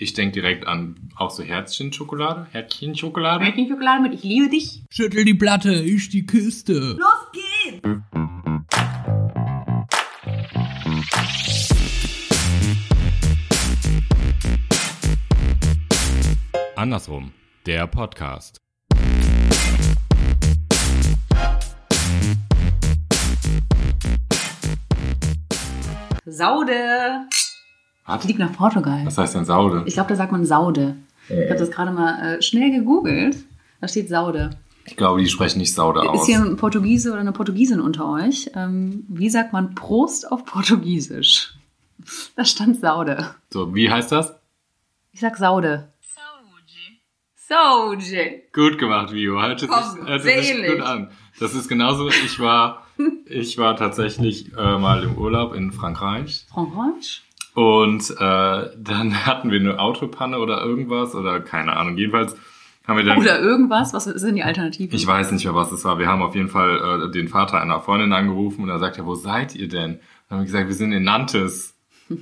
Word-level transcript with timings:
Ich 0.00 0.12
denke 0.12 0.34
direkt 0.34 0.64
an 0.64 0.94
auch 1.16 1.32
so 1.32 1.42
Herzchenschokolade, 1.42 2.46
Herzchenschokolade. 2.52 3.44
Schokolade 3.44 4.02
mit 4.02 4.14
Ich 4.14 4.22
liebe 4.22 4.48
dich. 4.48 4.84
Schüttel 4.90 5.24
die 5.24 5.34
Platte, 5.34 5.74
ich 5.74 6.08
die 6.08 6.24
Kiste. 6.24 6.96
Los 6.96 7.32
geht's! 7.32 7.82
Andersrum, 16.76 17.32
der 17.66 17.88
Podcast. 17.88 18.58
Saude. 26.24 27.28
Was? 28.08 28.24
Fliegt 28.24 28.38
nach 28.38 28.52
Portugal. 28.52 29.02
Was 29.04 29.18
heißt 29.18 29.34
denn 29.34 29.44
Saude? 29.44 29.82
Ich 29.86 29.94
glaube, 29.94 30.08
da 30.08 30.16
sagt 30.16 30.32
man 30.32 30.44
Saude. 30.44 30.96
Ich 31.28 31.50
habe 31.50 31.58
das 31.58 31.70
gerade 31.70 31.92
mal 31.92 32.36
äh, 32.38 32.42
schnell 32.42 32.70
gegoogelt. 32.70 33.36
Da 33.80 33.86
steht 33.88 34.08
Saude. 34.08 34.50
Ich 34.86 34.96
glaube, 34.96 35.20
die 35.20 35.28
sprechen 35.28 35.58
nicht 35.58 35.74
Saude 35.74 36.00
Ist 36.00 36.08
aus. 36.08 36.26
hier 36.26 36.38
ein 36.42 36.56
Portugiese 36.56 37.10
oder 37.12 37.20
eine 37.20 37.32
Portugiesin 37.32 37.80
unter 37.80 38.10
euch? 38.10 38.50
Ähm, 38.54 39.04
wie 39.08 39.28
sagt 39.28 39.52
man 39.52 39.74
Prost 39.74 40.32
auf 40.32 40.46
Portugiesisch? 40.46 41.54
Da 42.34 42.44
stand 42.46 42.80
Saude. 42.80 43.34
So, 43.50 43.74
wie 43.74 43.90
heißt 43.90 44.10
das? 44.10 44.34
Ich 45.12 45.20
sag 45.20 45.36
Saude. 45.36 45.92
Saude. 47.36 47.96
Saude. 47.98 48.42
Gut 48.54 48.78
gemacht, 48.78 49.12
Vio. 49.12 49.40
Hört 49.42 49.66
Komm, 49.68 50.06
sehr 50.20 50.42
sich 50.42 50.66
gut 50.66 50.80
an. 50.80 51.10
Das 51.38 51.54
ist 51.54 51.68
genauso. 51.68 52.08
Ich 52.08 52.40
war, 52.40 52.86
ich 53.26 53.58
war 53.58 53.76
tatsächlich 53.76 54.56
äh, 54.56 54.78
mal 54.78 55.02
im 55.04 55.18
Urlaub 55.18 55.54
in 55.54 55.72
Frankreich. 55.72 56.46
Frankreich? 56.48 57.22
Und 57.58 58.10
äh, 58.12 58.70
dann 58.76 59.26
hatten 59.26 59.50
wir 59.50 59.58
eine 59.58 59.80
Autopanne 59.80 60.38
oder 60.38 60.62
irgendwas 60.62 61.16
oder 61.16 61.40
keine 61.40 61.76
Ahnung. 61.76 61.96
Jedenfalls 61.96 62.36
haben 62.86 62.98
wir 62.98 63.04
dann. 63.04 63.18
Oder 63.18 63.40
irgendwas? 63.40 63.92
Was 63.92 64.04
denn 64.04 64.36
die 64.36 64.44
Alternative? 64.44 64.94
Ich 64.94 65.04
weiß 65.04 65.32
nicht 65.32 65.44
mehr, 65.44 65.56
was 65.56 65.72
es 65.72 65.84
war. 65.84 65.98
Wir 65.98 66.06
haben 66.06 66.22
auf 66.22 66.36
jeden 66.36 66.50
Fall 66.50 67.08
äh, 67.08 67.10
den 67.10 67.26
Vater 67.26 67.60
einer 67.60 67.80
Freundin 67.80 68.12
angerufen 68.12 68.62
und 68.62 68.68
er 68.68 68.78
sagt 68.78 68.96
ja, 68.96 69.04
wo 69.04 69.16
seid 69.16 69.56
ihr 69.56 69.66
denn? 69.66 69.98
Dann 70.28 70.38
haben 70.38 70.38
wir 70.38 70.44
gesagt, 70.44 70.68
wir 70.68 70.74
sind 70.76 70.92
in 70.92 71.02
Nantes. 71.02 71.74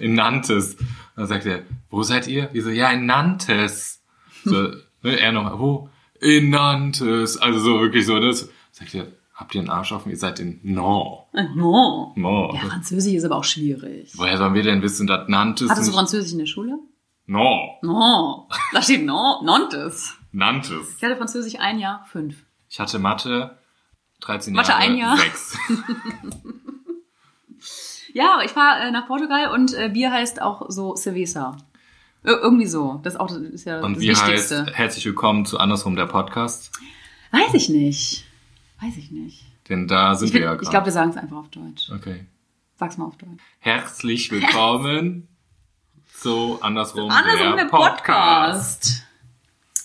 In 0.00 0.14
Nantes. 0.14 0.74
Und 0.76 0.86
dann 1.16 1.26
sagt 1.26 1.44
er, 1.44 1.64
wo 1.90 2.02
seid 2.02 2.26
ihr? 2.26 2.48
Wir 2.52 2.62
so, 2.62 2.70
ja, 2.70 2.90
in 2.90 3.04
Nantes. 3.04 4.02
So, 4.42 4.70
ne, 5.02 5.20
er 5.20 5.32
noch, 5.32 5.58
wo? 5.58 5.90
In 6.18 6.48
Nantes. 6.48 7.36
Also 7.36 7.60
so 7.60 7.80
wirklich 7.80 8.06
so, 8.06 8.18
das. 8.18 8.48
Sagt 8.72 8.94
er, 8.94 9.08
habt 9.38 9.54
ihr 9.54 9.60
einen 9.62 9.70
Arsch 9.70 9.92
offen? 9.92 10.10
Ihr 10.10 10.16
seid 10.18 10.40
in 10.40 10.60
Nantes. 10.62 11.24
Äh, 11.32 11.44
No. 11.54 12.12
Nantes. 12.16 12.60
Ja, 12.62 12.68
Französisch 12.68 13.14
ist 13.14 13.24
aber 13.24 13.36
auch 13.36 13.44
schwierig. 13.44 14.12
Woher 14.16 14.36
sollen 14.36 14.52
wir 14.54 14.62
denn 14.62 14.82
wissen, 14.82 15.06
dass 15.06 15.28
Nantes 15.28 15.70
Hattest 15.70 15.88
du. 15.88 15.92
Französisch 15.92 16.32
in 16.32 16.38
der 16.38 16.46
Schule? 16.46 16.78
No. 17.26 17.76
No. 17.82 18.48
Da 18.72 18.82
steht 18.82 19.04
no. 19.06 19.40
Nantes. 19.44 20.14
Nantes. 20.32 20.96
Ich 20.98 21.02
hatte 21.04 21.16
Französisch 21.16 21.54
ein 21.58 21.78
Jahr, 21.78 22.04
fünf. 22.10 22.44
Ich 22.68 22.80
hatte 22.80 22.98
Mathe 22.98 23.56
13 24.20 24.52
Mathe 24.52 24.70
Jahre. 24.72 24.82
ein 24.82 24.96
Jahr. 24.96 25.16
Sechs. 25.16 25.56
Ja, 28.14 28.40
ich 28.44 28.50
fahre 28.52 28.80
äh, 28.88 28.90
nach 28.90 29.06
Portugal 29.06 29.52
und 29.52 29.74
äh, 29.74 29.90
Bier 29.90 30.10
heißt 30.10 30.40
auch 30.40 30.70
so 30.70 30.96
Cerveza. 30.96 31.56
Ir 32.24 32.38
irgendwie 32.40 32.66
so. 32.66 33.00
Das 33.04 33.14
ist 33.14 33.20
auch 33.20 33.28
das 33.28 33.36
ist 33.38 33.64
ja 33.66 33.80
Und 33.80 33.94
das 33.94 34.02
wie 34.02 34.08
Wichtigste. 34.08 34.62
heißt 34.64 34.76
herzlich 34.76 35.04
willkommen 35.04 35.44
zu 35.44 35.58
Andersrum 35.58 35.94
der 35.94 36.06
Podcast? 36.06 36.72
Weiß 37.30 37.52
ich 37.54 37.68
nicht. 37.68 38.24
Weiß 38.80 38.96
ich 38.96 39.10
nicht. 39.10 39.44
Denn 39.68 39.88
da 39.88 40.14
sind 40.14 40.28
Ich, 40.28 40.34
wir 40.34 40.40
ja 40.42 40.52
ich 40.52 40.58
gerade. 40.60 40.70
glaube, 40.70 40.86
wir 40.86 40.92
sagen 40.92 41.10
es 41.10 41.16
einfach 41.16 41.36
auf 41.36 41.48
Deutsch. 41.50 41.90
Okay. 41.94 42.26
Sag's 42.76 42.96
mal 42.96 43.06
auf 43.06 43.16
Deutsch. 43.16 43.40
Herzlich 43.58 44.30
willkommen 44.30 45.28
zu 46.14 46.58
Andersrum, 46.62 47.10
Andersrum 47.10 47.56
der, 47.56 47.64
der 47.64 47.70
Podcast. 47.70 49.02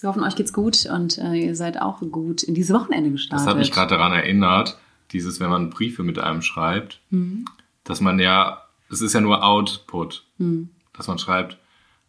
Wir 0.01 0.09
hoffen, 0.09 0.23
euch 0.23 0.35
geht's 0.35 0.53
gut 0.53 0.85
und 0.85 1.17
äh, 1.17 1.33
ihr 1.33 1.55
seid 1.55 1.81
auch 1.81 1.99
gut 2.01 2.43
in 2.43 2.53
dieses 2.53 2.75
Wochenende 2.75 3.09
gestartet. 3.11 3.45
Das 3.47 3.51
hat 3.51 3.57
mich 3.57 3.71
gerade 3.71 3.95
daran 3.95 4.11
erinnert, 4.13 4.77
dieses, 5.11 5.39
wenn 5.39 5.49
man 5.49 5.69
Briefe 5.69 6.03
mit 6.03 6.19
einem 6.19 6.41
schreibt, 6.41 6.99
Mhm. 7.09 7.45
dass 7.83 7.99
man 8.01 8.19
ja, 8.19 8.63
es 8.91 9.01
ist 9.01 9.13
ja 9.13 9.21
nur 9.21 9.43
Output, 9.43 10.25
Mhm. 10.37 10.69
dass 10.95 11.07
man 11.07 11.17
schreibt, 11.19 11.57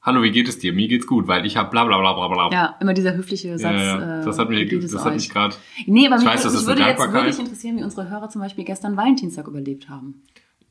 hallo, 0.04 0.22
wie 0.22 0.30
geht 0.30 0.48
es 0.48 0.58
dir? 0.58 0.72
Mir 0.72 0.86
geht's 0.86 1.06
gut, 1.06 1.26
weil 1.26 1.44
ich 1.46 1.56
habe 1.56 1.70
bla 1.70 1.84
bla 1.84 1.98
bla 1.98 2.12
bla 2.12 2.28
bla. 2.28 2.50
Ja, 2.52 2.76
immer 2.80 2.94
dieser 2.94 3.14
höfliche 3.14 3.58
Satz. 3.58 3.72
Ja, 3.80 3.98
ja. 3.98 4.20
äh, 4.20 4.24
Das 4.24 4.38
hat, 4.38 4.48
mir, 4.50 4.64
das 4.80 4.94
hat 4.94 5.06
euch? 5.06 5.14
mich 5.14 5.30
gerade. 5.30 5.56
Nee, 5.86 6.06
aber 6.06 6.16
Ich 6.16 6.22
mich, 6.22 6.30
weiß, 6.32 6.42
das 6.44 6.54
mich 6.54 6.66
würde 6.66 6.82
jetzt 6.82 7.12
wirklich 7.12 7.38
interessieren, 7.38 7.76
wie 7.78 7.82
unsere 7.82 8.08
Hörer 8.10 8.28
zum 8.28 8.40
Beispiel 8.40 8.64
gestern 8.64 8.96
Valentinstag 8.96 9.48
überlebt 9.48 9.88
haben. 9.88 10.22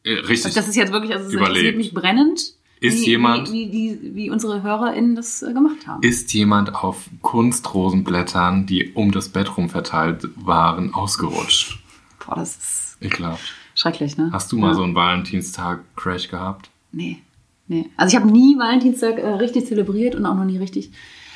Äh, 0.03 0.13
richtig. 0.19 0.53
Das 0.53 0.67
ist 0.67 0.75
jetzt 0.75 0.91
wirklich, 0.93 1.13
also 1.13 1.25
es 1.27 1.33
Überlebt. 1.33 1.57
interessiert 1.57 1.77
mich 1.77 1.93
brennend, 1.93 2.39
Ist 2.81 3.01
wie, 3.05 3.09
jemand- 3.11 3.51
wie, 3.51 3.71
wie, 3.71 3.99
wie, 4.01 4.15
wie 4.15 4.29
unsere 4.31 4.61
HörerInnen 4.63 5.15
das 5.15 5.41
äh, 5.41 5.53
gemacht 5.53 5.87
haben. 5.87 6.03
ist 6.03 6.33
jemand 6.33 6.75
auf 6.75 7.09
Kunstrosenblättern, 7.21 8.65
die 8.65 8.91
um 8.93 9.11
das 9.11 9.29
Bett 9.29 9.57
rum 9.57 9.69
verteilt 9.69 10.27
waren, 10.35 10.93
ausgerutscht? 10.93 11.79
Boah, 12.25 12.35
das 12.35 12.57
ist 12.57 12.97
Ekelhaft. 13.01 13.53
schrecklich, 13.75 14.17
ne? 14.17 14.29
Hast 14.31 14.51
du 14.51 14.57
mal 14.57 14.69
ja. 14.69 14.73
so 14.75 14.83
einen 14.83 14.95
Valentinstag-Crash 14.95 16.29
gehabt? 16.29 16.69
Nee, 16.91 17.21
nee. 17.67 17.89
Also 17.97 18.15
ich 18.15 18.21
habe 18.21 18.31
nie 18.31 18.57
Valentinstag 18.57 19.19
äh, 19.19 19.27
richtig 19.27 19.67
zelebriert 19.67 20.15
und 20.15 20.25
auch 20.25 20.35
noch 20.35 20.45
nie 20.45 20.57
richtig. 20.57 20.91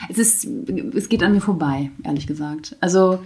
Es 0.09 0.17
ist, 0.17 0.47
es 0.95 1.09
geht 1.09 1.23
an 1.23 1.33
mir 1.33 1.41
vorbei, 1.41 1.91
ehrlich 2.03 2.27
gesagt. 2.27 2.75
Also 2.81 3.19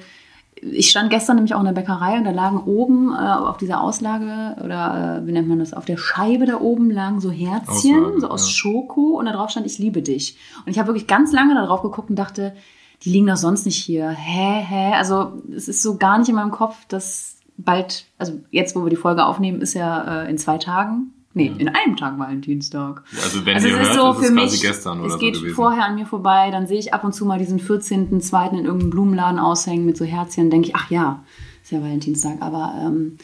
ich 0.61 0.89
stand 0.89 1.09
gestern 1.09 1.37
nämlich 1.37 1.55
auch 1.55 1.59
in 1.59 1.65
der 1.65 1.73
Bäckerei 1.73 2.17
und 2.17 2.23
da 2.23 2.31
lagen 2.31 2.59
oben 2.63 3.11
äh, 3.13 3.17
auf 3.17 3.57
dieser 3.57 3.81
Auslage 3.81 4.61
oder 4.63 5.21
äh, 5.23 5.27
wie 5.27 5.31
nennt 5.31 5.47
man 5.47 5.59
das, 5.59 5.73
auf 5.73 5.85
der 5.85 5.97
Scheibe 5.97 6.45
da 6.45 6.59
oben 6.59 6.91
lagen 6.91 7.19
so 7.19 7.31
Herzchen, 7.31 8.05
Auslage, 8.05 8.21
so 8.21 8.27
aus 8.29 8.45
ja. 8.45 8.51
Schoko 8.51 9.17
und 9.17 9.25
da 9.25 9.31
drauf 9.31 9.49
stand, 9.49 9.65
ich 9.65 9.79
liebe 9.79 10.01
dich. 10.01 10.37
Und 10.65 10.71
ich 10.71 10.77
habe 10.77 10.89
wirklich 10.89 11.07
ganz 11.07 11.31
lange 11.31 11.55
da 11.55 11.65
drauf 11.65 11.81
geguckt 11.81 12.09
und 12.09 12.15
dachte, 12.15 12.53
die 13.03 13.09
liegen 13.09 13.27
doch 13.27 13.37
sonst 13.37 13.65
nicht 13.65 13.81
hier. 13.81 14.09
Hä, 14.09 14.63
hä? 14.63 14.93
Also 14.93 15.41
es 15.55 15.67
ist 15.67 15.81
so 15.81 15.97
gar 15.97 16.19
nicht 16.19 16.29
in 16.29 16.35
meinem 16.35 16.51
Kopf, 16.51 16.85
dass 16.87 17.37
bald, 17.57 18.05
also 18.19 18.39
jetzt, 18.51 18.75
wo 18.75 18.83
wir 18.83 18.89
die 18.89 18.95
Folge 18.95 19.25
aufnehmen, 19.25 19.61
ist 19.61 19.73
ja 19.73 20.23
äh, 20.23 20.29
in 20.29 20.37
zwei 20.37 20.57
Tagen. 20.59 21.13
Nee, 21.33 21.53
in 21.57 21.69
einem 21.69 21.95
Tag 21.95 22.19
Valentinstag. 22.19 23.03
Also 23.23 23.45
wenn 23.45 23.55
Also 23.55 23.67
ihr 23.69 23.75
es 23.79 23.81
ist 23.89 23.97
hört, 23.97 24.15
so 24.15 24.21
ist 24.21 24.29
es 24.29 24.35
quasi 24.35 24.51
mich, 24.51 24.61
gestern 24.61 24.99
oder 24.99 25.07
es 25.07 25.13
so 25.13 25.19
geht 25.19 25.35
gewesen. 25.35 25.55
vorher 25.55 25.85
an 25.85 25.95
mir 25.95 26.05
vorbei, 26.05 26.51
dann 26.51 26.67
sehe 26.67 26.79
ich 26.79 26.93
ab 26.93 27.03
und 27.03 27.13
zu 27.13 27.25
mal 27.25 27.39
diesen 27.39 27.59
14.2. 27.59 28.49
in 28.51 28.65
irgendeinem 28.65 28.89
Blumenladen 28.89 29.39
aushängen 29.39 29.85
mit 29.85 29.95
so 29.97 30.03
Herzchen, 30.05 30.49
denke 30.49 30.69
ich, 30.69 30.75
ach 30.75 30.91
ja, 30.91 31.23
ist 31.63 31.71
ja 31.71 31.81
Valentinstag. 31.81 32.41
Aber 32.41 32.73
ähm, 32.81 33.17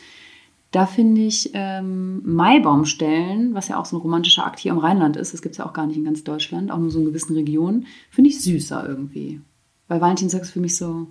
da 0.72 0.85
finde 0.85 1.22
ich 1.22 1.51
ähm, 1.53 2.22
Maibaumstellen, 2.25 3.53
was 3.53 3.68
ja 3.68 3.78
auch 3.79 3.85
so 3.85 3.97
ein 3.97 4.01
romantischer 4.01 4.45
Akt 4.45 4.59
hier 4.59 4.72
im 4.72 4.78
Rheinland 4.78 5.18
ist, 5.18 5.34
das 5.34 5.41
gibt 5.41 5.53
es 5.53 5.57
ja 5.59 5.66
auch 5.66 5.74
gar 5.74 5.88
nicht 5.88 5.97
in 5.97 6.03
ganz 6.06 6.24
Deutschland, 6.24 6.72
auch 6.72 6.78
nur 6.78 6.91
so 6.91 7.00
in 7.00 7.06
gewissen 7.06 7.35
Regionen, 7.35 7.88
finde 8.09 8.29
ich 8.29 8.41
süßer 8.41 8.88
irgendwie. 8.88 9.41
Weil 9.88 10.01
Valentinstag 10.01 10.41
ist 10.44 10.51
für 10.51 10.59
mich 10.59 10.78
so, 10.78 11.07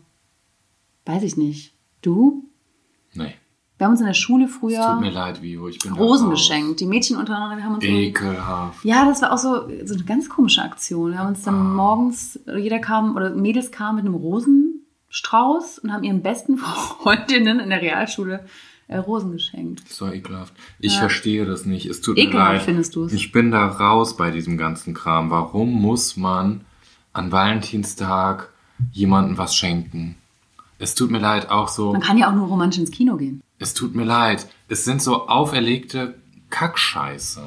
weiß 1.07 1.23
ich 1.23 1.37
nicht. 1.37 1.75
Du? 2.03 2.45
Nee. 3.15 3.34
Wir 3.78 3.84
haben 3.84 3.92
uns 3.92 4.00
in 4.00 4.06
der 4.06 4.14
Schule 4.14 4.44
Es 4.47 4.53
tut 4.53 4.60
früher 4.60 4.97
mir 5.00 5.10
leid, 5.10 5.42
Vivo. 5.42 5.69
Ich 5.69 5.78
bin 5.81 5.92
Rosen 5.92 6.31
geschenkt. 6.31 6.81
Die 6.81 6.87
Mädchen 6.87 7.16
untereinander, 7.19 7.59
wir 7.59 7.64
haben 7.64 7.75
uns 7.75 7.84
Ekelhaft. 7.84 8.82
ja, 8.84 9.04
das 9.04 9.20
war 9.20 9.32
auch 9.32 9.38
so, 9.38 9.69
so 9.84 9.94
eine 9.94 10.04
ganz 10.04 10.28
komische 10.31 10.62
Aktion. 10.62 11.10
Wir 11.12 11.19
haben 11.19 11.28
uns 11.28 11.42
dann 11.42 11.54
Ah. 11.54 11.62
morgens, 11.64 12.41
jeder 12.56 12.78
kam, 12.78 13.16
oder 13.16 13.31
Mädels 13.31 13.70
kamen 13.70 13.97
mit 13.97 14.06
einem 14.06 14.15
Rosenstrauß 14.15 15.78
und 15.81 15.92
haben 15.92 16.04
ihren 16.04 16.22
besten 16.22 16.56
Freundinnen 17.03 17.60
in 17.60 17.69
der 17.70 17.82
Realschule 17.82 18.47
äh, 18.88 18.98
Rosen 18.98 19.32
geschenkt. 19.32 19.86
So 19.88 20.06
ekelhaft. 20.10 20.54
Ich 20.78 20.94
Ja. 20.94 21.00
verstehe 21.00 21.44
das 21.44 21.66
nicht. 21.66 21.86
Es 21.86 22.00
tut 22.00 22.16
mir 22.16 22.22
Ekelhaft 22.22 22.53
leid. 22.53 22.62
findest 22.62 22.94
du 22.97 23.04
es? 23.04 23.12
Ich 23.12 23.32
bin 23.32 23.50
da 23.50 23.66
raus 23.66 24.16
bei 24.16 24.31
diesem 24.31 24.56
ganzen 24.59 24.94
Kram. 24.94 25.31
Warum 25.31 25.72
muss 25.72 26.16
man 26.16 26.60
an 27.12 27.32
Valentinstag 27.32 28.48
jemandem 28.92 29.38
was 29.38 29.56
schenken? 29.56 30.15
Es 30.78 30.94
tut 30.94 31.10
mir 31.10 31.19
leid, 31.19 31.50
auch 31.50 31.69
so. 31.69 31.92
Man 31.92 32.03
kann 32.03 32.16
ja 32.19 32.28
auch 32.31 32.34
nur 32.34 32.47
romantisch 32.47 32.78
ins 32.81 32.91
Kino 32.91 33.16
gehen. 33.16 33.42
Es 33.59 33.75
tut 33.75 33.94
mir 33.94 34.05
leid. 34.05 34.47
Es 34.69 34.84
sind 34.84 35.00
so 35.03 35.28
auferlegte 35.28 36.15
Kackscheiße. 36.50 37.43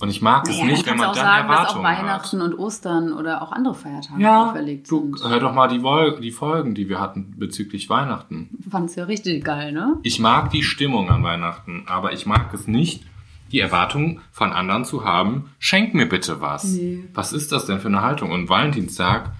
Und 0.00 0.10
ich 0.10 0.22
mag 0.22 0.48
es 0.48 0.56
Naja, 0.56 0.64
nicht, 0.70 0.86
dann 0.86 0.92
wenn 0.92 0.98
man 0.98 1.08
du 1.08 1.14
dann 1.16 1.26
auch 1.26 1.28
sagen, 1.28 1.48
dass 1.48 1.56
auch 1.56 1.60
Erwartungen 1.62 1.88
hat. 1.88 1.98
Weihnachten 2.04 2.40
und 2.40 2.54
Ostern 2.56 3.12
oder 3.12 3.42
auch 3.42 3.50
andere 3.50 3.74
Feiertage 3.74 4.22
Ja, 4.22 4.50
auferlegt 4.50 4.88
du, 4.88 5.16
sind. 5.16 5.28
hör 5.28 5.40
doch 5.40 5.52
mal 5.52 5.66
die, 5.66 5.82
Vol 5.82 6.20
die 6.20 6.30
Folgen, 6.30 6.76
die 6.76 6.88
wir 6.88 7.00
hatten 7.00 7.34
bezüglich 7.36 7.90
Weihnachten. 7.90 8.48
Du 8.62 8.70
fandest 8.70 8.96
ja 8.96 9.04
richtig 9.04 9.42
geil, 9.44 9.72
ne? 9.72 9.96
Ich 10.04 10.20
mag 10.20 10.50
die 10.50 10.62
Stimmung 10.62 11.10
an 11.10 11.24
Weihnachten, 11.24 11.82
aber 11.88 12.12
ich 12.12 12.26
mag 12.26 12.54
es 12.54 12.68
nicht, 12.68 13.04
die 13.50 13.58
Erwartung 13.58 14.20
von 14.30 14.52
anderen 14.52 14.84
zu 14.84 15.04
haben, 15.04 15.50
schenk 15.58 15.94
mir 15.94 16.06
bitte 16.08 16.40
was. 16.40 16.62
Nee. 16.64 17.02
Was 17.14 17.32
ist 17.32 17.50
das 17.50 17.66
denn 17.66 17.80
für 17.80 17.88
eine 17.88 18.02
Haltung? 18.02 18.30
Und 18.30 18.48
Valentinstag, 18.48 19.32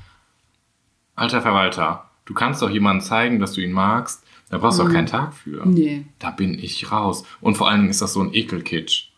alter 1.14 1.40
Verwalter, 1.40 2.10
du 2.24 2.34
kannst 2.34 2.62
doch 2.62 2.70
jemandem 2.70 3.06
zeigen, 3.06 3.38
dass 3.38 3.52
du 3.52 3.60
ihn 3.60 3.70
magst, 3.72 4.24
da 4.50 4.58
brauchst 4.58 4.78
du 4.78 4.82
auch 4.84 4.90
keinen 4.92 5.06
Tag 5.06 5.34
für. 5.34 5.64
Mhm. 5.66 5.72
Nee. 5.74 6.06
Da 6.18 6.30
bin 6.30 6.58
ich 6.58 6.90
raus. 6.90 7.24
Und 7.40 7.56
vor 7.56 7.68
allen 7.68 7.80
Dingen 7.80 7.90
ist 7.90 8.00
das 8.02 8.12
so 8.14 8.20
ein 8.22 8.32
Ekelkitsch. 8.34 9.08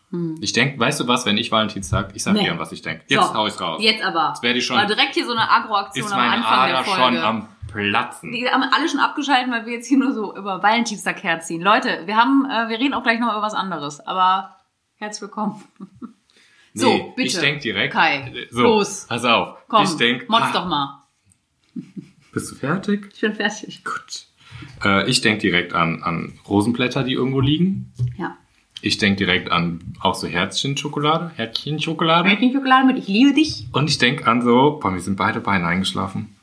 Ich 0.41 0.51
denk, 0.51 0.77
weißt 0.77 0.99
du 0.99 1.07
was, 1.07 1.25
wenn 1.25 1.37
ich 1.37 1.53
Valentinstag, 1.53 2.11
ich 2.15 2.23
sag 2.23 2.33
Mhm. 2.33 2.39
Nee. 2.39 2.49
dir, 2.49 2.59
was 2.59 2.73
ich 2.73 2.81
denk. 2.81 3.03
Jetzt 3.07 3.27
So, 3.27 3.33
hau 3.33 3.47
ich's 3.47 3.61
raus. 3.61 3.81
Jetzt 3.81 4.03
aber. 4.03 4.27
Jetzt 4.29 4.43
werde 4.43 4.59
ich 4.59 4.65
schon- 4.65 4.75
War 4.75 4.85
direkt 4.85 5.13
hier 5.13 5.25
so 5.25 5.31
eine 5.31 5.49
Agro-Aktion 5.49 6.11
am 6.11 6.19
Anfang 6.19 6.41
der 6.67 6.77
Ader 6.79 6.83
Folge. 6.83 7.01
schon 7.01 7.17
am 7.17 7.47
Platzen. 7.71 8.31
Die 8.33 8.45
haben 8.45 8.61
alle 8.63 8.89
schon 8.89 8.99
abgeschaltet, 8.99 9.49
weil 9.53 9.65
wir 9.65 9.71
jetzt 9.73 9.87
hier 9.87 9.97
nur 9.97 10.11
so 10.13 10.35
über 10.35 10.61
Valentinstag 10.61 11.23
herziehen. 11.23 11.61
Leute, 11.61 12.01
wir 12.07 12.17
haben, 12.17 12.43
äh, 12.45 12.67
wir 12.67 12.77
reden 12.79 12.93
auch 12.93 13.03
gleich 13.03 13.21
noch 13.21 13.31
über 13.31 13.41
was 13.41 13.53
anderes, 13.53 14.01
aber 14.01 14.57
herzlich 14.97 15.21
willkommen. 15.21 15.63
So, 16.73 16.87
Nee, 16.89 17.13
bitte. 17.15 17.27
Ich 17.29 17.39
denk 17.39 17.61
direkt. 17.61 17.93
Kai, 17.93 18.33
so, 18.49 18.61
los. 18.63 19.05
Pass 19.07 19.23
auf. 19.23 19.59
Komm, 19.69 19.83
ich 19.85 19.95
denk, 19.95 20.27
motz 20.29 20.41
ah, 20.43 20.51
doch 20.53 20.65
mal. 20.65 21.03
Bist 22.33 22.51
du 22.51 22.55
fertig? 22.55 23.09
Ich 23.13 23.21
bin 23.21 23.33
fertig. 23.33 23.83
Gut. 23.85 24.25
Äh, 24.83 25.09
ich 25.09 25.21
denk 25.21 25.39
direkt 25.39 25.73
an, 25.73 26.03
an 26.03 26.33
Rosenblätter, 26.47 27.03
die 27.03 27.13
irgendwo 27.13 27.39
liegen. 27.41 27.91
Ja. 28.17 28.37
Ich 28.81 28.97
denk 28.97 29.17
direkt 29.17 29.51
an 29.51 29.79
auch 29.99 30.15
so 30.15 30.27
Herzchenschokolade. 30.27 31.31
Herzchenschokolade. 31.35 32.29
Schokolade 32.29 32.87
mit 32.87 32.97
Ich 32.97 33.07
liebe 33.07 33.33
dich. 33.33 33.67
Und 33.71 33.89
ich 33.89 33.97
denk 33.99 34.27
an 34.27 34.41
so, 34.41 34.79
boah, 34.81 34.91
mir 34.91 34.99
sind 34.99 35.17
beide 35.17 35.39
Beine 35.39 35.67
eingeschlafen. 35.67 36.35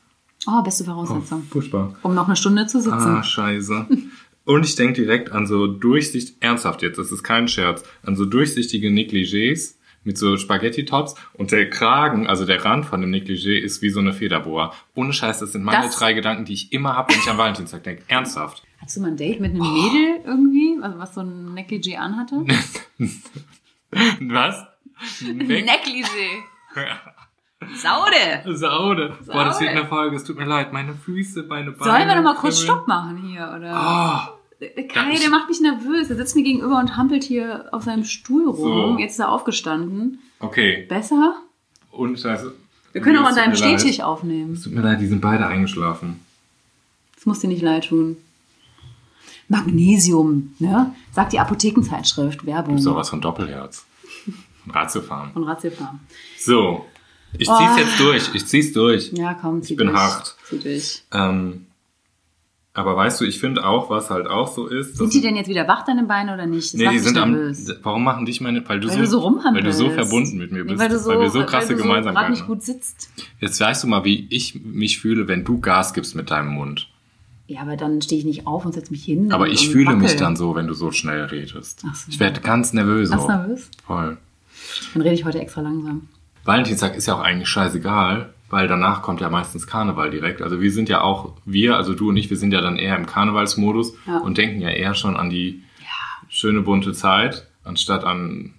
Oh, 0.47 0.61
beste 0.63 0.83
Oh, 0.83 0.87
Voraussetzung. 0.87 1.43
furchtbar. 1.43 1.95
Um 2.01 2.15
noch 2.15 2.27
eine 2.27 2.37
Stunde 2.37 2.65
zu 2.67 2.79
sitzen. 2.79 2.93
Ah, 2.93 3.23
scheiße. 3.23 3.87
Und 4.45 4.65
ich 4.65 4.75
denk 4.75 4.95
direkt 4.95 5.31
an 5.31 5.45
so 5.45 5.67
durchsichtig, 5.67 6.37
ernsthaft 6.39 6.81
jetzt, 6.81 6.97
das 6.97 7.11
ist 7.11 7.23
kein 7.23 7.47
Scherz, 7.47 7.83
an 8.03 8.15
so 8.15 8.25
durchsichtige 8.25 8.89
Negligés 8.89 9.75
mit 10.03 10.17
so 10.17 10.37
Spaghetti-Tops 10.37 11.15
und 11.33 11.51
der 11.51 11.69
Kragen, 11.69 12.27
also 12.27 12.45
der 12.45 12.63
Rand 12.63 12.85
von 12.85 13.01
dem 13.01 13.11
Negligé 13.11 13.57
ist 13.59 13.81
wie 13.81 13.89
so 13.89 13.99
eine 13.99 14.13
Federboa. 14.13 14.73
Ohne 14.95 15.13
Scheiß, 15.13 15.39
das 15.39 15.51
sind 15.51 15.63
meine 15.63 15.83
Das- 15.87 15.97
drei 15.97 16.13
Gedanken, 16.13 16.45
die 16.45 16.53
ich 16.53 16.71
immer 16.73 16.95
habe, 16.95 17.13
wenn 17.13 17.19
ich 17.19 17.29
an 17.29 17.37
Valentinstag 17.37 17.83
denke. 17.83 18.03
Ernsthaft. 18.07 18.63
Hattest 18.79 18.97
du 18.97 19.01
mal 19.01 19.07
ein 19.09 19.17
Date 19.17 19.39
mit 19.41 19.51
einem 19.51 19.61
Mädel 19.73 20.21
irgendwie, 20.25 20.77
also 20.81 20.97
was 20.99 21.13
so 21.13 21.21
ein 21.21 21.53
Negligé 21.53 21.95
anhatte? 21.97 22.45
Was? 24.21 24.65
Neck 25.21 25.67
Negligé. 25.67 26.43
Saude. 27.75 28.55
Saude. 28.55 29.17
Boah, 29.25 29.43
das 29.45 29.59
wird 29.59 29.69
Saude. 29.71 29.81
eine 29.81 29.87
Folge, 29.89 30.15
es 30.15 30.23
tut 30.23 30.37
mir 30.37 30.45
leid. 30.45 30.71
Meine 30.71 30.93
Füße, 30.93 31.43
meine 31.43 31.71
Beine. 31.71 31.91
Sollen 31.91 32.07
wir 32.07 32.15
noch 32.15 32.23
mal 32.23 32.35
kurz. 32.35 32.61
Stopp 32.61 32.87
machen 32.87 33.17
hier, 33.17 33.53
oder? 33.55 33.73
Ah, 33.75 34.38
Kai, 34.59 35.13
ich- 35.13 35.19
der 35.21 35.29
macht 35.29 35.47
mich 35.49 35.61
nervös. 35.61 36.09
Er 36.09 36.15
sitzt 36.17 36.35
mir 36.35 36.43
gegenüber 36.43 36.79
und 36.79 36.97
hampelt 36.97 37.23
hier 37.23 37.69
auf 37.71 37.83
seinem 37.83 38.03
Stuhl 38.03 38.47
rum. 38.49 38.95
So. 38.95 38.99
Jetzt 38.99 39.13
ist 39.13 39.19
er 39.19 39.31
aufgestanden. 39.31 40.19
okay. 40.39 40.85
Besser? 40.89 41.35
Und 41.91 42.19
Scheiße. 42.19 42.53
Wir 42.91 43.01
können 43.01 43.17
auch 43.19 43.27
an 43.29 43.35
deinem. 43.35 43.55
Stehtisch 43.55 43.99
aufnehmen. 44.01 44.53
Es 44.53 44.63
tut 44.63 44.73
mir 44.73 44.81
leid, 44.81 44.99
die 44.99 45.07
sind 45.07 45.21
beide 45.21 45.45
eingeschlafen. 45.47 46.19
Das 47.15 47.25
muss 47.25 47.39
dir 47.39 47.47
nicht 47.47 47.61
leid 47.61 47.87
tun. 47.87 48.17
Magnesium, 49.47 50.53
ne? 50.59 50.93
Sagt 51.11 51.33
die 51.33 51.39
Apothekenzeitschrift, 51.39 52.45
Werbung 52.45 52.77
Sowas 52.77 53.09
von 53.09 53.21
Doppelherz. 53.21 53.85
Ratiofarm. 54.69 55.31
von 55.33 55.43
Ratiofarm. 55.43 55.99
So, 56.37 56.85
ich 57.37 57.49
Oh. 57.49 57.57
zieh's 57.57 57.77
jetzt 57.77 57.99
durch. 57.99 58.29
Ich 58.35 58.45
zieh's 58.45 58.73
durch. 58.73 59.11
Ja, 59.13 59.33
komm, 59.33 59.63
zieh 59.63 59.75
bin 59.75 59.87
durch. 59.87 59.99
hart. 59.99 60.35
Zieh 60.47 60.59
durch. 60.59 61.03
Ähm, 61.11 61.65
aber 62.73 62.95
weißt 62.95 63.19
du, 63.19 63.25
ich 63.25 63.39
finde 63.39 63.65
auch, 63.65 63.89
was 63.89 64.09
halt 64.09 64.27
auch 64.27 64.47
so 64.47 64.67
ist. 64.67 64.97
Sind 64.97 65.13
die 65.13 65.21
denn 65.21 65.35
jetzt 65.35 65.47
wieder 65.49 65.67
wach, 65.67 65.83
deine 65.85 66.03
Beine, 66.03 66.33
oder 66.33 66.45
nicht? 66.45 66.73
Das 66.73 66.79
Nee, 66.79 66.87
die 66.87 66.93
mich 66.95 67.03
sind 67.03 67.17
am. 67.17 67.53
Warum 67.83 68.03
machen 68.03 68.25
dich 68.25 68.41
meine. 68.41 68.67
Weil 68.69 68.79
du 68.79 68.87
Weil 68.87 68.95
so, 68.95 69.01
du 69.01 69.07
so 69.07 69.41
Weil 69.53 69.63
du 69.63 69.73
so 69.73 69.89
verbunden 69.89 70.37
mit 70.37 70.51
mir 70.51 70.63
Nee, 70.63 70.69
bist. 70.71 70.79
weil 70.79 70.89
du 70.89 70.99
so, 70.99 71.09
weil 71.09 71.19
wir 71.21 71.29
so 71.29 71.43
krasse 71.45 71.69
weil 71.69 71.75
du 71.77 71.81
so 71.83 71.87
gerade 71.87 72.01
Gemeinsamkeiten 72.03 72.31
nicht 72.31 72.41
haben. 72.41 72.47
gut 72.47 72.63
sitzt. 72.63 73.09
Jetzt 73.39 73.59
weißt 73.59 73.83
du 73.83 73.87
mal, 73.87 74.03
wie 74.05 74.27
ich 74.29 74.61
mich 74.63 74.99
fühle, 74.99 75.27
wenn 75.27 75.43
du 75.43 75.59
Gas 75.59 75.93
gibst 75.93 76.15
mit 76.15 76.29
deinem 76.31 76.49
Mund. 76.49 76.87
Ja, 77.47 77.61
aber 77.61 77.75
dann 77.77 77.99
stehe 78.03 78.19
ich 78.19 78.25
nicht 78.25 78.45
auf 78.45 78.63
und 78.65 78.73
setze 78.73 78.91
mich 78.91 79.03
hin. 79.03 79.31
Aber 79.31 79.47
ich 79.47 79.69
fühle 79.69 79.95
mich 79.95 80.11
wackel. 80.11 80.19
dann 80.19 80.35
so, 80.35 80.55
wenn 80.55 80.67
du 80.67 80.75
so 80.75 80.91
schnell 80.91 81.23
redest. 81.23 81.83
Ach 81.89 81.95
so. 81.95 82.11
Ich 82.11 82.19
werde 82.19 82.41
ganz 82.41 82.73
nervös. 82.73 83.09
Ganz 83.09 83.27
nervös? 83.27 83.69
Voll. 83.87 84.17
Dann 84.93 85.01
rede 85.01 85.15
ich 85.15 85.25
heute 85.25 85.39
extra 85.39 85.61
langsam. 85.61 86.07
Valentinstag 86.45 86.95
ist 86.95 87.07
ja 87.07 87.15
auch 87.15 87.21
eigentlich 87.21 87.49
scheißegal, 87.49 88.29
weil 88.49 88.67
danach 88.67 89.01
kommt 89.01 89.21
ja 89.21 89.29
meistens 89.29 89.67
Karneval 89.67 90.09
direkt. 90.09 90.41
Also 90.41 90.59
wir 90.61 90.71
sind 90.71 90.89
ja 90.89 91.01
auch, 91.01 91.33
wir, 91.45 91.75
also 91.77 91.93
du 91.93 92.09
und 92.09 92.17
ich, 92.17 92.29
wir 92.29 92.37
sind 92.37 92.51
ja 92.53 92.61
dann 92.61 92.77
eher 92.77 92.95
im 92.97 93.05
Karnevalsmodus 93.05 93.93
Ja. 94.07 94.17
und 94.19 94.37
denken 94.37 94.61
ja 94.61 94.69
eher 94.69 94.93
schon 94.95 95.15
an 95.17 95.29
die 95.29 95.63
schöne 96.27 96.61
bunte 96.61 96.93
Zeit, 96.93 97.47
anstatt 97.63 98.03
an 98.03 98.53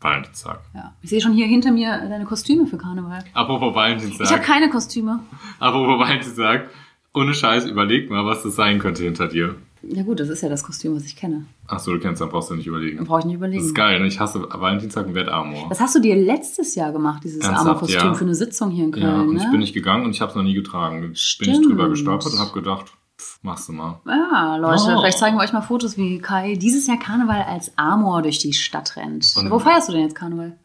Valentinstag. 0.00 0.60
Ja. 0.74 0.92
Ich 1.02 1.10
sehe 1.10 1.20
schon 1.20 1.32
hier 1.32 1.46
hinter 1.46 1.72
mir 1.72 1.98
deine 2.08 2.24
Kostüme 2.24 2.66
für 2.66 2.76
Karneval. 2.76 3.24
Apropos 3.32 3.60
Ich 3.60 3.66
habe 3.66 3.74
Valentinstag, 3.74 4.42
keine 4.44 4.68
Kostüme. 4.70 5.20
apropos 5.58 5.98
Valentinstag, 5.98 6.68
ohne 7.14 7.32
Scheiß, 7.34 7.64
überleg 7.66 8.10
mal, 8.10 8.24
was 8.26 8.42
das 8.42 8.54
sein 8.54 8.78
könnte 8.78 9.02
hinter 9.04 9.28
dir. 9.28 9.54
Ja 9.90 10.02
gut, 10.02 10.20
das 10.20 10.28
ist 10.28 10.42
ja 10.42 10.48
das 10.48 10.62
Kostüm, 10.62 10.94
was 10.96 11.04
ich 11.04 11.16
kenne. 11.16 11.46
Achso, 11.66 11.92
du 11.92 11.98
kennst, 11.98 12.20
dann 12.20 12.28
brauchst 12.28 12.50
du 12.50 12.54
nicht 12.54 12.66
Dann 12.66 12.74
überlegen. 12.74 13.04
brauche 13.04 13.20
ich 13.20 13.24
nicht 13.26 13.34
Das 13.34 13.38
überlegen. 13.38 13.64
ist 13.64 13.74
geil, 13.74 14.00
ne? 14.00 14.06
Ich 14.06 14.20
hasse 14.20 14.40
Valentinstag 14.50 15.06
und 15.06 15.14
werde 15.14 15.32
Amor. 15.32 15.66
Das 15.68 15.80
hast 15.80 15.94
du 15.94 16.00
dir 16.00 16.16
letztes 16.16 16.74
Jahr 16.74 16.92
gemacht, 16.92 17.22
dieses 17.24 17.40
Ernsthaft, 17.42 17.66
arme 17.68 17.78
Kostüm 17.78 18.00
ja. 18.00 18.14
für 18.14 18.24
eine 18.24 18.34
Sitzung 18.34 18.70
hier 18.70 18.84
in 18.84 18.92
Köln, 18.92 19.04
Ja, 19.04 19.20
und 19.20 19.34
ne? 19.34 19.42
ich 19.42 19.50
bin 19.50 19.60
nicht 19.60 19.74
gegangen 19.74 20.04
und 20.04 20.10
ich 20.10 20.20
habe 20.20 20.30
es 20.30 20.36
noch 20.36 20.42
nie 20.42 20.54
getragen. 20.54 21.00
Bin 21.00 21.12
ich 21.12 21.20
Stimmt. 21.22 21.66
drüber 21.66 21.88
gestolpert 21.88 22.32
und 22.32 22.38
habe 22.38 22.52
gedacht, 22.52 22.92
pff, 23.18 23.38
machst 23.42 23.68
du 23.68 23.72
mal. 23.72 24.00
Ja, 24.06 24.56
Leute, 24.56 24.82
Oh. 24.82 24.98
vielleicht 25.00 25.18
zeigen 25.18 25.36
wir 25.36 25.42
euch 25.42 25.52
mal 25.52 25.62
Fotos, 25.62 25.96
wie 25.96 26.18
Kai 26.18 26.56
dieses 26.56 26.86
Jahr 26.86 26.98
Karneval 26.98 27.42
als 27.42 27.72
Amor 27.76 28.22
durch 28.22 28.38
die 28.38 28.52
Stadt 28.52 28.96
rennt. 28.96 29.34
Und- 29.36 29.50
Wo 29.50 29.58
feierst 29.58 29.88
du 29.88 29.92
denn 29.92 30.02
jetzt 30.02 30.14
Karneval? 30.14 30.58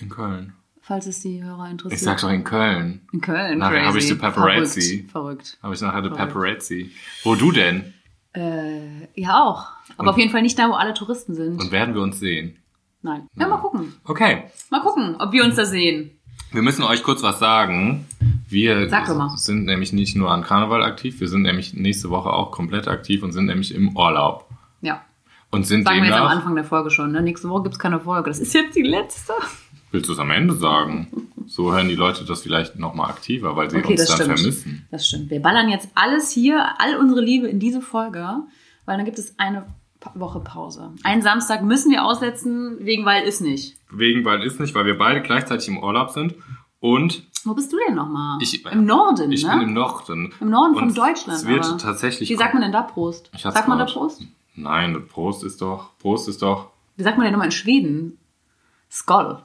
In 0.00 0.08
Köln. 0.08 0.52
Falls 0.82 1.06
es 1.06 1.20
die 1.20 1.44
Hörer 1.44 1.70
interessiert. 1.70 2.00
Ich 2.00 2.04
sag 2.04 2.20
doch 2.20 2.30
in 2.30 2.42
Köln. 2.42 3.02
In 3.12 3.20
Köln. 3.20 3.58
Nachher 3.58 3.86
habe 3.86 3.98
ich 3.98 4.06
die 4.08 4.14
Paparazzi. 4.14 5.06
Verrückt. 5.08 5.10
Verrückt. 5.12 5.58
Habe 5.62 5.74
ich 5.74 5.80
nachher 5.82 6.02
die. 6.02 6.08
Paparazzi. 6.10 6.90
Wo 7.22 7.36
du 7.36 7.52
denn? 7.52 7.94
Äh, 8.32 9.08
ja, 9.14 9.42
auch. 9.42 9.68
Aber 9.96 10.10
auf 10.10 10.18
jeden 10.18 10.30
Fall 10.30 10.42
nicht 10.42 10.58
da, 10.58 10.68
wo 10.68 10.74
alle 10.74 10.94
Touristen 10.94 11.34
sind. 11.34 11.60
Und 11.60 11.72
werden 11.72 11.94
wir 11.94 12.02
uns 12.02 12.20
sehen? 12.20 12.56
Nein. 13.02 13.26
Ja, 13.34 13.48
mal 13.48 13.56
gucken. 13.56 13.94
Okay. 14.04 14.44
Mal 14.70 14.80
gucken, 14.80 15.16
ob 15.18 15.32
wir 15.32 15.44
uns 15.44 15.56
da 15.56 15.64
sehen. 15.64 16.12
Wir 16.52 16.62
müssen 16.62 16.82
euch 16.82 17.02
kurz 17.02 17.22
was 17.22 17.38
sagen. 17.38 18.06
Wir 18.48 18.88
sind 19.36 19.66
nämlich 19.66 19.92
nicht 19.92 20.16
nur 20.16 20.32
an 20.32 20.42
Karneval 20.42 20.82
aktiv, 20.82 21.20
wir 21.20 21.28
sind 21.28 21.42
nämlich 21.42 21.74
nächste 21.74 22.10
Woche 22.10 22.30
auch 22.30 22.50
komplett 22.50 22.88
aktiv 22.88 23.22
und 23.22 23.30
sind 23.32 23.46
nämlich 23.46 23.72
im 23.72 23.96
Urlaub. 23.96 24.48
Ja. 24.80 25.02
Und 25.52 25.66
sind 25.66 25.84
Sagen 25.84 25.98
wir 25.98 26.06
jetzt 26.06 26.14
am 26.14 26.20
demnach, 26.22 26.36
Anfang 26.36 26.54
der 26.56 26.64
Folge 26.64 26.90
schon. 26.90 27.12
Ne? 27.12 27.22
Nächste 27.22 27.48
Woche 27.48 27.64
gibt's 27.64 27.78
keine 27.78 28.00
Folge. 28.00 28.30
Das 28.30 28.40
ist 28.40 28.52
jetzt 28.52 28.74
die 28.74 28.82
letzte. 28.82 29.32
willst 29.92 30.08
du 30.08 30.12
es 30.12 30.18
am 30.18 30.30
Ende 30.30 30.54
sagen? 30.54 31.06
So 31.52 31.72
hören 31.72 31.88
die 31.88 31.96
Leute 31.96 32.24
das 32.24 32.42
vielleicht 32.42 32.78
nochmal 32.78 33.10
aktiver, 33.10 33.56
weil 33.56 33.68
sie 33.70 33.78
Okay, 33.78 33.92
uns 33.92 34.00
das 34.06 34.08
dann 34.08 34.16
stimmt. 34.36 34.38
vermissen. 34.38 34.86
Das 34.92 35.08
stimmt. 35.08 35.30
Wir 35.30 35.42
ballern 35.42 35.68
jetzt 35.68 35.88
alles 35.96 36.30
hier, 36.30 36.74
all 36.78 36.96
unsere 36.96 37.20
Liebe 37.20 37.48
in 37.48 37.58
diese 37.58 37.80
Folge, 37.80 38.24
weil 38.84 38.96
dann 38.96 39.04
gibt 39.04 39.18
es 39.18 39.36
eine 39.38 39.66
Woche 40.14 40.38
Pause. 40.40 40.92
Einen 41.02 41.22
Samstag 41.22 41.62
müssen 41.64 41.90
wir 41.90 42.04
aussetzen, 42.04 42.76
wegen 42.80 43.04
weil 43.04 43.24
ist 43.24 43.40
nicht. 43.40 43.76
Wegen, 43.90 44.24
weil 44.24 44.42
ist 44.44 44.60
nicht, 44.60 44.74
weil 44.76 44.86
wir 44.86 44.96
beide 44.96 45.22
gleichzeitig 45.22 45.66
im 45.66 45.82
Urlaub 45.82 46.10
sind 46.10 46.34
und 46.78 47.24
Wo 47.44 47.52
bist 47.54 47.72
du 47.72 47.76
denn 47.84 47.96
nochmal? 47.96 48.38
Ich- 48.40 48.64
Im 48.66 48.84
Norden, 48.86 49.32
ich 49.32 49.42
ne? 49.44 49.50
bin 49.50 49.60
im 49.62 49.72
Norden. 49.74 50.32
Im 50.40 50.50
Norden 50.50 50.74
von 50.74 50.88
Und 50.88 50.96
Deutschland. 50.96 51.40
Es 51.40 51.46
wird 51.48 51.64
aber. 51.66 51.78
tatsächlich. 51.78 52.30
Wie 52.30 52.36
sagt 52.36 52.54
man 52.54 52.62
denn 52.62 52.72
da 52.72 52.82
Prost? 52.82 53.28
Ich 53.34 53.42
Sagt 53.42 53.66
man 53.66 53.78
da. 53.78 53.86
Prost? 53.86 54.22
Nein, 54.54 55.04
Prost 55.08 55.42
ist 55.42 55.60
doch. 55.60 55.90
Prost 55.98 56.28
ist 56.28 56.42
doch. 56.42 56.68
Wie 56.96 57.02
sagt 57.02 57.16
man 57.18 57.24
denn 57.24 57.32
nochmal 57.32 57.48
in 57.48 57.52
Schweden? 57.52 58.18
Skoll. 58.90 59.38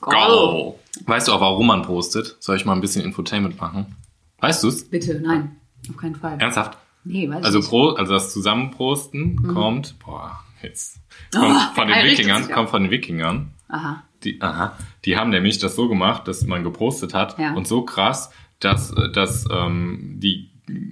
Go! 0.00 0.78
Weißt 1.06 1.28
du 1.28 1.32
auch, 1.32 1.40
warum 1.40 1.66
man 1.68 1.82
prostet? 1.82 2.36
Soll 2.40 2.56
ich 2.56 2.64
mal 2.64 2.72
ein 2.74 2.80
bisschen 2.80 3.04
Infotainment 3.04 3.60
machen? 3.60 3.96
Weißt 4.40 4.62
du's? 4.62 4.84
Bitte, 4.84 5.20
nein. 5.20 5.56
Auf 5.88 5.96
keinen 5.96 6.14
Fall. 6.16 6.38
Ernsthaft? 6.40 6.78
Nee, 7.04 7.28
weiß 7.28 7.44
Also, 7.44 7.58
ich 7.58 7.64
nicht. 7.64 7.70
Pro, 7.70 7.90
also 7.90 8.12
das 8.12 8.32
Zusammenprosten 8.32 9.54
kommt, 9.54 9.98
boah, 9.98 10.40
jetzt. 10.62 10.98
Oh, 11.34 11.40
Kommt 11.40 11.60
von 11.74 11.88
den 11.88 11.96
er 11.96 12.04
Wikingern, 12.04 12.48
kommt 12.50 12.70
von 12.70 12.82
den 12.82 12.90
Wikingern. 12.90 13.52
Aha. 13.68 14.02
Die, 14.24 14.40
aha, 14.42 14.76
die 15.04 15.16
haben 15.16 15.30
nämlich 15.30 15.58
das 15.58 15.76
so 15.76 15.88
gemacht, 15.88 16.26
dass 16.26 16.44
man 16.44 16.64
geprostet 16.64 17.14
hat 17.14 17.38
Ja. 17.38 17.54
und 17.54 17.68
so 17.68 17.82
krass, 17.82 18.30
dass, 18.60 18.92
dass 19.12 19.44
ähm, 19.50 20.16
die 20.18 20.50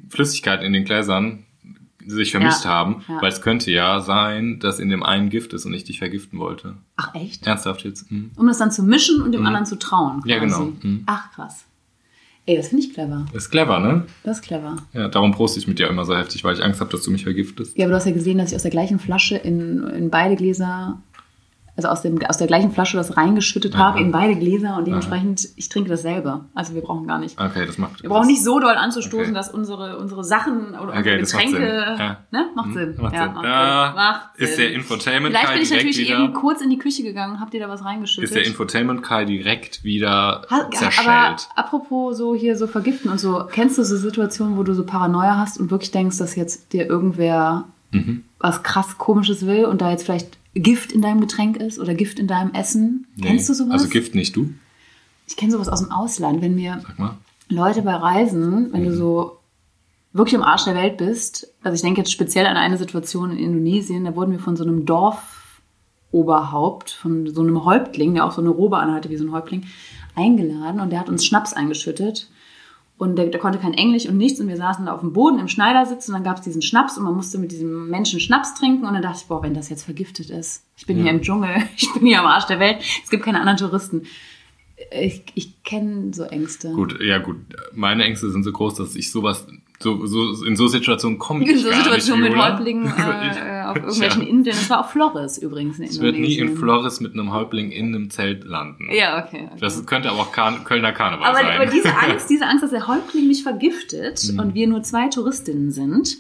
Flüssigkeit 0.08 0.62
in 0.62 0.73
den 0.73 0.85
Gläsern 0.85 1.45
sich 2.06 2.30
vermischt 2.30 2.64
Ja, 2.64 2.70
haben, 2.70 3.04
ja. 3.08 3.20
weil 3.20 3.30
es 3.32 3.42
könnte 3.42 3.70
ja 3.70 4.00
sein, 4.00 4.58
dass 4.60 4.78
in 4.78 4.88
dem 4.88 5.02
einen 5.02 5.28
Gift 5.30 5.52
ist 5.52 5.64
und 5.66 5.75
ich 5.75 5.84
dich 5.84 5.98
vergiften 5.98 6.38
wollte. 6.38 6.76
Ach, 6.96 7.14
echt? 7.14 7.46
Ernsthaft 7.46 7.84
jetzt? 7.84 8.08
Hm. 8.10 8.30
Um 8.36 8.46
das 8.46 8.58
dann 8.58 8.70
zu 8.70 8.82
mischen 8.82 9.20
und 9.22 9.32
dem 9.32 9.44
anderen 9.44 9.66
zu 9.66 9.76
trauen. 9.76 10.22
Ja, 10.25 10.38
quasi. 10.38 10.54
genau. 10.56 10.72
Mhm. 10.82 11.02
Ach, 11.06 11.32
krass. 11.32 11.64
Ey, 12.48 12.56
das 12.56 12.68
finde 12.68 12.84
ich 12.84 12.94
clever. 12.94 13.26
Ist 13.32 13.50
clever, 13.50 13.80
ne? 13.80 14.04
Das 14.22 14.36
ist 14.38 14.44
clever. 14.44 14.76
Ja, 14.92 15.08
darum 15.08 15.32
proste 15.32 15.58
ich 15.58 15.66
mit 15.66 15.80
dir 15.80 15.88
immer 15.88 16.04
so 16.04 16.16
heftig, 16.16 16.44
weil 16.44 16.54
ich 16.54 16.62
Angst 16.62 16.80
habe, 16.80 16.92
dass 16.92 17.02
du 17.02 17.10
mich 17.10 17.25
vergiftest. 17.25 17.76
Ja, 17.76 17.86
aber 17.86 17.90
du 17.90 17.96
hast 17.96 18.06
ja 18.06 18.12
gesehen, 18.12 18.38
dass 18.38 18.50
ich 18.50 18.54
aus 18.56 18.62
der 18.62 18.70
gleichen 18.70 19.00
Flasche 19.00 19.36
in, 19.36 19.82
in 19.88 20.10
beide 20.10 20.36
Gläser, 20.36 21.02
also 21.76 21.88
aus, 21.88 22.00
dem, 22.02 22.18
aus 22.26 22.38
der 22.38 22.47
gleichen 22.47 22.73
Flasche 22.73 22.97
das 22.97 23.16
reingeschüttet 23.16 23.75
Aha. 23.75 23.85
habe 23.90 24.00
in 24.00 24.11
beide 24.11 24.35
Gläser 24.35 24.76
und 24.78 24.87
dementsprechend, 24.87 25.49
ich 25.56 25.68
trinke 25.68 25.90
das 25.90 26.02
selber. 26.02 26.47
Also 26.54 26.75
wir 26.75 26.80
brauchen 26.83 27.06
gar 27.06 27.18
nicht. 27.18 27.38
Okay, 27.40 27.66
das 27.66 27.76
macht 27.76 28.02
Wir 28.02 28.09
brauchen 28.09 28.26
nicht 28.28 28.42
so 28.42 28.59
doll 28.61 28.75
anzustoßen, 28.75 29.26
Okay. 29.26 29.35
dass 29.35 29.50
unsere, 29.52 29.99
unsere 29.99 30.25
Sachen 30.25 30.71
oder 30.71 30.95
unsere 30.95 30.99
Okay, 31.00 31.18
das 31.21 31.35
macht 31.35 31.45
Getränke. 31.47 31.68
Sinn. 31.68 31.99
Ja. 31.99 32.16
Ne? 32.30 32.47
Macht 32.54 32.73
Sinn. 32.73 32.95
Macht 32.99 33.14
ja, 33.14 33.23
Sinn. 33.25 33.33
Macht 33.35 33.45
Da 33.45 33.87
Sinn. 33.87 33.95
Macht 33.97 34.21
ist 34.38 34.56
Sinn. 34.56 34.64
der 34.64 34.73
Infotainment 34.75 35.35
Vielleicht 35.37 35.52
bin 35.52 35.62
ich 35.62 35.68
direkt 35.68 35.85
natürlich 35.87 36.09
wieder. 36.09 36.18
eben 36.25 36.33
kurz 36.33 36.61
in 36.62 36.71
die 36.71 36.78
Küche 36.78 37.02
gegangen, 37.02 37.40
habt 37.40 37.52
ihr 37.54 37.61
da 37.61 37.68
was 37.68 37.85
reingeschüttet? 37.85 38.25
ist 38.30 38.35
der 38.35 38.47
Infotainment 38.47 39.02
Kai 39.02 39.25
direkt 39.26 39.85
wieder 39.85 40.42
Ha- 40.50 40.61
Aber 40.62 40.71
zerschellt. 40.71 41.49
apropos 41.56 42.16
so 42.16 42.35
hier 42.35 42.56
so 42.56 42.66
vergiften 42.66 43.11
und 43.11 43.21
so, 43.21 43.45
kennst 43.52 43.76
du 43.78 43.85
so 43.85 43.97
Situationen, 43.97 44.56
wo 44.56 44.62
du 44.62 44.73
so 44.75 44.85
Paranoia 44.85 45.37
hast 45.37 45.61
und 45.61 45.71
wirklich 45.71 45.90
denkst, 45.90 46.16
dass 46.18 46.37
jetzt 46.37 46.73
dir 46.73 46.87
irgendwer 46.87 47.64
Mhm. 47.92 48.25
was 48.40 48.62
krass 48.64 48.99
komisches 48.99 49.47
will 49.47 49.64
und 49.66 49.80
da 49.80 49.90
jetzt 49.90 50.02
vielleicht 50.04 50.38
Gift 50.60 50.92
in 50.92 51.02
deinem 51.02 51.20
Getränk 51.20 51.56
ist 51.58 51.78
oder 51.78 51.94
Gift 51.94 52.18
in 52.18 52.26
deinem 52.26 52.52
Essen? 52.52 53.06
Nee. 53.16 53.28
Kennst 53.28 53.48
du 53.48 53.54
sowas? 53.54 53.72
Also 53.72 53.88
Gift 53.88 54.14
nicht 54.14 54.34
du? 54.36 54.50
ich 55.28 55.36
kenne 55.36 55.50
sowas 55.52 55.68
aus 55.68 55.80
dem 55.82 55.90
Ausland, 55.90 56.40
wenn 56.40 56.54
mir 56.54 56.80
Sag 56.86 56.98
mal. 56.98 57.16
Leute 57.48 57.82
bei 57.82 57.94
Reisen, 57.94 58.72
wenn 58.72 58.84
du 58.84 58.90
Mhm. 58.90 58.94
so 58.96 59.38
wirklich 60.12 60.34
im 60.34 60.42
Arsch 60.42 60.64
der 60.64 60.75
Welt 60.76 60.96
bist, 60.96 61.48
also 61.62 61.75
ich 61.75 61.82
denke 61.82 62.00
jetzt 62.00 62.12
speziell 62.12 62.46
an 62.46 62.56
eine 62.56 62.78
Situation 62.78 63.32
in 63.32 63.38
Indonesien, 63.38 64.04
da 64.04 64.14
wurden 64.16 64.32
wir 64.32 64.38
von 64.38 64.56
so 64.56 64.64
einem 64.64 64.84
Oberhaupt 66.12 66.90
von 66.90 67.26
so 67.34 67.42
einem 67.42 67.64
Häuptling, 67.64 68.14
der 68.14 68.25
auch 68.25 68.32
so 68.32 68.40
eine 68.40 68.50
Robe 68.50 68.78
anhatte 68.78 69.10
wie 69.10 69.16
so 69.16 69.25
ein 69.25 69.32
Häuptling, 69.32 69.64
eingeladen 70.14 70.80
und 70.80 70.90
der 70.90 71.00
hat 71.00 71.08
uns 71.08 71.26
Schnaps 71.26 71.52
eingeschüttet. 71.52 72.30
Und 72.98 73.16
der, 73.16 73.26
der 73.26 73.40
konnte 73.40 73.58
kein 73.58 73.74
Englisch 73.74 74.06
und 74.06 74.16
nichts 74.16 74.40
und 74.40 74.48
wir 74.48 74.56
saßen 74.56 74.86
da 74.86 74.94
auf 74.94 75.00
dem 75.00 75.12
Boden 75.12 75.38
im 75.38 75.48
Schneidersitz 75.48 76.08
und 76.08 76.14
dann 76.14 76.24
gab 76.24 76.38
es 76.38 76.44
diesen 76.44 76.62
Schnaps 76.62 76.96
und 76.96 77.04
man 77.04 77.14
musste 77.14 77.36
mit 77.36 77.52
diesem 77.52 77.90
Menschen 77.90 78.20
Schnaps 78.20 78.54
trinken 78.54 78.86
und 78.86 78.94
dann 78.94 79.02
dachte 79.02 79.18
ich, 79.20 79.26
boah, 79.26 79.42
wenn 79.42 79.52
das 79.52 79.68
jetzt 79.68 79.84
vergiftet 79.84 80.30
ist. 80.30 80.64
Ich 80.78 80.86
bin 80.86 81.02
hier 81.02 81.10
im 81.10 81.20
Dschungel, 81.20 81.56
ich 81.76 81.92
bin 81.92 82.06
hier 82.06 82.20
am 82.20 82.26
Arsch 82.26 82.46
der 82.46 82.58
Welt, 82.58 82.78
es 83.04 83.10
gibt 83.10 83.22
keine 83.22 83.40
anderen 83.40 83.58
Touristen. 83.58 84.04
Ich, 84.98 85.24
ich 85.34 85.62
kenne 85.62 86.12
so 86.14 86.24
Ängste. 86.24 86.72
Gut, 86.72 86.98
ja 87.02 87.18
gut. 87.18 87.36
Meine 87.74 88.04
Ängste 88.04 88.30
sind 88.30 88.44
so 88.44 88.52
groß, 88.52 88.74
dass 88.74 88.94
ich 88.94 89.10
sowas, 89.10 89.46
so, 89.78 90.06
so 90.06 90.45
in 90.45 90.56
so 90.56 90.66
Situationen 90.68 91.18
komme 91.18 91.45
ich 91.45 91.50
In 91.50 91.59
so 91.59 91.71
Situationen 91.71 92.33
mit. 92.33 92.37
Häuptlingen 92.37 92.85
Ich- 92.97 93.37
äh, 93.38 93.62
auf 93.66 93.76
irgendwelchen 93.76 94.23
Inseln. 94.26 94.56
Es 94.56 94.71
war 94.71 94.80
auf 94.80 94.90
Flores 94.90 95.38
übrigens 95.38 95.78
in 95.78 95.85
Ich 95.85 96.00
werde 96.00 96.18
nie 96.18 96.25
in 96.35 96.40
Indonesien. 96.49 96.56
Flores 96.59 97.00
mit 97.00 97.12
einem 97.14 97.33
Häuptling 97.33 97.71
in 97.71 97.87
einem 97.95 98.11
Zelt 98.11 98.45
landen. 98.45 98.88
Ja, 98.92 99.25
okay. 99.26 99.49
okay. 99.50 99.61
Das 99.61 99.85
könnte 99.87 100.11
aber 100.11 100.21
auch 100.21 100.33
Kar 100.33 100.64
Kölner 100.64 100.92
Karneval 100.92 101.26
Aber, 101.26 101.38
sein. 101.38 101.56
aber 101.61 101.66
diese 101.66 101.95
Angst, 101.97 102.30
diese 102.30 102.47
Angst, 102.47 102.62
dass 102.62 102.71
der 102.71 102.87
Häuptling 102.88 103.26
mich 103.26 103.42
vergiftet 103.42 104.23
Mhm. 104.33 104.38
und 104.38 104.54
wir 104.54 104.66
nur 104.66 104.83
zwei 104.83 105.09
Touristinnen 105.09 105.71
sind, 105.73 106.16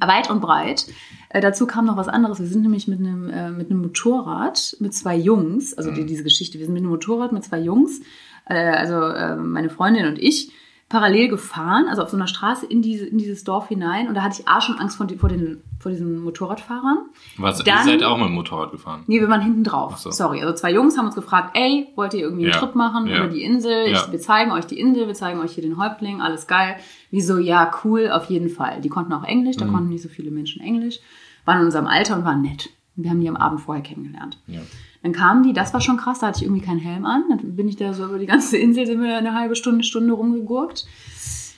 weit 0.00 0.30
und 0.30 0.40
breit. 0.40 0.86
Äh, 1.30 1.40
dazu 1.40 1.66
kam 1.66 1.86
noch 1.86 1.96
was 1.96 2.08
anderes. 2.08 2.38
Wir 2.40 2.46
sind 2.46 2.62
nämlich 2.62 2.86
mit 2.88 2.98
einem, 3.00 3.30
äh, 3.30 3.50
mit 3.50 3.70
einem 3.70 3.80
Motorrad 3.82 4.76
mit 4.80 4.94
zwei 4.94 5.16
Jungs, 5.16 5.74
also 5.74 5.90
Mhm. 5.90 5.94
die, 5.96 6.06
diese 6.06 6.22
Geschichte, 6.24 6.58
wir 6.58 6.66
sind 6.66 6.74
mit 6.74 6.82
einem 6.82 6.90
Motorrad 6.90 7.32
mit 7.32 7.44
zwei 7.44 7.60
Jungs, 7.60 8.00
äh, 8.46 8.54
also 8.54 8.94
äh, 9.00 9.36
meine 9.36 9.70
Freundin 9.70 10.06
und 10.06 10.18
ich, 10.18 10.50
parallel 10.90 11.28
gefahren, 11.28 11.86
also 11.88 12.02
auf 12.02 12.10
so 12.10 12.16
einer 12.16 12.26
Straße 12.26 12.66
in, 12.66 12.82
diese, 12.82 13.06
in 13.06 13.16
dieses 13.16 13.44
Dorf 13.44 13.68
hinein. 13.68 14.08
Und 14.08 14.14
da 14.14 14.22
hatte 14.22 14.40
ich 14.42 14.48
A 14.48 14.60
schon 14.60 14.78
Angst 14.78 14.96
vor, 14.96 15.06
die, 15.06 15.16
vor, 15.16 15.28
den, 15.28 15.62
vor 15.78 15.90
diesen 15.92 16.18
Motorradfahrern. 16.22 16.98
Was, 17.38 17.60
ihr 17.60 17.64
dann- 17.64 17.84
seid 17.84 18.02
auch 18.02 18.18
mit 18.18 18.26
dem 18.26 18.34
Motorrad 18.34 18.72
gefahren? 18.72 19.04
Nee, 19.06 19.20
wir 19.20 19.28
waren 19.28 19.40
hinten 19.40 19.62
drauf. 19.64 19.96
So. 19.98 20.10
Sorry. 20.10 20.42
Also 20.42 20.52
zwei 20.54 20.72
Jungs 20.72 20.98
haben 20.98 21.06
uns 21.06 21.14
gefragt, 21.14 21.56
ey, 21.56 21.88
wollt 21.94 22.12
ihr 22.12 22.20
irgendwie 22.20 22.44
einen 22.44 22.52
Ja. 22.52 22.58
Trip 22.58 22.74
machen 22.74 23.06
Ja. 23.06 23.18
über 23.24 23.28
die 23.28 23.42
Insel? 23.42 23.86
Ich, 23.86 23.92
Ja. 23.92 24.10
wir 24.12 24.18
zeigen 24.18 24.50
euch 24.50 24.66
die 24.66 24.78
Insel, 24.80 25.06
wir 25.06 25.14
zeigen 25.14 25.40
euch 25.40 25.52
hier 25.52 25.62
den 25.62 25.78
Häuptling, 25.78 26.20
alles 26.20 26.48
geil. 26.48 26.76
Wieso? 27.12 27.38
Ja, 27.38 27.70
cool, 27.84 28.10
auf 28.10 28.24
jeden 28.26 28.48
Fall. 28.50 28.80
Die 28.80 28.88
konnten 28.88 29.12
auch 29.12 29.24
Englisch, 29.24 29.56
Mhm. 29.56 29.60
da 29.60 29.66
konnten 29.68 29.88
nicht 29.90 30.02
so 30.02 30.08
viele 30.08 30.32
Menschen 30.32 30.60
Englisch, 30.60 30.98
waren 31.44 31.60
in 31.60 31.66
unserem 31.66 31.86
Alter 31.86 32.16
und 32.16 32.24
waren 32.24 32.42
nett. 32.42 32.68
Und 32.96 33.04
wir 33.04 33.10
haben 33.10 33.20
die 33.20 33.28
am 33.28 33.36
Abend 33.36 33.60
vorher 33.60 33.82
kennengelernt. 33.84 34.38
Ja. 34.48 34.60
Dann 35.02 35.12
kamen 35.12 35.42
die, 35.42 35.52
das 35.52 35.72
war 35.72 35.80
schon 35.80 35.96
krass, 35.96 36.18
da 36.18 36.26
hatte 36.26 36.38
ich 36.38 36.44
irgendwie 36.44 36.64
keinen 36.64 36.78
Helm 36.78 37.06
an. 37.06 37.24
Dann 37.28 37.56
bin 37.56 37.68
ich 37.68 37.76
da 37.76 37.94
so 37.94 38.04
über 38.04 38.18
die 38.18 38.26
ganze 38.26 38.56
Insel, 38.58 38.86
sind 38.86 39.02
wir 39.02 39.16
eine 39.16 39.34
halbe 39.34 39.56
Stunde, 39.56 39.84
Stunde 39.84 40.12
rumgegurkt. 40.12 40.86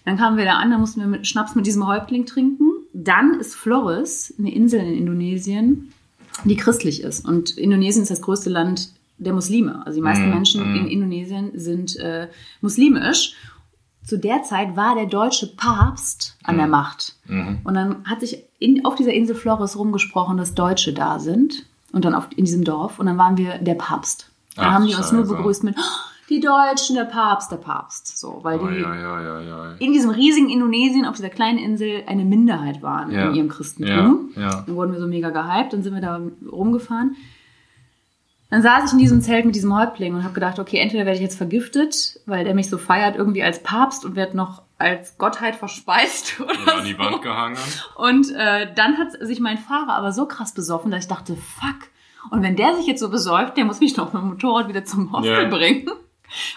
Dann 0.04 0.16
kamen 0.16 0.36
wir 0.36 0.44
da 0.44 0.54
an, 0.54 0.70
dann 0.70 0.80
mussten 0.80 1.00
wir 1.00 1.06
mit 1.06 1.26
Schnaps 1.26 1.54
mit 1.54 1.66
diesem 1.66 1.86
Häuptling 1.86 2.26
trinken. 2.26 2.70
Dann 2.92 3.38
ist 3.38 3.54
Flores, 3.54 4.34
eine 4.38 4.52
Insel 4.52 4.80
in 4.80 4.94
Indonesien, 4.94 5.92
die 6.44 6.56
christlich 6.56 7.02
ist. 7.02 7.26
Und 7.26 7.56
Indonesien 7.56 8.02
ist 8.02 8.10
das 8.10 8.22
größte 8.22 8.50
Land 8.50 8.90
der 9.18 9.32
Muslime. 9.32 9.84
Also 9.86 9.96
die 9.96 10.02
meisten 10.02 10.28
Mm, 10.28 10.34
Menschen 10.34 10.72
mm. 10.72 10.76
in 10.76 10.86
Indonesien 10.88 11.50
sind 11.54 11.96
äh, 11.96 12.28
muslimisch. 12.60 13.34
Zu 14.04 14.18
der 14.18 14.42
Zeit 14.42 14.76
war 14.76 14.96
der 14.96 15.06
deutsche 15.06 15.46
Papst 15.56 16.36
an 16.42 16.56
der 16.56 16.66
Macht. 16.66 17.14
Mhm. 17.26 17.60
Und 17.62 17.74
dann 17.74 18.04
hat 18.04 18.20
sich 18.20 18.42
in, 18.58 18.84
auf 18.84 18.96
dieser 18.96 19.12
Insel 19.12 19.36
Flores 19.36 19.78
rumgesprochen, 19.78 20.36
dass 20.36 20.54
Deutsche 20.54 20.92
da 20.92 21.20
sind. 21.20 21.66
Und 21.92 22.04
dann 22.04 22.14
auf, 22.14 22.28
in 22.36 22.44
diesem 22.44 22.64
Dorf. 22.64 22.98
Und 22.98 23.06
dann 23.06 23.18
waren 23.18 23.36
wir 23.36 23.58
der 23.58 23.74
Papst. 23.74 24.30
Da 24.56 24.62
Ach, 24.62 24.72
haben 24.72 24.86
die 24.86 24.94
uns 24.94 25.12
nur 25.12 25.24
begrüßt 25.26 25.64
mit, 25.64 25.76
"Oh, 25.78 25.82
die 26.30 26.40
Deutschen, 26.40 26.96
der 26.96 27.04
Papst, 27.04 27.52
der 27.52 27.56
Papst. 27.56 28.18
So, 28.18 28.38
weil 28.42 28.58
Oh, 28.58 28.66
die 28.68 28.80
ja, 28.80 28.94
ja, 28.94 29.20
ja, 29.20 29.40
ja. 29.40 29.72
in 29.78 29.92
diesem 29.92 30.10
riesigen 30.10 30.48
Indonesien 30.48 31.04
auf 31.04 31.16
dieser 31.16 31.28
kleinen 31.30 31.58
Insel 31.58 32.02
eine 32.06 32.24
Minderheit 32.24 32.82
waren 32.82 33.10
in 33.10 33.34
ihrem 33.34 33.48
Christentum. 33.48 34.30
Dann 34.66 34.74
wurden 34.76 34.92
wir 34.92 35.00
so 35.00 35.06
mega 35.06 35.30
gehypt, 35.30 35.72
dann 35.74 35.82
sind 35.82 35.94
wir 35.94 36.00
da 36.00 36.20
rumgefahren. 36.50 37.16
Dann 38.50 38.60
saß 38.62 38.84
ich 38.86 38.92
in 38.92 38.98
diesem 38.98 39.20
Zelt 39.22 39.46
mit 39.46 39.54
diesem 39.54 39.74
Häuptling 39.74 40.14
und 40.14 40.24
habe 40.24 40.34
gedacht, 40.34 40.58
okay, 40.58 40.76
entweder 40.78 41.06
werde 41.06 41.16
ich 41.16 41.22
jetzt 41.22 41.36
vergiftet, 41.38 42.20
weil 42.26 42.44
der 42.44 42.54
mich 42.54 42.68
so 42.68 42.76
feiert 42.76 43.16
irgendwie 43.16 43.42
als 43.42 43.62
Papst 43.62 44.04
und 44.04 44.14
werde 44.14 44.36
noch 44.36 44.62
als 44.82 45.16
Gottheit 45.16 45.56
verspeist 45.56 46.40
oder, 46.40 46.50
Oder 46.62 46.76
an 46.78 46.84
die 46.84 46.92
so. 46.92 46.98
Wand 46.98 47.22
gehangen. 47.22 47.56
Und 47.96 48.30
äh, 48.34 48.72
dann 48.74 48.98
hat 48.98 49.12
sich 49.20 49.40
mein 49.40 49.56
Fahrer 49.58 49.94
aber 49.94 50.12
so 50.12 50.26
krass 50.26 50.52
besoffen, 50.52 50.90
dass 50.90 51.04
ich 51.04 51.08
dachte, 51.08 51.36
fuck. 51.36 51.88
Und 52.30 52.42
wenn 52.42 52.56
der 52.56 52.76
sich 52.76 52.86
jetzt 52.86 53.00
so 53.00 53.08
besäuft, 53.10 53.56
der 53.56 53.64
muss 53.64 53.80
mich 53.80 53.94
doch 53.94 54.12
mit 54.12 54.22
dem 54.22 54.28
Motorrad 54.30 54.68
wieder 54.68 54.84
zum 54.84 55.12
Hostel 55.12 55.44
Ja. 55.44 55.48
bringen. 55.48 55.88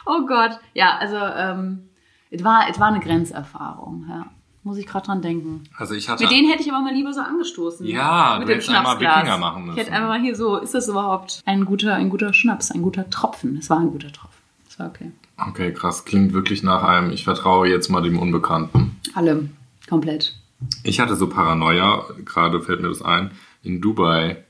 Oh 0.05 0.25
Gott. 0.25 0.57
Ja, 0.73 0.97
also 0.99 1.17
ähm, 1.17 1.89
es 2.31 2.41
war, 2.45 2.61
war 2.79 2.87
eine 2.87 3.01
Grenzerfahrung. 3.01 4.05
Ja. 4.09 4.27
Muss 4.63 4.77
ich 4.77 4.87
gerade 4.87 5.05
dran 5.05 5.21
denken. 5.21 5.63
Also 5.77 5.93
ich 5.95 6.07
hatte. 6.07 6.23
Mit 6.23 6.31
denen 6.31 6.49
hätte 6.49 6.63
ich 6.63 6.71
aber 6.71 6.81
mal 6.81 6.93
lieber 6.93 7.11
so 7.11 7.19
angestoßen. 7.19 7.85
Ja, 7.85 8.37
mit 8.39 8.47
du 8.47 8.53
hättest 8.53 8.69
einmal 8.69 8.99
Wikinger 9.01 9.37
machen 9.37 9.59
Ich 9.63 9.65
müssen. 9.67 9.77
hätte 9.79 9.91
einfach 9.91 10.07
mal 10.07 10.21
hier 10.21 10.35
so, 10.35 10.57
ist 10.57 10.73
das 10.73 10.87
überhaupt 10.87 11.41
ein 11.45 11.65
guter, 11.65 11.93
ein 11.95 12.09
guter 12.09 12.31
Schnaps, 12.33 12.71
ein 12.71 12.81
guter 12.81 13.09
Tropfen? 13.09 13.57
Es 13.57 13.69
war 13.69 13.79
ein 13.79 13.91
guter 13.91 14.11
Tropfen. 14.13 14.34
Es 14.75 14.79
war 14.79 14.87
okay. 14.89 15.11
Okay, 15.49 15.71
krass. 15.73 16.03
Klingt 16.03 16.33
wirklich 16.33 16.63
nach 16.63 16.83
einem, 16.83 17.11
ich 17.11 17.23
vertraue 17.23 17.69
jetzt 17.69 17.89
mal 17.89 18.01
dem 18.01 18.19
Unbekannten. 18.19 18.97
Alle. 19.13 19.49
Komplett. 19.87 20.35
Ich 20.83 20.99
hatte 20.99 21.15
so 21.15 21.27
Paranoia, 21.27 22.03
gerade 22.25 22.61
fällt 22.61 22.81
mir 22.81 22.89
das 22.89 23.01
ein, 23.01 23.31
in 23.63 23.79
Dubai. 23.79 24.43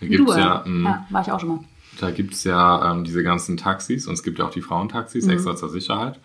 Da 0.00 0.06
gibt's 0.06 0.32
du, 0.34 0.38
ja, 0.38 0.62
mh, 0.64 0.88
ja, 0.90 1.06
war 1.10 1.22
ich 1.22 1.32
auch 1.32 1.40
schon 1.40 1.48
mal. 1.48 1.60
da 2.00 2.10
gibt's 2.12 2.44
ja 2.44 2.92
ähm, 2.92 3.02
diese 3.02 3.22
ganzen 3.24 3.56
Taxis 3.56 4.06
und 4.06 4.14
es 4.14 4.22
gibt 4.22 4.38
ja 4.38 4.44
auch 4.46 4.50
die 4.50 4.62
Frauentaxis 4.62 5.24
Mhm. 5.26 5.30
extra 5.32 5.56
zur 5.56 5.70
Sicherheit. 5.70 6.20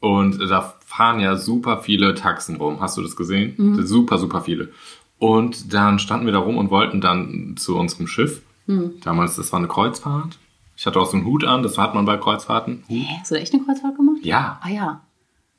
Und 0.00 0.50
da 0.50 0.74
fahren 0.84 1.20
ja 1.20 1.36
super 1.36 1.78
viele 1.78 2.14
Taxen 2.14 2.56
rum. 2.56 2.80
Hast 2.80 2.98
du 2.98 3.02
das 3.02 3.16
gesehen? 3.16 3.54
Mhm. 3.56 3.86
Super, 3.86 4.18
super 4.18 4.42
viele. 4.42 4.70
Und 5.18 5.72
dann 5.72 5.98
standen 5.98 6.26
wir 6.26 6.32
da 6.34 6.40
rum 6.40 6.58
und 6.58 6.70
wollten 6.70 7.00
dann 7.00 7.54
zu 7.56 7.76
unserem 7.78 8.06
Schiff. 8.06 8.42
Mhm. 8.66 8.92
Damals, 9.02 9.36
das 9.36 9.52
war 9.52 9.58
eine 9.58 9.68
Kreuzfahrt. 9.68 10.38
Ich 10.76 10.86
hatte 10.86 10.98
auch 11.00 11.06
so 11.06 11.16
einen 11.16 11.24
Hut 11.26 11.44
an, 11.44 11.62
das 11.62 11.78
hat 11.78 11.94
man 11.94 12.04
bei 12.04 12.16
Kreuzfahrten. 12.16 12.84
Hä, 12.88 13.06
hast 13.20 13.30
du 13.30 13.34
da 13.36 13.40
echt 13.40 13.54
eine 13.54 13.62
Kreuzfahrt 13.64 13.96
gemacht? 13.96 14.18
Ja. 14.22 14.58
Ah 14.62 14.68
ja. 14.68 15.00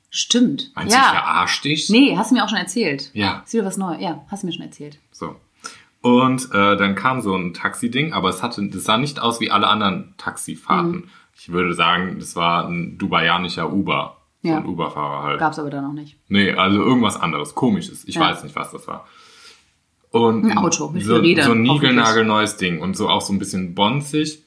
Stimmt. 0.09 0.71
Meinst 0.75 0.93
du, 0.93 0.97
ja. 0.97 1.05
ich 1.13 1.19
verarscht 1.19 1.63
dich? 1.65 1.89
Nee, 1.89 2.15
hast 2.17 2.31
du 2.31 2.35
mir 2.35 2.43
auch 2.45 2.49
schon 2.49 2.57
erzählt. 2.57 3.11
Ja. 3.13 3.41
Ist 3.45 3.53
wieder 3.53 3.65
was 3.65 3.77
Neues. 3.77 4.01
Ja, 4.01 4.23
hast 4.29 4.43
du 4.43 4.47
mir 4.47 4.53
schon 4.53 4.63
erzählt. 4.63 4.97
So. 5.11 5.35
Und 6.01 6.51
äh, 6.53 6.77
dann 6.77 6.95
kam 6.95 7.21
so 7.21 7.35
ein 7.35 7.53
Taxi-Ding, 7.53 8.13
aber 8.13 8.29
es 8.29 8.43
hatte, 8.43 8.65
das 8.69 8.83
sah 8.83 8.97
nicht 8.97 9.19
aus 9.19 9.39
wie 9.39 9.51
alle 9.51 9.67
anderen 9.67 10.13
Taxifahrten. 10.17 10.91
Mhm. 10.91 11.09
Ich 11.37 11.51
würde 11.51 11.73
sagen, 11.73 12.17
das 12.19 12.35
war 12.35 12.67
ein 12.67 12.97
dubaianischer 12.97 13.71
Uber. 13.73 14.17
So 14.43 14.49
Ja. 14.49 14.57
ein 14.57 14.65
Uber-Fahrer 14.65 15.23
halt. 15.23 15.39
Gab's 15.39 15.59
aber 15.59 15.69
da 15.69 15.81
noch 15.81 15.93
nicht. 15.93 16.17
Nee, 16.27 16.51
also 16.53 16.77
irgendwas 16.81 17.17
anderes, 17.19 17.55
komisches. 17.55 18.05
Ich 18.05 18.15
Ja. 18.15 18.21
weiß 18.21 18.43
nicht, 18.43 18.55
was 18.55 18.71
das 18.71 18.87
war. 18.87 19.07
Und 20.11 20.45
Ein 20.49 20.57
Auto 20.57 20.89
mit 20.91 21.03
so, 21.03 21.17
Rädern, 21.17 21.45
so 21.45 21.51
ein 21.51 21.61
niegelnagelneues 21.63 22.55
Ding 22.55 22.79
und 22.81 22.95
so 22.95 23.09
auch 23.09 23.19
so 23.21 23.33
ein 23.33 23.39
bisschen 23.39 23.75
bonzig. 23.75 24.44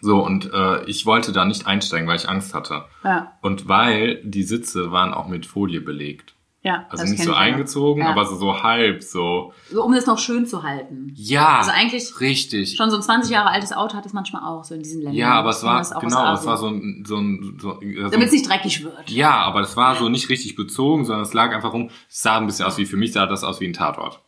So, 0.00 0.24
und 0.24 0.50
äh, 0.52 0.84
ich 0.84 1.06
wollte 1.06 1.32
da 1.32 1.44
nicht 1.44 1.66
einsteigen, 1.66 2.06
weil 2.08 2.16
ich 2.16 2.28
Angst 2.28 2.54
hatte. 2.54 2.84
Ja. 3.04 3.32
Und 3.42 3.68
weil 3.68 4.20
die 4.24 4.42
Sitze 4.42 4.90
waren 4.92 5.12
auch 5.12 5.28
mit 5.28 5.46
Folie 5.46 5.80
belegt. 5.80 6.34
Ja. 6.62 6.84
Also 6.90 7.04
nicht 7.04 7.22
so 7.22 7.32
eingezogen, 7.32 8.02
Ja. 8.02 8.10
aber 8.10 8.26
so, 8.26 8.36
so 8.36 8.62
halb, 8.62 9.02
so. 9.02 9.54
So, 9.70 9.82
um 9.82 9.94
das 9.94 10.04
noch 10.04 10.18
schön 10.18 10.44
zu 10.46 10.62
halten. 10.62 11.10
Ja, 11.14 11.56
Also 11.58 11.70
eigentlich 11.70 12.20
richtig. 12.20 12.76
Schon 12.76 12.90
so 12.90 12.96
ein 12.96 13.02
20 13.02 13.30
Jahre 13.30 13.48
altes 13.48 13.72
Auto 13.72 13.96
hat 13.96 14.04
es 14.04 14.12
manchmal 14.12 14.42
auch, 14.42 14.62
so 14.64 14.74
in 14.74 14.82
diesen 14.82 15.00
Ländern. 15.00 15.16
Ja, 15.16 15.32
aber 15.32 15.50
es 15.50 15.62
war, 15.64 15.80
genau, 16.00 16.34
es 16.34 16.44
war 16.44 16.58
so 16.58 16.66
ein, 16.68 17.04
so 17.06 17.16
ein, 17.16 17.56
so, 17.58 17.80
so 17.80 18.08
Damit 18.10 18.26
es 18.26 18.32
nicht 18.32 18.46
dreckig 18.46 18.84
wird. 18.84 19.08
ja, 19.08 19.30
aber 19.40 19.60
es 19.60 19.74
war 19.78 19.96
so 19.96 20.10
nicht 20.10 20.28
richtig 20.28 20.54
bezogen, 20.54 21.06
sondern 21.06 21.22
es 21.22 21.32
lag 21.32 21.50
einfach 21.54 21.72
rum, 21.72 21.88
es 22.10 22.20
sah 22.20 22.36
ein 22.36 22.44
bisschen 22.46 22.66
aus 22.66 22.76
wie, 22.76 22.84
für 22.84 22.98
mich 22.98 23.12
sah 23.14 23.24
das 23.24 23.42
aus 23.42 23.60
wie 23.60 23.66
ein 23.66 23.72
Tatort. 23.72 24.20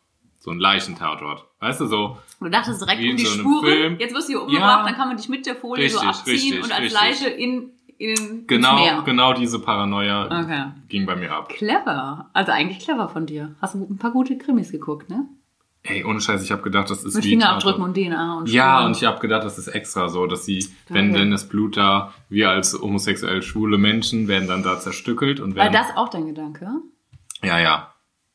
So 0.45 0.51
ein 0.51 0.59
Leichentatort. 0.59 1.47
Weißt 1.61 1.81
du, 1.81 1.87
so, 1.87 2.19
Und 2.41 2.47
du 2.47 2.51
dachtest 2.51 2.81
direkt 2.83 3.01
um 3.01 3.17
die 3.17 3.25
so 3.25 3.39
Spuren. 3.39 3.65
Film. 3.65 3.97
Jetzt 4.01 4.13
wirst 4.13 4.29
du 4.29 4.33
hier 4.33 4.43
umgebracht, 4.43 4.81
Ja. 4.81 4.85
dann 4.85 4.95
kann 4.97 5.07
man 5.07 5.17
dich 5.17 5.29
mit 5.29 5.47
der 5.47 5.55
Folie 5.55 5.89
so 5.89 6.01
Richtig, 6.01 6.09
abziehen 6.19 6.33
richtig, 6.35 6.65
und 6.65 6.73
als 6.73 6.81
richtig. 6.83 7.01
Leiche 7.01 7.29
in, 7.29 7.71
in 7.99 8.45
genau, 8.49 8.75
Meer. 8.75 9.03
genau 9.05 9.33
diese 9.35 9.61
Paranoia 9.61 10.25
Okay. 10.43 10.65
ging 10.89 11.07
bei 11.07 11.15
mir 11.15 11.31
ab. 11.33 11.49
Clever. 11.49 12.29
Also 12.33 12.51
eigentlich 12.51 12.81
clever 12.81 13.09
von 13.09 13.25
dir. 13.27 13.55
Hast 13.63 13.75
du 13.77 13.87
ein 13.89 13.99
paar 13.99 14.11
gute 14.11 14.37
Krimis 14.37 14.73
geguckt, 14.73 15.09
ne? 15.09 15.27
Ey, 15.85 16.05
ohne 16.05 16.21
Scheiß, 16.21 16.43
ich 16.43 16.51
habe 16.51 16.63
gedacht, 16.63 16.91
das 16.91 17.05
ist 17.05 17.15
Mit 17.15 17.25
Fingerabdrücken 17.25 17.83
und 17.85 17.95
DNA 17.97 18.39
und 18.39 18.49
Ja, 18.49 18.75
Spuren. 18.79 18.87
und 18.87 18.97
ich 18.97 19.05
habe 19.05 19.21
gedacht, 19.21 19.45
das 19.45 19.59
ist 19.59 19.69
extra 19.69 20.09
so, 20.09 20.27
dass 20.27 20.45
sie, 20.45 20.67
wenn, 20.89 21.13
Geil. 21.13 21.21
wenn 21.23 21.31
das 21.31 21.49
Blut 21.49 21.77
da, 21.77 22.13
wir 22.29 22.51
als 22.51 22.77
homosexuell 22.81 23.43
schwule 23.43 23.79
Menschen 23.79 24.27
werden 24.27 24.49
dann 24.49 24.65
da 24.65 24.81
zerstückelt 24.81 25.39
und 25.39 25.55
War 25.57 25.65
werden. 25.65 25.73
das 25.73 25.97
auch 25.97 26.09
dein 26.09 26.27
Gedanke? 26.27 26.69
ja, 27.45 27.61
ja. 27.61 27.92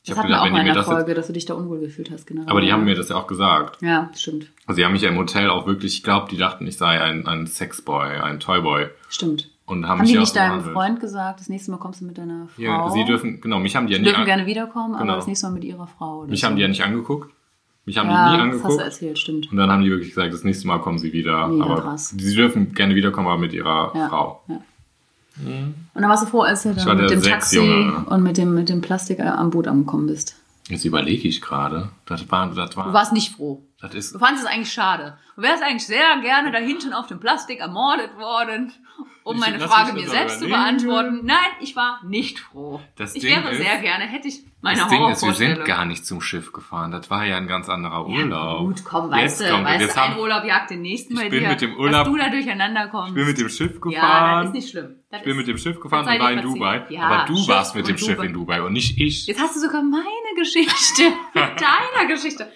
Ich 0.10 0.14
Das 0.14 0.18
habe 0.24 0.30
hatten 0.30 0.30
wir 0.30 0.36
gedacht, 0.36 0.42
auch 0.42 0.46
wenn 0.46 0.52
mal 0.54 0.60
in 0.60 0.66
der 0.68 0.76
das 0.76 0.86
jetzt. 0.88 0.94
Folge, 0.94 1.14
dass 1.16 1.28
du 1.28 1.34
dich 1.34 1.46
da 1.46 1.54
unwohl 1.54 1.80
gefühlt 1.80 2.12
hast, 2.12 2.26
genau. 2.28 2.44
Aber 2.46 2.62
die 2.62 2.72
haben 2.72 2.86
mir 2.86 2.96
das 2.96 3.10
ja 3.10 3.18
auch 3.18 3.28
gesagt. 3.28 3.82
Ja, 3.82 4.10
stimmt. 4.16 4.48
Also 4.66 4.80
die 4.80 4.86
haben 4.86 4.94
mich 4.94 5.02
ja 5.02 5.10
im 5.10 5.18
Hotel 5.18 5.50
auch 5.50 5.68
wirklich, 5.68 5.96
ich 5.98 6.04
glaube, 6.04 6.28
die 6.32 6.38
dachten, 6.38 6.66
ich 6.66 6.78
sei 6.78 7.02
ein, 7.02 7.28
ein 7.28 7.46
Sexboy, 7.46 8.08
ein 8.22 8.40
Toyboy. 8.40 8.88
Stimmt. 9.10 9.50
Und 9.66 9.86
haben, 9.86 10.00
Haben 10.00 10.02
mich 10.06 10.12
die 10.14 10.18
nicht 10.20 10.30
auch 10.30 10.34
deinem 10.36 10.50
behandelt. 10.60 10.74
Freund 10.74 11.00
gesagt, 11.02 11.42
das 11.42 11.50
nächste 11.50 11.72
Mal 11.72 11.78
kommst 11.78 12.00
du 12.00 12.06
mit 12.06 12.18
deiner 12.18 12.48
Frau? 12.56 12.62
Ja, 12.62 12.90
sie 12.90 13.04
dürfen, 13.04 13.42
genau, 13.42 13.60
mich 13.60 13.76
haben 13.76 13.88
die 13.88 13.94
ja 13.94 13.98
Sie 14.00 14.04
nie, 14.06 14.10
dürfen 14.10 14.24
gerne 14.24 14.46
wiederkommen, 14.46 14.94
aber 14.96 15.04
Genau. 15.04 15.16
das 15.16 15.28
nächste 15.28 15.48
Mal 15.48 15.54
mit 15.54 15.66
ihrer 15.66 15.88
Frau. 15.88 16.26
Mich 16.26 16.40
so. 16.40 16.48
haben 16.48 16.56
die 16.56 16.62
ja 16.62 16.70
nicht 16.70 16.84
angeguckt. 16.84 17.30
Mich 17.84 17.98
haben 17.98 18.10
ja, 18.10 18.32
die 18.38 18.44
nie 18.44 18.52
das 18.52 18.56
hast 18.60 18.64
angeguckt. 18.64 18.80
du 18.80 18.84
erzählt, 18.86 19.20
stimmt. 19.20 19.52
Und 19.52 19.58
dann 19.58 19.70
haben 19.70 19.84
die 19.84 19.90
wirklich 19.90 20.10
gesagt, 20.10 20.34
das 20.34 20.44
nächste 20.46 20.68
Mal 20.68 20.80
kommen 20.80 20.98
sie 21.00 21.12
wieder. 21.12 21.48
Mega 21.50 21.66
aber 21.66 21.82
krass. 21.82 22.10
sie 22.18 22.34
dürfen 22.36 22.74
gerne 22.74 22.96
wiederkommen, 22.96 23.28
aber 23.28 23.38
mit 23.40 23.52
ihrer 23.54 23.92
Ja. 23.94 24.08
Frau. 24.08 24.42
Ja. 24.48 24.62
Und 25.46 25.76
dann 26.02 26.10
warst 26.10 26.24
du 26.24 26.28
froh, 26.28 26.42
als 26.42 26.64
du 26.64 26.74
dann 26.74 26.98
mit 26.98 27.10
dem 27.10 27.22
Taxi 27.22 27.56
Sechsjunge. 27.58 28.06
und 28.08 28.24
mit 28.24 28.38
dem, 28.38 28.54
mit 28.56 28.70
dem 28.70 28.82
Plastik 28.82 29.20
am 29.20 29.50
Boot 29.52 29.68
angekommen 29.68 30.08
bist. 30.08 30.36
Jetzt 30.70 30.84
überlege 30.84 31.28
ich 31.28 31.42
gerade. 31.42 31.90
Das 32.06 32.30
war, 32.30 32.48
das 32.54 32.72
Du 32.72 32.78
war, 32.78 32.92
warst 32.94 33.14
nicht 33.14 33.36
froh. 33.36 33.64
Das 33.80 33.94
ist, 33.94 34.16
Du 34.16 34.20
fandest 34.20 34.46
es 34.46 34.52
eigentlich 34.52 34.74
schade. 34.74 35.18
Du 35.36 35.42
wärst 35.44 35.64
eigentlich 35.64 35.86
sehr 35.86 36.20
gerne 36.22 36.52
da 36.52 36.58
hinten 36.58 36.94
auf 36.94 37.08
dem 37.08 37.20
Plastik 37.20 37.60
ermordet 37.60 38.18
worden, 38.18 38.74
um 39.28 39.36
Ich- 39.36 39.42
meine 39.42 39.60
Frage 39.60 39.94
mir 39.94 40.08
selbst 40.10 40.40
zu 40.40 40.48
beantworten. 40.48 41.22
Nein, 41.24 41.38
ich 41.60 41.76
war 41.76 42.00
nicht 42.06 42.40
froh. 42.40 42.82
Das 42.96 43.14
ich 43.16 43.22
Ding 43.22 43.32
wäre 43.36 43.50
ist- 43.52 43.62
sehr 43.62 43.78
gerne, 43.80 44.06
hätte 44.06 44.28
ich 44.28 44.42
meine 44.62 44.80
das 44.80 44.90
Ding 44.90 45.08
ist, 45.10 45.24
wir 45.24 45.34
sind 45.34 45.66
gar 45.66 45.86
nicht 45.86 46.06
zum 46.06 46.20
Schiff 46.22 46.52
gefahren. 46.52 46.92
Das 46.92 47.10
war 47.10 47.26
ja 47.26 47.38
ein 47.38 47.48
ganz 47.48 47.70
anderer 47.70 48.08
Urlaub. 48.08 48.60
Gut, 48.68 48.84
komm, 48.84 49.12
weißt 49.12 49.42
Jetzt 49.42 49.52
du, 49.52 49.64
weißt 49.64 49.96
du, 49.96 50.02
ein 50.02 50.10
haben- 50.12 50.20
Urlaub 50.20 50.44
jagt 50.46 50.72
den 50.72 50.82
nächsten 50.82 51.14
Ich 51.14 51.20
bei 51.20 51.30
bin 51.30 51.42
dir. 51.42 51.50
mit 51.50 51.62
dem 51.62 51.76
Urlaub- 51.78 52.06
Dass 52.06 52.14
du 52.14 52.18
da 52.18 52.30
durcheinander 52.30 52.88
kommst. 52.88 53.10
Ich 53.10 53.16
bin 53.16 53.26
mit 53.28 53.38
dem 53.38 53.50
Schiff 53.50 53.74
ja, 53.74 53.80
gefahren. 53.80 54.38
das 54.40 54.48
ist 54.48 54.54
nicht 54.54 54.70
schlimm. 54.72 54.96
Das 55.12 55.20
ich 55.20 55.26
bin 55.26 55.38
mit 55.38 55.48
dem 55.48 55.58
Schiff 55.58 55.80
gefahren 55.80 56.08
und 56.08 56.20
war 56.20 56.32
in. 56.32 56.42
Dubai. 56.42 56.86
Ja, 56.90 57.02
Aber 57.04 57.26
du 57.28 57.36
Schiff 57.38 57.48
warst 57.48 57.76
mit 57.76 57.88
dem 57.88 57.98
Schiff 57.98 58.22
in 58.24 58.34
Dubai 58.34 58.62
und 58.62 58.74
nicht 58.74 59.00
ich. 59.00 59.28
Jetzt 59.28 59.40
hast 59.42 59.56
du 59.56 59.60
sogar 59.60 59.82
meine 59.84 60.04
Geschichte 60.38 61.04
mit 61.34 61.44
deiner 61.62 62.08
Geschichte. 62.08 62.52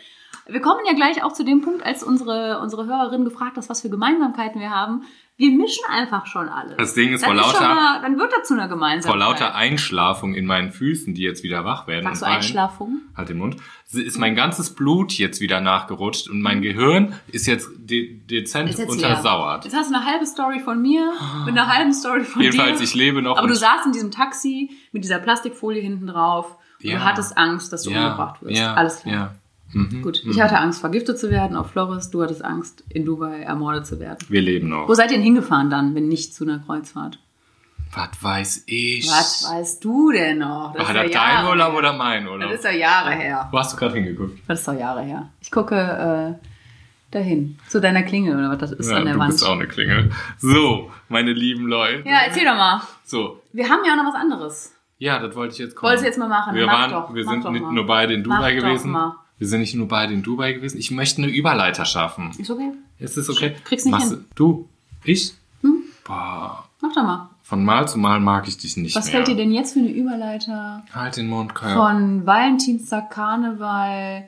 Wir 0.51 0.61
kommen 0.61 0.81
ja 0.87 0.93
gleich 0.93 1.23
auch 1.23 1.33
zu 1.33 1.43
dem 1.45 1.61
Punkt, 1.61 1.83
als 1.85 2.03
unsere, 2.03 2.59
unsere 2.61 2.85
Hörerin 2.85 3.23
gefragt 3.25 3.57
hat, 3.57 3.69
was 3.69 3.81
für 3.81 3.89
Gemeinsamkeiten 3.89 4.59
wir 4.61 4.69
haben. 4.69 5.03
Wir 5.37 5.49
mischen 5.51 5.83
einfach 5.89 6.27
schon 6.27 6.49
alles. 6.49 6.75
Das 6.77 6.93
Ding 6.93 7.13
ist, 7.13 7.23
dann 7.23 7.35
vor 7.35 7.35
lauter- 7.51 7.73
mal, 7.73 8.01
dann 8.01 8.19
wird 8.19 8.31
das 8.31 8.47
zu 8.47 8.53
einer 8.53 8.63
Vor 8.67 8.75
Gemeinsamkeit. 8.75 9.19
lauter 9.19 9.55
Einschlafung 9.55 10.35
in 10.35 10.45
meinen 10.45 10.71
Füßen, 10.71 11.15
die 11.15 11.21
jetzt 11.23 11.41
wieder 11.43 11.65
wach 11.65 11.87
werden. 11.87 12.03
Magst 12.03 12.21
du 12.21 12.27
Einschlafung? 12.27 13.01
Halt 13.17 13.29
den 13.29 13.39
Mund. 13.39 13.55
Ist 13.91 14.19
mein 14.19 14.35
ganzes 14.35 14.75
Blut 14.75 15.13
jetzt 15.13 15.41
wieder 15.41 15.59
nachgerutscht 15.59 16.29
und 16.29 16.41
mein 16.41 16.61
Gehirn 16.61 17.15
ist 17.31 17.47
jetzt 17.47 17.69
de 17.77 18.19
dezent 18.19 18.69
Ist 18.69 18.77
jetzt 18.79 18.91
untersauert. 18.91 19.65
Jetzt 19.65 19.75
hast 19.75 19.89
du 19.89 19.95
eine 19.95 20.05
halbe 20.05 20.27
Story 20.27 20.59
von 20.59 20.79
mir 20.81 21.11
mit 21.45 21.57
einer 21.57 21.67
halben 21.67 21.93
Story 21.93 22.23
von 22.23 22.41
Jedenfalls, 22.43 22.77
dir. 22.77 22.83
ich 22.83 22.93
lebe 22.93 23.21
noch 23.23 23.37
Aber 23.37 23.47
du 23.47 23.55
saßt 23.55 23.87
in 23.87 23.93
diesem 23.93 24.11
Taxi 24.11 24.69
mit 24.91 25.03
dieser 25.03 25.17
Plastikfolie 25.19 25.81
hinten 25.81 26.05
drauf 26.07 26.55
und 26.83 26.89
Ja. 26.89 26.97
du 26.99 27.03
hattest 27.05 27.35
Angst, 27.37 27.73
dass 27.73 27.83
du 27.83 27.89
umgebracht 27.89 28.43
wirst. 28.43 28.59
Ja, 28.59 28.75
Alles 28.75 29.01
klar. 29.01 29.13
Ja. 29.15 29.35
Mhm. 29.73 30.01
Gut, 30.01 30.23
ich 30.25 30.41
hatte 30.41 30.57
Angst, 30.57 30.81
vergiftet 30.81 31.17
zu 31.19 31.29
werden 31.31 31.55
auf 31.55 31.71
Flores. 31.71 32.09
Du 32.11 32.21
hattest 32.21 32.43
Angst, 32.43 32.83
in 32.89 33.05
Dubai 33.05 33.41
ermordet 33.41 33.85
zu 33.87 33.99
werden. 33.99 34.17
Wir 34.29 34.41
leben 34.41 34.69
noch. 34.69 34.87
Wo 34.87 34.93
seid 34.93 35.11
ihr 35.11 35.17
denn 35.17 35.23
hingefahren 35.23 35.69
dann, 35.69 35.95
wenn 35.95 36.07
nicht 36.07 36.33
zu 36.35 36.43
einer 36.43 36.59
Kreuzfahrt? 36.59 37.19
Was 37.93 38.09
weiß 38.21 38.63
ich? 38.67 39.07
Was 39.09 39.45
weißt 39.49 39.83
du 39.83 40.11
denn 40.11 40.37
noch? 40.39 40.73
War 40.75 40.81
ist 40.81 40.87
das 40.95 41.11
ja 41.11 41.35
dein 41.35 41.45
Urlaub 41.47 41.73
oder 41.75 41.91
mein 41.93 42.25
Urlaub? 42.27 42.49
Das 42.49 42.59
ist 42.59 42.65
ja 42.65 42.71
Jahre 42.71 43.11
her. 43.11 43.49
Wo 43.51 43.59
hast 43.59 43.73
du 43.73 43.77
gerade 43.77 43.95
hingeguckt? 43.95 44.39
Das 44.47 44.59
ist 44.59 44.67
doch 44.67 44.73
Jahre 44.79 45.01
her. 45.01 45.29
Ich 45.41 45.51
gucke 45.51 45.75
äh, 45.75 46.45
dahin, 47.11 47.57
zu 47.67 47.81
deiner 47.81 48.03
Klingel 48.03 48.37
oder 48.37 48.49
was 48.49 48.59
das 48.59 48.71
ist 48.71 48.89
Ja, 48.91 48.97
an 48.97 49.05
der 49.05 49.15
du 49.15 49.19
Wand. 49.19 49.31
bist 49.31 49.45
auch 49.45 49.53
eine 49.55 49.67
Klingel. 49.67 50.09
So, 50.37 50.89
meine 51.09 51.33
lieben 51.33 51.67
Leute. 51.67 52.07
Ja, 52.07 52.19
erzähl 52.27 52.45
doch 52.45 52.55
mal. 52.55 52.81
So, 53.03 53.41
Wir 53.51 53.67
haben 53.69 53.81
ja 53.85 53.91
auch 53.93 53.97
noch 54.03 54.13
was 54.13 54.15
anderes. 54.21 54.73
ja, 54.97 55.19
das 55.19 55.35
wollte 55.35 55.53
ich 55.53 55.59
jetzt 55.59 55.75
kommen. 55.75 55.89
Wolltest 55.89 56.03
du 56.05 56.07
jetzt 56.07 56.17
mal 56.19 56.29
machen? 56.29 56.55
Wir, 56.55 56.65
Mach 56.65 56.73
waren, 56.73 56.91
doch, 56.91 57.13
wir 57.13 57.25
sind 57.25 57.43
doch 57.43 57.51
nicht 57.51 57.61
mal. 57.63 57.73
nur 57.73 57.85
beide 57.85 58.13
in 58.13 58.23
Dubai 58.23 58.37
Mach 58.39 58.47
doch 58.61 58.67
gewesen. 58.69 58.91
mal. 58.91 59.15
Wir 59.41 59.47
sind 59.47 59.61
nicht 59.61 59.73
nur 59.73 59.87
beide 59.87 60.13
in 60.13 60.21
Dubai 60.21 60.53
gewesen. 60.53 60.77
Ich 60.77 60.91
möchte 60.91 61.19
eine 61.23 61.31
Überleiter 61.31 61.83
schaffen. 61.83 62.29
Ist 62.37 62.51
okay. 62.51 62.73
Ist 62.99 63.17
das 63.17 63.27
okay? 63.27 63.55
Krieg's 63.63 63.85
nicht 63.85 63.91
Machst 63.91 64.09
hin. 64.09 64.19
Hm? 64.19 64.25
Du? 64.35 64.69
Ich? 65.03 65.33
Boah. 66.03 66.65
Mach 66.79 66.93
doch 66.93 67.01
mal. 67.01 67.29
Von 67.41 67.65
Mal 67.65 67.87
zu 67.87 67.97
Mal 67.97 68.19
mag 68.19 68.47
ich 68.47 68.57
dich 68.59 68.77
nicht 68.77 68.95
Was 68.95 69.05
mehr. 69.05 69.15
fällt 69.15 69.29
dir 69.29 69.35
denn 69.35 69.51
jetzt 69.51 69.73
für 69.73 69.79
eine 69.79 69.89
Überleiter 69.89 70.83
Halt 70.93 71.17
den 71.17 71.27
Mund, 71.27 71.55
Kaya. 71.55 71.73
von 71.73 72.23
Valentinstag, 72.23 73.09
Karneval, 73.09 74.27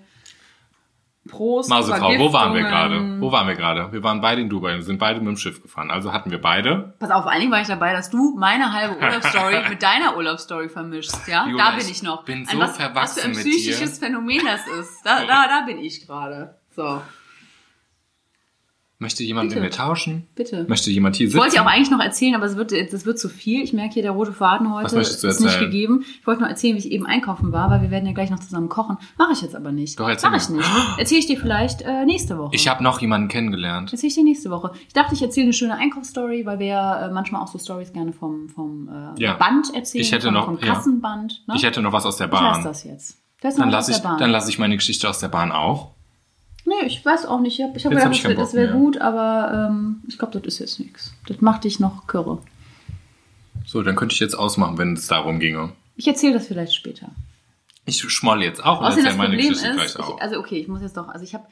Prost, 1.30 1.70
Mausefrau, 1.70 2.20
wo 2.20 2.34
waren 2.34 2.53
wir 2.53 2.63
gerade? 2.63 3.22
Wo 3.22 3.32
waren 3.32 3.48
wir 3.48 3.56
gerade? 3.56 3.94
Wir 3.94 4.03
waren 4.03 4.20
beide 4.20 4.42
in 4.42 4.50
Dubai 4.50 4.75
und 4.75 4.82
sind 4.82 5.00
beide 5.00 5.20
mit 5.20 5.30
dem 5.30 5.38
Schiff 5.38 5.62
gefahren. 5.62 5.89
Also 5.89 6.12
hatten 6.12 6.32
wir 6.32 6.42
beide. 6.42 6.96
Pass 7.00 7.12
auf, 7.12 7.24
vor 7.24 7.32
allen 7.32 7.39
Dingen 7.39 7.51
war 7.51 7.62
ich 7.62 7.68
dabei, 7.68 7.94
dass 7.94 8.10
du 8.10 8.36
meine 8.38 8.74
halbe 8.74 8.98
Urlaubsstory 8.98 9.58
mit 9.70 9.82
deiner 9.82 10.18
Urlaubsstory 10.18 10.68
vermischst, 10.68 11.27
ja? 11.30 11.48
Jula, 11.48 11.72
da 11.72 11.77
bin 11.77 11.86
ich 11.86 11.94
ich 11.94 12.03
noch. 12.03 12.25
bin 12.25 12.39
Ein 12.39 12.46
so 12.46 12.60
was, 12.60 12.70
was 12.70 12.75
für 12.75 12.82
verwachsen 12.84 13.32
ein 13.32 13.32
psychisches 13.32 14.00
Phänomen 14.00 14.42
das 14.46 14.68
ist. 14.80 15.06
Da, 15.06 15.25
da, 15.25 15.48
da 15.48 15.62
bin 15.65 15.80
ich 15.80 16.06
gerade. 16.06 16.56
So, 16.75 17.01
Möchte 19.03 19.24
jemand 19.24 19.50
Bitte. 19.50 19.62
mit 19.62 19.72
mir 19.72 19.75
tauschen? 19.77 20.25
bitte. 20.33 20.65
Möchte 20.67 20.89
jemand 20.89 21.15
hier 21.17 21.27
Ich 21.27 21.33
sitzen? 21.33 21.41
wollte 21.43 21.57
ja 21.57 21.62
auch 21.63 21.67
eigentlich 21.67 21.91
noch 21.91 22.00
erzählen, 22.00 22.33
aber 22.36 22.45
es 22.45 22.55
wird, 22.55 22.72
das 22.72 23.05
wird 23.05 23.19
zu 23.19 23.29
viel. 23.29 23.62
Ich 23.62 23.74
merke 23.74 23.93
hier, 23.93 24.01
der 24.01 24.12
rote 24.13 24.33
Faden 24.33 24.74
heute 24.74 24.98
ist 25.00 25.24
nicht 25.41 25.60
gegeben. 25.60 26.03
Ich 26.22 26.25
wollte 26.25 26.41
nur 26.41 26.50
erzählen, 26.50 26.75
wie 26.75 26.80
ich 26.80 26.91
eben 26.91 27.06
einkaufen 27.06 27.51
war, 27.51 27.69
weil 27.69 27.82
wir 27.82 27.91
werden 27.91 28.06
ja 28.08 28.13
gleich 28.13 28.30
noch 28.32 28.39
zusammen 28.39 28.69
kochen. 28.69 28.97
Mache 29.17 29.34
ich 29.34 29.41
jetzt 29.41 29.56
aber 29.56 29.71
nicht. 29.71 29.99
Doch, 29.99 30.10
erzähl 30.10 30.32
Mach 30.32 30.38
ich 30.41 30.49
nicht. 30.49 30.67
Erzähle 30.97 31.19
ich 31.19 31.28
dir 31.28 31.38
vielleicht 31.38 31.82
äh, 31.84 32.06
nächste 32.06 32.38
Woche. 32.38 32.56
ich 32.56 32.67
habe 32.67 32.82
noch 32.84 32.99
jemanden 33.01 33.28
kennengelernt. 33.28 33.91
Erzähle 33.91 34.08
ich 34.08 34.15
dir 34.15 34.23
nächste 34.23 34.49
Woche. 34.49 34.71
Ich 34.88 34.93
dachte, 34.93 35.13
ich 35.13 35.21
erzähle 35.21 35.43
eine 35.47 35.54
schöne 35.54 35.75
Einkaufsstory, 35.75 36.45
weil 36.45 36.60
wir 36.60 36.67
ja, 36.67 37.08
äh, 37.08 37.12
manchmal 37.12 37.41
auch 37.43 37.47
so 37.49 37.60
Stories 37.60 37.91
gerne 37.93 38.13
vom, 38.13 38.49
vom 38.49 38.89
äh, 39.17 39.21
Ja. 39.21 39.34
Band 39.34 39.73
erzählen. 39.75 40.01
Ich 40.01 40.12
hätte 40.13 40.28
vom, 40.28 40.34
noch- 40.34 40.45
vom 40.45 40.58
ja. 40.60 40.73
Kassenband. 40.73 41.43
Ne? 41.47 41.56
Ich 41.58 41.63
hätte 41.63 41.82
noch 41.82 41.91
was 41.91 42.06
aus 42.06 42.17
der 42.17 42.28
Ich 42.28 42.34
lass 42.34 42.41
Bahn. 42.41 42.63
das 42.63 42.84
jetzt. 42.86 43.17
Dann 43.41 43.69
lasse 43.69 43.91
ich, 43.91 43.97
Bahn. 43.97 44.17
dann 44.19 44.30
lasse 44.30 44.49
ich 44.49 44.58
meine 44.58 44.78
Geschichte 44.78 45.10
aus 45.10 45.19
der 45.19 45.28
Bahn 45.28 45.51
auch. 45.51 45.91
Nee, 46.65 46.86
ich 46.86 47.04
weiß 47.06 47.26
auch 47.26 47.39
nicht. 47.39 47.60
Ich 47.60 47.65
habe 47.65 47.78
ich 47.78 47.86
hab 47.86 47.91
Jetzt 47.91 48.04
hab 48.04 48.12
gedacht, 48.12 48.30
ich 48.30 48.38
das 48.38 48.54
wäre 48.54 48.69
wär 48.69 48.80
gut, 48.80 48.97
aber 48.99 49.69
ähm, 49.69 50.02
ich 50.08 50.17
glaube, 50.17 50.39
das 50.39 50.54
ist 50.54 50.60
jetzt 50.60 50.80
nichts. 50.80 51.13
Das 51.28 51.41
macht 51.41 51.65
dich 51.65 51.80
noch 51.80 52.08
kürre. 52.08 52.41
So, 53.65 53.82
dann 53.82 53.95
könnte 53.95 54.13
ich 54.13 54.19
jetzt 54.19 54.36
ausmachen, 54.36 54.78
wenn 54.78 54.93
es 54.93 55.08
darum 55.08 55.39
ginge. 55.39 55.73
Ich 55.95 56.08
erzähle 56.08 56.34
das 56.34 56.47
vielleicht 56.47 56.73
später. 56.73 57.10
Ich 57.86 57.99
schmolle 58.02 58.45
jetzt 58.45 58.63
auch 58.63 58.80
und 58.80 58.86
erzähle 58.88 59.08
das 59.08 59.17
meine 59.17 59.36
Problem 59.36 59.49
Geschichte 59.49 59.69
ist, 59.69 59.76
gleich 59.93 59.99
auch. 59.99 60.17
ich, 60.17 60.21
also 60.21 60.39
okay, 60.39 60.58
ich 60.58 60.67
muss 60.67 60.82
jetzt 60.82 60.95
doch, 60.95 61.10
also 61.10 61.23
ich 61.23 61.34
habe 61.34 61.45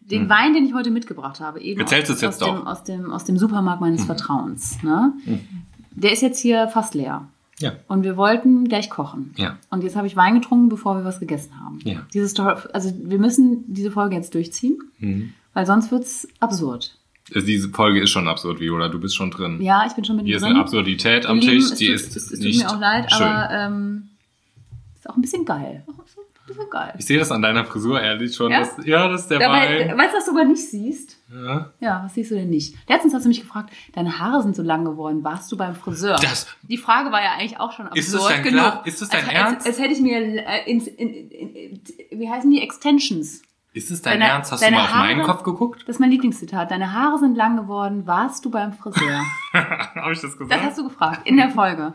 den 0.00 0.28
Wein, 0.28 0.54
den 0.54 0.64
ich 0.64 0.74
heute 0.74 0.90
mitgebracht 0.90 1.40
habe, 1.40 1.60
eben 1.60 1.80
Erzählst 1.80 2.10
aus, 2.10 2.16
es 2.16 2.22
jetzt 2.22 2.42
aus, 2.42 2.48
doch. 2.48 2.58
dem, 2.58 2.66
aus, 2.66 2.84
dem, 2.84 3.10
aus 3.12 3.24
dem 3.24 3.38
Supermarkt 3.38 3.80
meines 3.80 4.04
Vertrauens. 4.04 4.82
Ne? 4.82 5.12
Der 5.90 6.12
ist 6.12 6.22
jetzt 6.22 6.38
hier 6.38 6.68
fast 6.68 6.94
leer. 6.94 7.28
Ja. 7.62 7.72
Und 7.88 8.02
wir 8.02 8.16
wollten 8.16 8.68
gleich 8.68 8.90
kochen. 8.90 9.32
Ja. 9.36 9.58
Und 9.70 9.82
jetzt 9.82 9.96
habe 9.96 10.06
ich 10.06 10.16
Wein 10.16 10.34
getrunken, 10.34 10.68
bevor 10.68 10.96
wir 10.96 11.04
was 11.04 11.18
gegessen 11.20 11.58
haben. 11.60 11.78
Ja. 11.84 12.06
Diese 12.12 12.28
Story, 12.28 12.54
also 12.72 12.92
wir 13.02 13.18
müssen 13.18 13.64
diese 13.72 13.90
Folge 13.90 14.16
jetzt 14.16 14.34
durchziehen, 14.34 14.78
Mhm. 14.98 15.32
weil 15.54 15.64
sonst 15.66 15.90
wird's 15.90 16.28
absurd. 16.40 16.96
Also 17.34 17.46
diese 17.46 17.68
Folge 17.70 18.00
ist 18.00 18.10
schon 18.10 18.28
absurd, 18.28 18.60
Viola. 18.60 18.88
Du 18.88 19.00
bist 19.00 19.14
schon 19.16 19.30
drin. 19.30 19.60
Ja, 19.62 19.84
ich 19.86 19.92
bin 19.94 20.04
schon 20.04 20.16
mit 20.16 20.26
Hier 20.26 20.36
ist 20.36 20.42
drin. 20.42 20.52
eine 20.52 20.60
Absurdität 20.60 21.24
am 21.24 21.38
Lieben, 21.38 21.52
Tisch, 21.52 21.64
es 21.70 21.74
die 21.76 21.86
tut, 21.86 21.94
ist 21.94 22.16
es, 22.16 22.30
es 22.32 22.40
nicht 22.40 22.60
tut 22.60 22.70
mir 22.70 22.76
auch 22.76 22.80
leid, 22.80 23.10
schön. 23.12 23.22
aber 23.26 23.50
ähm, 23.54 24.08
ist 24.96 25.08
auch 25.08 25.16
ein 25.16 25.22
bisschen 25.22 25.44
geil. 25.44 25.84
Ein 26.44 26.46
bisschen 26.48 26.70
geil. 26.70 26.94
ich 26.98 27.06
sehe 27.06 27.18
das 27.18 27.30
an 27.30 27.40
deiner 27.40 27.64
Frisur 27.64 28.00
ehrlich 28.00 28.34
schon. 28.34 28.50
Ja? 28.50 28.60
Das, 28.60 28.84
ja, 28.84 29.08
das 29.08 29.22
ist 29.22 29.30
der 29.30 29.38
Dabei, 29.38 29.88
Wein. 29.88 29.96
weißt 29.98 30.12
du, 30.12 30.16
was 30.18 30.24
du 30.24 30.30
aber 30.32 30.44
nicht 30.44 30.68
siehst? 30.68 31.16
Ja. 31.32 31.70
Ja, 31.80 32.02
was 32.04 32.14
siehst 32.14 32.30
du 32.30 32.34
denn 32.34 32.50
nicht? 32.50 32.74
Letztens 32.88 33.14
hast 33.14 33.24
du 33.24 33.28
mich 33.28 33.40
gefragt, 33.40 33.70
deine 33.94 34.18
Haare 34.18 34.42
sind 34.42 34.56
so 34.56 34.62
lang 34.62 34.84
geworden, 34.84 35.22
warst 35.24 35.50
du 35.52 35.56
beim 35.56 35.74
Friseur? 35.74 36.16
Das- 36.20 36.46
Die 36.62 36.76
Frage 36.78 37.12
war 37.12 37.22
ja 37.22 37.32
eigentlich 37.38 37.60
auch 37.60 37.72
schon 37.72 37.86
absurd 37.86 37.98
Ist 38.04 38.12
das 38.14 38.26
dein 38.28 38.42
genug. 38.42 38.60
Klar- 38.60 38.82
ist 38.86 39.00
das 39.02 39.08
dein 39.08 39.24
als, 39.24 39.32
Ernst? 39.32 39.56
Als, 39.58 39.66
als 39.66 39.78
hätte 39.78 39.92
ich 39.94 40.00
mir, 40.00 40.18
äh, 40.46 40.70
ins, 40.70 40.86
in, 40.88 41.08
in, 41.30 41.54
in, 41.54 41.80
wie 42.10 42.28
heißen 42.28 42.50
die, 42.50 42.60
Extensions. 42.60 43.42
Ist 43.74 43.90
es 43.90 44.02
dein 44.02 44.20
Deine- 44.20 44.32
Ernst? 44.32 44.52
Hast 44.52 44.62
du 44.66 44.70
mal 44.70 44.82
auf 44.84 44.90
meinen 44.94 45.20
Haare- 45.22 45.30
Kopf 45.32 45.44
geguckt? 45.44 45.82
Das 45.86 45.96
ist 45.96 46.00
mein 46.00 46.10
Lieblingszitat. 46.10 46.70
Deine 46.70 46.92
Haare 46.92 47.18
sind 47.18 47.36
lang 47.36 47.56
geworden, 47.56 48.06
warst 48.06 48.44
du 48.44 48.50
beim 48.50 48.72
Friseur? 48.74 49.22
Habe 49.54 50.12
ich 50.12 50.20
das 50.20 50.36
gesagt? 50.36 50.50
Das 50.50 50.60
hast 50.60 50.78
du 50.78 50.84
gefragt, 50.88 51.20
in 51.26 51.38
der 51.38 51.48
Folge. 51.50 51.94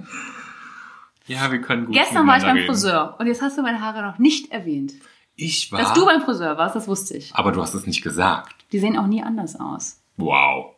Ja, 1.27 1.51
wir 1.51 1.61
können 1.61 1.85
gut 1.85 1.95
Gestern 1.95 2.25
war 2.27 2.37
ich 2.37 2.43
beim 2.43 2.55
reden. 2.57 2.67
Friseur 2.67 3.15
und 3.19 3.27
jetzt 3.27 3.41
hast 3.41 3.57
du 3.57 3.61
meine 3.61 3.81
Haare 3.81 4.01
noch 4.01 4.17
nicht 4.17 4.51
erwähnt. 4.51 4.93
Ich 5.35 5.71
war. 5.71 5.79
Dass 5.79 5.93
du 5.93 6.05
beim 6.05 6.21
Friseur 6.21 6.57
warst, 6.57 6.75
das 6.75 6.87
wusste 6.87 7.15
ich. 7.17 7.33
aber 7.35 7.51
du 7.51 7.61
hast 7.61 7.73
es 7.73 7.85
nicht 7.85 8.01
gesagt. 8.01 8.55
Die 8.71 8.79
sehen 8.79 8.97
auch 8.97 9.07
nie 9.07 9.21
anders 9.21 9.59
aus. 9.59 9.99
Wow. 10.17 10.73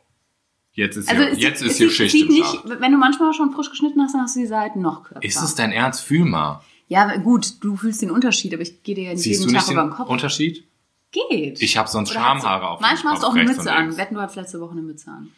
Jetzt 0.73 0.95
ist 0.97 1.09
Also 1.09 1.23
hier, 1.23 1.33
jetzt 1.49 1.59
sieht, 1.59 1.69
ist 1.71 1.77
hier 1.77 1.89
Schicht 1.89 2.11
sieht 2.11 2.27
im 2.29 2.35
nicht, 2.35 2.45
Schacht. 2.45 2.63
wenn 2.79 2.91
du 2.91 2.97
manchmal 2.97 3.33
schon 3.33 3.51
frisch 3.51 3.69
geschnitten 3.69 4.01
hast, 4.01 4.13
dann 4.13 4.21
hast 4.21 4.35
du 4.35 4.39
die 4.41 4.45
Seiten 4.47 4.81
noch 4.81 5.03
kürzer. 5.03 5.23
Ist 5.23 5.41
es 5.41 5.55
dein 5.55 5.71
Ernst? 5.71 6.01
Fühl 6.03 6.25
mal. 6.25 6.61
Ja, 6.87 7.17
gut, 7.17 7.63
du 7.63 7.75
fühlst 7.75 8.01
den 8.01 8.11
Unterschied, 8.11 8.53
aber 8.53 8.63
ich 8.63 8.83
gehe 8.83 8.95
dir 8.95 9.05
ja 9.05 9.09
nicht 9.11 9.21
Siehst 9.23 9.41
jeden 9.41 9.53
nicht 9.53 9.65
Tag 9.65 9.71
über 9.73 9.81
den 9.83 9.91
Kopf. 9.91 10.09
Unterschied? 10.09 10.63
Geht. 11.11 11.61
Ich 11.61 11.77
habe 11.77 11.89
sonst 11.89 12.11
Schamhaare 12.13 12.67
auf 12.69 12.81
Manchmal 12.81 13.13
hast 13.13 13.23
du 13.23 13.27
auch 13.27 13.35
eine 13.35 13.43
Mütze 13.45 13.71
an. 13.71 13.97
Wetten, 13.97 14.13
du 14.15 14.21
hattest 14.21 14.35
letzte 14.37 14.59
Woche 14.61 14.71
eine 14.73 14.81
Mütze 14.81 15.09
an. 15.09 15.29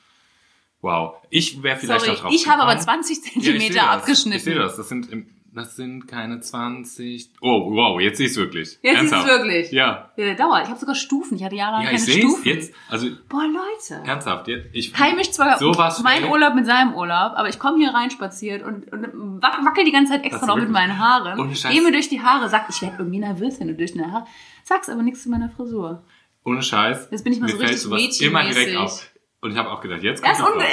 Wow. 0.81 1.15
Ich 1.29 1.61
wäre 1.61 1.77
vielleicht 1.77 2.01
Sorry, 2.05 2.15
da 2.17 2.21
drauf 2.23 2.31
ich 2.33 2.47
habe 2.47 2.63
aber 2.63 2.75
gekommen. 2.75 3.03
20 3.03 3.17
Ja, 3.17 3.23
ich 3.23 3.33
seh 3.33 3.39
Zentimeter 3.41 3.73
das. 3.75 3.85
abgeschnitten. 3.87 4.37
Ich 4.37 4.43
sehe 4.43 4.55
das. 4.55 4.75
Das 4.77 4.89
sind, 4.89 5.09
das 5.53 5.75
sind 5.75 6.07
keine 6.07 6.39
20. 6.39 7.31
Oh, 7.41 7.71
wow, 7.75 7.99
jetzt 8.01 8.17
sehe 8.17 8.25
ich 8.25 8.31
es 8.31 8.37
wirklich. 8.37 8.79
Jetzt 8.81 9.01
siehst 9.01 9.13
du 9.13 9.17
es 9.17 9.25
wirklich. 9.25 9.71
Ja. 9.71 10.11
Ja, 10.15 10.25
der 10.25 10.35
dauert. 10.35 10.63
Ich 10.63 10.69
habe 10.69 10.79
sogar 10.79 10.95
Stufen. 10.95 11.35
Ich 11.37 11.43
hatte 11.43 11.55
jahrelang 11.55 11.81
Ja, 11.81 11.87
keine 11.89 11.97
ich 11.99 12.05
sehe 12.05 12.21
Stufen. 12.21 12.47
jetzt. 12.47 12.73
Also, 12.89 13.07
Boah, 13.29 13.43
Leute. 13.43 14.01
ernsthaft. 14.07 14.47
Jetzt, 14.47 14.69
ich, 14.73 14.93
Kai 14.93 15.13
mischt 15.13 15.33
zwar 15.33 15.59
So 15.59 15.77
was 15.77 16.01
mein 16.01 16.21
fake. 16.21 16.31
Urlaub 16.31 16.55
mit 16.55 16.65
seinem 16.65 16.95
Urlaub, 16.95 17.33
aber 17.35 17.49
ich 17.49 17.59
komme 17.59 17.77
hier 17.77 17.93
rein 17.93 18.09
spaziert 18.09 18.63
und, 18.63 18.91
und 18.91 19.05
wac- 19.41 19.63
wackel 19.65 19.83
die 19.85 19.91
ganze 19.91 20.13
Zeit 20.13 20.23
extra 20.23 20.45
noch 20.47 20.55
mit 20.57 20.69
meinen 20.71 20.97
Haaren. 20.97 21.39
Ohne 21.39 21.55
Scheiß. 21.55 21.71
Gehe 21.73 21.81
mir 21.83 21.91
durch 21.91 22.09
die 22.09 22.21
Haare, 22.21 22.49
sag, 22.49 22.67
ich 22.69 22.81
werde 22.81 22.95
irgendwie 22.99 23.19
nervös, 23.19 23.59
wenn 23.59 23.67
du 23.67 23.75
durch 23.75 23.93
deine 23.93 24.11
Haare. 24.11 24.25
Sag's 24.63 24.89
aber 24.89 25.03
nichts 25.03 25.21
zu 25.23 25.29
meiner 25.29 25.49
Frisur. 25.49 26.03
Ohne 26.43 26.63
Scheiß. 26.63 27.09
Jetzt 27.11 27.23
bin 27.23 27.33
ich 27.33 27.39
mal 27.39 27.49
so 27.49 27.57
fällt 27.57 27.69
richtig 27.69 27.83
sowas 27.83 28.19
immer 28.21 28.43
direkt 28.45 28.75
auf. 28.77 29.11
Und 29.41 29.51
ich 29.51 29.58
habe 29.58 29.71
auch 29.71 29.82
gedacht, 29.82 30.04
jetzt 30.04 30.23
Das 30.23 30.38
kommt 30.39 30.58
ist 30.62 30.63
unge 30.63 30.65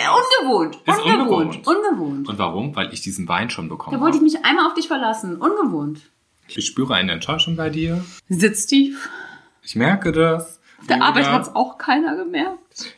ungewohnt. 0.51 0.77
Ist 0.85 1.01
ungewohnt. 1.01 1.31
ungewohnt. 1.31 1.67
Ungewohnt. 1.67 2.29
Und 2.29 2.39
warum? 2.39 2.77
Weil 2.77 2.93
ich 2.93 3.01
diesen 3.01 3.27
Wein 3.27 3.49
schon 3.49 3.69
bekommen 3.69 3.97
Da 3.97 4.01
wollte 4.03 4.17
ich 4.19 4.23
habe. 4.23 4.31
mich 4.31 4.45
einmal 4.45 4.67
auf 4.67 4.75
dich 4.75 4.89
verlassen. 4.89 5.37
Ungewohnt. 5.37 6.01
Ich 6.49 6.67
spüre 6.67 6.95
eine 6.95 7.13
Enttäuschung 7.13 7.57
bei 7.57 7.71
dir. 7.71 8.05
Sitzt 8.29 8.69
tief. 8.69 9.09
Ich 9.63 9.75
merke 9.75 10.13
das. 10.13 10.61
Auf 10.81 10.87
der? 10.87 11.03
Arbeit 11.03 11.31
hat's 11.31 11.55
auch 11.55 11.79
keiner 11.79 12.15
gemerkt. 12.17 12.95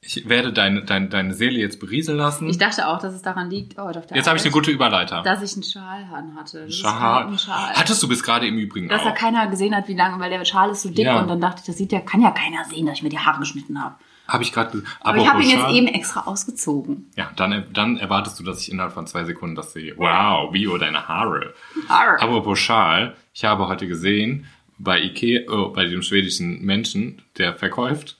Ich 0.00 0.28
werde 0.28 0.52
deine, 0.52 0.84
deine, 0.84 1.08
deine 1.08 1.34
Seele 1.34 1.58
jetzt 1.58 1.80
berieseln 1.80 2.16
lassen. 2.16 2.48
Ich 2.48 2.58
dachte 2.58 2.86
auch, 2.86 3.00
dass 3.00 3.12
es 3.12 3.22
daran 3.22 3.50
liegt. 3.50 3.76
Oh, 3.76 3.82
auf 3.82 4.06
der 4.06 4.16
jetzt 4.16 4.28
habe 4.28 4.36
ich 4.38 4.44
eine 4.44 4.52
gute 4.52 4.70
Überleiter. 4.70 5.22
Dass 5.22 5.42
ich 5.42 5.54
einen 5.54 5.64
Schal 5.64 6.08
hatte. 6.36 6.66
Das 6.66 6.74
Schal. 6.76 7.36
Schal. 7.36 7.72
Hattest 7.74 8.00
du 8.04 8.08
bis 8.08 8.22
gerade 8.22 8.46
im 8.46 8.56
Übrigen 8.56 8.88
dass 8.88 9.02
da 9.02 9.10
auch. 9.10 9.14
keiner 9.16 9.48
gesehen 9.48 9.74
hat, 9.74 9.88
wie 9.88 9.96
lange, 9.96 10.20
weil 10.22 10.30
der 10.30 10.44
Schal 10.44 10.70
ist 10.70 10.82
so 10.82 10.90
dick 10.90 11.06
Ja. 11.06 11.18
und 11.20 11.26
dann 11.28 11.40
dachte 11.40 11.58
ich, 11.60 11.66
das 11.66 11.76
sieht 11.76 11.90
ja, 11.90 11.98
kann 12.00 12.20
ja 12.22 12.30
keiner 12.30 12.64
sehen, 12.66 12.86
dass 12.86 12.98
ich 12.98 13.02
mir 13.02 13.08
die 13.08 13.18
Haare 13.18 13.40
geschnitten 13.40 13.82
habe. 13.82 13.96
Habe 14.28 14.42
ich 14.42 14.52
gerade 14.52 14.82
Aber 15.00 15.18
ich 15.18 15.28
habe 15.28 15.42
ihn 15.42 15.50
jetzt 15.50 15.70
eben 15.70 15.86
extra 15.88 16.20
ausgezogen. 16.26 17.10
Ja, 17.16 17.30
dann, 17.36 17.64
dann 17.72 17.96
erwartest 17.96 18.38
du, 18.40 18.44
dass 18.44 18.60
ich 18.60 18.70
innerhalb 18.72 18.92
von 18.92 19.06
zwei 19.06 19.24
Sekunden 19.24 19.54
das 19.54 19.72
sehe. 19.72 19.94
Wow, 19.96 20.50
Bio, 20.52 20.76
deine 20.78 21.06
Haare. 21.06 21.54
Arr. 21.88 22.20
Apropos 22.22 22.58
Schal, 22.58 23.16
ich 23.34 23.44
habe 23.44 23.68
heute 23.68 23.86
gesehen, 23.86 24.46
bei 24.78 25.00
Ikea, 25.00 25.48
oh, 25.50 25.68
bei 25.70 25.84
dem 25.86 26.02
schwedischen 26.02 26.62
Menschen, 26.64 27.22
der 27.38 27.54
verkauft, 27.54 28.18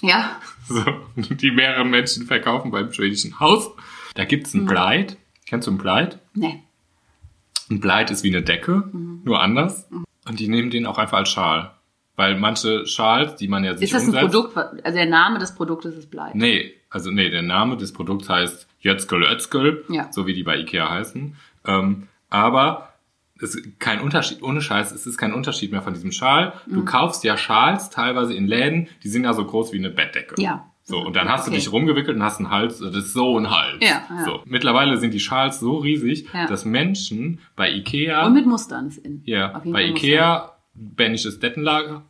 Ja, 0.00 0.40
so, 0.68 0.82
die 1.16 1.50
mehrere 1.50 1.84
Menschen 1.84 2.26
verkaufen 2.26 2.70
beim 2.70 2.92
schwedischen 2.92 3.38
Haus. 3.40 3.70
Da 4.14 4.24
gibt's 4.24 4.54
Mhm. 4.54 4.62
ein 4.62 4.66
Bleit. 4.66 5.16
Kennst 5.46 5.66
du 5.68 5.72
ein 5.72 5.78
Bleit? 5.78 6.18
ne. 6.34 6.62
Ein 7.70 7.80
Bleit 7.80 8.10
ist 8.10 8.24
wie 8.24 8.28
eine 8.34 8.42
Decke, 8.42 8.88
Mhm. 8.92 9.20
nur 9.24 9.40
anders. 9.42 9.86
Und 10.26 10.40
die 10.40 10.48
nehmen 10.48 10.70
den 10.70 10.86
auch 10.86 10.96
einfach 10.98 11.18
als 11.18 11.28
Schal. 11.30 11.72
Weil 12.18 12.36
manche 12.36 12.84
Schals, 12.84 13.36
die 13.36 13.46
man 13.46 13.62
ja 13.62 13.74
sich 13.76 13.84
Ist 13.84 13.94
das 13.94 14.02
ein 14.02 14.08
umsetzt, 14.08 14.32
Produkt, 14.32 14.56
also 14.84 14.96
der 14.98 15.06
Name 15.06 15.38
des 15.38 15.54
Produktes 15.54 15.94
ist 15.96 16.10
Blei? 16.10 16.32
Nee, 16.34 16.74
also 16.90 17.12
nee, 17.12 17.30
der 17.30 17.42
Name 17.42 17.76
des 17.76 17.92
Produkts 17.92 18.28
heißt 18.28 18.66
Jötzkel 18.80 19.22
Ötzkel, 19.22 19.84
Ja. 19.88 20.08
so 20.12 20.26
wie 20.26 20.34
die 20.34 20.42
bei 20.42 20.56
Ikea 20.58 20.90
heißen. 20.90 21.36
Ähm, 21.66 22.08
aber 22.28 22.92
es 23.40 23.54
ist 23.54 23.78
kein 23.78 24.00
Unterschied, 24.00 24.42
ohne 24.42 24.60
Scheiß, 24.60 24.90
es 24.90 25.06
ist 25.06 25.16
kein 25.16 25.32
Unterschied 25.32 25.70
mehr 25.70 25.80
von 25.82 25.94
diesem 25.94 26.10
Schal. 26.10 26.54
Mhm. 26.66 26.74
Du 26.74 26.84
kaufst 26.84 27.22
ja 27.22 27.36
Schals 27.36 27.88
teilweise 27.90 28.34
in 28.34 28.48
Läden, 28.48 28.88
die 29.04 29.08
sind 29.10 29.22
ja 29.22 29.32
so 29.32 29.44
groß 29.44 29.72
wie 29.72 29.78
eine 29.78 29.90
Bettdecke. 29.90 30.34
Ja. 30.42 30.66
So, 30.82 30.98
und 30.98 31.14
dann 31.14 31.28
hast 31.28 31.46
du 31.46 31.52
Okay. 31.52 31.60
dich 31.60 31.70
rumgewickelt 31.70 32.16
und 32.16 32.24
hast 32.24 32.38
einen 32.40 32.50
Hals, 32.50 32.80
das 32.80 32.96
ist 32.96 33.12
so 33.12 33.38
ein 33.38 33.48
Hals. 33.50 33.76
Ja, 33.80 34.02
ja. 34.10 34.24
So. 34.24 34.40
Mittlerweile 34.44 34.96
sind 34.96 35.14
die 35.14 35.20
Schals 35.20 35.60
so 35.60 35.76
riesig, 35.76 36.26
Ja. 36.34 36.48
dass 36.48 36.64
Menschen 36.64 37.38
bei 37.54 37.70
Ikea, 37.70 38.26
Und 38.26 38.32
mit 38.34 38.46
Mustern 38.46 38.88
ist 38.88 38.98
in. 38.98 39.22
ja, 39.24 39.48
bei 39.64 39.70
Fall 39.70 39.82
Ikea, 39.90 40.52
dänisches 40.74 41.38
Bettenlager, 41.40 42.04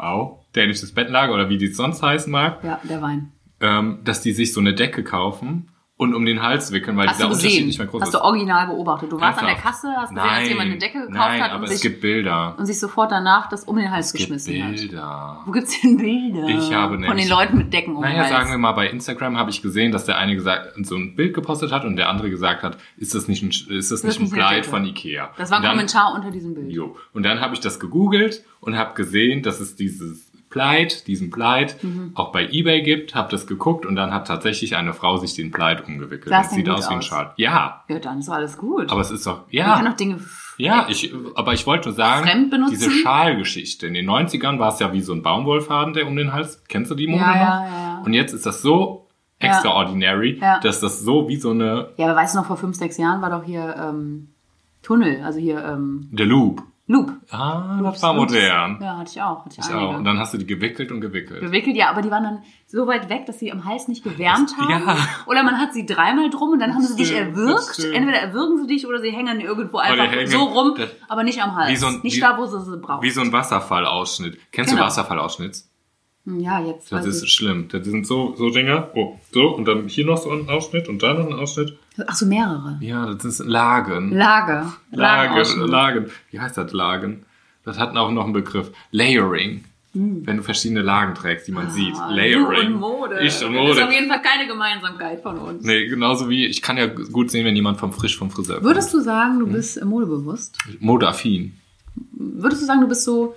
wow, 0.00 0.38
dänisches 0.54 0.92
Bettenlager 0.92 1.34
oder 1.34 1.48
wie 1.48 1.58
die 1.58 1.66
es 1.66 1.76
sonst 1.76 2.02
heißen 2.02 2.30
mag. 2.30 2.64
Ja, 2.64 2.80
der 2.88 3.02
Wein. 3.02 3.32
ähm, 3.60 4.00
dass 4.04 4.22
die 4.22 4.32
sich 4.32 4.52
so 4.52 4.60
eine 4.60 4.74
Decke 4.74 5.04
kaufen 5.04 5.68
und 6.00 6.14
um 6.14 6.24
den 6.24 6.40
Hals 6.40 6.72
wickeln, 6.72 6.96
weil 6.96 7.08
Hast 7.08 7.18
dieser 7.18 7.28
Unterschied 7.28 7.66
nicht 7.66 7.78
mehr 7.78 7.86
groß 7.86 8.00
Hast 8.00 8.08
ist. 8.08 8.14
du 8.14 8.24
original 8.24 8.68
beobachtet. 8.68 9.12
Du 9.12 9.20
warst 9.20 9.38
an 9.38 9.46
der. 9.46 9.56
Kasse, 9.56 9.88
hast 9.94 10.14
gesehen, 10.14 10.28
dass 10.30 10.48
jemand 10.48 10.70
eine 10.70 10.78
Decke 10.78 10.98
gekauft 11.00 11.14
nein, 11.14 11.42
hat 11.42 11.50
aber 11.50 11.58
und 11.58 11.64
es 11.64 11.72
sich, 11.72 11.82
gibt 11.82 12.00
Bilder. 12.00 12.54
und 12.56 12.64
sich 12.64 12.80
sofort 12.80 13.12
danach 13.12 13.50
das 13.50 13.64
um 13.64 13.76
den 13.76 13.90
Hals 13.90 14.06
Es 14.06 14.12
gibt 14.14 14.30
geschmissen 14.30 14.64
hat. 14.64 14.76
Bilder. 14.76 15.40
Wo 15.44 15.50
gibt's 15.52 15.78
denn 15.82 15.98
Bilder? 15.98 16.48
Ich 16.48 16.72
habe 16.72 16.94
Von 16.94 17.00
nämlich- 17.02 17.24
den 17.26 17.30
Leuten 17.30 17.58
mit 17.58 17.72
Decken 17.74 17.96
um 17.96 18.02
den 18.02 18.12
Naja, 18.12 18.28
sagen 18.30 18.50
wir 18.50 18.56
mal, 18.56 18.72
bei 18.72 18.88
Instagram 18.88 19.36
habe 19.36 19.50
ich 19.50 19.60
gesehen, 19.60 19.92
dass 19.92 20.06
der 20.06 20.16
eine 20.16 20.34
gesagt, 20.34 20.72
so 20.86 20.96
ein 20.96 21.14
Bild 21.16 21.34
gepostet 21.34 21.70
hat 21.70 21.84
und 21.84 21.96
der 21.96 22.08
andere 22.08 22.30
gesagt 22.30 22.62
hat, 22.62 22.78
ist 22.96 23.14
das 23.14 23.28
nicht 23.28 23.42
ein, 23.42 23.50
ist 23.76 23.90
das 23.92 24.02
nicht 24.02 24.18
ein 24.20 24.30
Kleid 24.30 24.64
von 24.64 24.84
Ikea? 24.86 25.30
das 25.36 25.50
war 25.50 25.58
ein 25.58 25.62
dann- 25.62 25.72
Kommentar 25.72 26.14
unter 26.14 26.30
diesem 26.30 26.54
Bild. 26.54 26.72
Jo. 26.72 26.96
Und 27.12 27.24
dann 27.24 27.40
habe 27.40 27.52
ich 27.52 27.60
das 27.60 27.78
gegoogelt 27.78 28.42
und 28.60 28.78
habe 28.78 28.94
gesehen, 28.94 29.42
dass 29.42 29.60
es 29.60 29.76
dieses 29.76 30.29
Kleid, 30.50 31.06
diesen 31.06 31.30
Kleid 31.30 31.82
Mhm. 31.82 32.10
auch 32.14 32.32
bei 32.32 32.48
eBay 32.50 32.82
gibt, 32.82 33.14
habe 33.14 33.30
das 33.30 33.46
geguckt 33.46 33.86
und 33.86 33.94
dann 33.96 34.12
hat 34.12 34.26
tatsächlich 34.26 34.76
eine 34.76 34.92
Frau 34.92 35.16
sich 35.16 35.34
den 35.34 35.52
Kleid 35.52 35.86
umgewickelt. 35.86 36.32
Das 36.32 36.50
sieht 36.50 36.68
aus 36.68 36.90
wie 36.90 36.94
ein? 36.94 37.02
Schal. 37.02 37.32
Ja, 37.36 37.84
Ja, 37.88 37.98
dann 38.00 38.18
ist 38.18 38.28
alles 38.28 38.58
gut. 38.58 38.90
aber 38.90 39.00
es 39.00 39.10
ist 39.12 39.26
doch, 39.26 39.38
Man 39.38 39.46
ja. 39.50 39.76
kann 39.76 39.84
doch 39.86 39.94
Dinge 39.94 40.18
Ja, 40.58 40.86
ich, 40.90 41.14
aber 41.36 41.52
ich 41.54 41.66
wollte 41.66 41.88
nur 41.88 41.94
sagen, 41.96 42.50
diese 42.70 42.90
Schalgeschichte. 42.90 43.86
In 43.86 43.94
den 43.94 44.06
90ern 44.10 44.58
war 44.58 44.72
es 44.72 44.78
ja 44.80 44.92
wie 44.92 45.00
so 45.00 45.12
ein 45.14 45.22
Baumwollfaden, 45.22 45.94
der 45.94 46.06
um 46.06 46.16
den 46.16 46.32
Hals. 46.32 46.62
Kennst 46.68 46.90
du 46.90 46.94
die 46.96 47.06
Mode 47.06 47.22
Ja, 47.22 47.28
noch? 47.28 47.36
ja, 47.40 47.66
ja. 47.66 48.02
Und 48.04 48.12
jetzt 48.12 48.32
ist 48.34 48.44
das 48.44 48.60
so 48.60 49.06
extraordinary, 49.38 50.38
Ja. 50.40 50.60
dass 50.60 50.80
das 50.80 51.00
so 51.00 51.28
wie 51.28 51.36
so 51.36 51.50
eine 51.50 51.88
Ja, 51.96 52.06
aber 52.08 52.16
weißt 52.16 52.34
du 52.34 52.38
noch, 52.40 52.46
vor 52.46 52.56
fünf, 52.56 52.76
sechs 52.76 52.96
Jahren 52.98 53.22
war 53.22 53.30
doch 53.30 53.44
hier 53.44 53.74
ähm, 53.78 54.28
Tunnel, 54.82 55.22
also 55.24 55.38
hier 55.38 55.64
ähm, 55.64 56.08
The 56.16 56.24
Loop. 56.24 56.62
Loop. 56.90 57.12
Ah, 57.30 57.78
Loops, 57.80 57.92
das 57.94 58.02
war 58.02 58.14
Loops. 58.16 58.32
modern. 58.32 58.78
Ja, 58.82 58.98
hatte 58.98 59.10
ich 59.14 59.22
auch. 59.22 59.44
Hatte 59.44 59.60
ich 59.60 59.72
auch. 59.72 59.96
Und 59.96 60.04
dann 60.04 60.18
hast 60.18 60.34
du 60.34 60.38
die 60.38 60.46
gewickelt 60.46 60.90
und 60.90 61.00
gewickelt. 61.00 61.40
Gewickelt, 61.40 61.76
ja, 61.76 61.88
aber 61.88 62.02
die 62.02 62.10
waren 62.10 62.24
dann 62.24 62.42
so 62.66 62.84
weit 62.88 63.08
weg, 63.08 63.26
dass 63.26 63.38
sie 63.38 63.52
am 63.52 63.64
Hals 63.64 63.86
nicht 63.86 64.02
gewärmt 64.02 64.56
haben. 64.58 64.86
Ja. 64.88 64.96
Oder 65.26 65.44
man 65.44 65.58
hat 65.58 65.72
sie 65.72 65.86
dreimal 65.86 66.30
drum 66.30 66.50
und 66.50 66.58
dann 66.58 66.74
haben 66.74 66.82
sie 66.82 66.96
dich 66.96 67.06
stimmt, 67.08 67.36
das 67.36 67.78
erwürgt. 67.78 67.94
Entweder 67.94 68.18
erwürgen 68.18 68.58
sie 68.60 68.66
dich 68.66 68.86
oder 68.88 69.00
sie 69.00 69.10
hängen 69.12 69.40
irgendwo 69.40 69.78
einfach 69.78 70.10
hängen- 70.10 70.26
so 70.26 70.38
rum, 70.42 70.74
das- 70.76 70.90
aber 71.08 71.22
nicht 71.22 71.40
am 71.40 71.54
Hals. 71.54 71.78
So 71.78 71.86
ein- 71.86 72.00
nicht 72.02 72.16
wie- 72.16 72.20
da, 72.20 72.36
wo 72.36 72.46
sie 72.46 72.60
sie 72.60 72.76
brauchen. 72.78 73.02
Wie 73.02 73.10
so 73.10 73.20
ein 73.20 73.32
Wasserfallausschnitt. 73.32 74.38
Kennst 74.50 74.70
Genau. 74.70 74.82
du 74.82 74.86
Wasserfallausschnitt? 74.88 75.62
ja, 76.26 76.60
jetzt 76.60 76.90
Das 76.92 77.06
ist 77.06 77.22
ich. 77.22 77.32
schlimm. 77.32 77.68
Das 77.70 77.84
sind 77.84 78.06
so, 78.06 78.34
so 78.36 78.50
Dinger. 78.50 78.90
Oh, 78.94 79.16
so. 79.32 79.48
Und 79.54 79.64
dann 79.66 79.88
hier 79.88 80.06
noch 80.06 80.18
so 80.18 80.30
ein 80.30 80.48
Ausschnitt 80.48 80.88
und 80.88 81.02
da 81.02 81.14
noch 81.14 81.26
ein 81.26 81.32
Ausschnitt. 81.34 81.76
Ach 82.06 82.14
so, 82.14 82.26
mehrere. 82.26 82.78
Ja, 82.80 83.06
das 83.12 83.24
ist 83.24 83.38
Lagen. 83.40 84.12
Lagen, 84.12 84.72
Lagenausschnitt. 84.92 85.68
Lagen. 85.68 86.10
Wie 86.30 86.40
heißt 86.40 86.56
das 86.56 86.72
Lagen? 86.72 87.24
Das 87.64 87.78
hat 87.78 87.96
auch 87.96 88.10
noch 88.10 88.24
einen 88.24 88.32
Begriff. 88.32 88.70
Layering. 88.90 89.64
Wenn 89.92 90.36
du 90.36 90.42
verschiedene 90.44 90.82
Lagen 90.82 91.14
trägst, 91.16 91.48
die 91.48 91.52
man 91.52 91.68
sieht. 91.70 91.94
Hm. 91.96 92.00
Ah, 92.00 92.10
Layering. 92.14 92.68
Du 92.68 92.74
und 92.74 92.80
Mode. 92.80 93.20
Ich 93.22 93.44
und 93.44 93.52
Das 93.54 93.70
ist 93.70 93.82
auf 93.82 93.84
Mode. 93.84 93.92
jeden 93.92 94.08
Fall 94.08 94.22
keine 94.22 94.46
Gemeinsamkeit 94.46 95.20
von 95.20 95.36
uns. 95.38 95.64
Nee, 95.64 95.88
genauso 95.88 96.28
wie, 96.28 96.46
ich 96.46 96.62
kann 96.62 96.76
ja 96.76 96.86
gut 96.86 97.30
sehen, 97.32 97.44
wenn 97.44 97.56
jemand 97.56 97.78
vom 97.80 97.92
Frisch 97.92 98.16
vom 98.16 98.30
Friseur 98.30 98.56
kommt. 98.56 98.66
Würdest 98.66 98.94
du 98.94 99.00
sagen, 99.00 99.32
Hm? 99.34 99.40
du 99.40 99.46
bist 99.52 99.76
äh, 99.78 99.84
modebewusst? 99.84 100.58
Modeaffin. 100.78 101.58
Würdest 102.12 102.62
du 102.62 102.66
sagen, 102.66 102.80
du 102.82 102.86
bist 102.88 103.02
so 103.04 103.34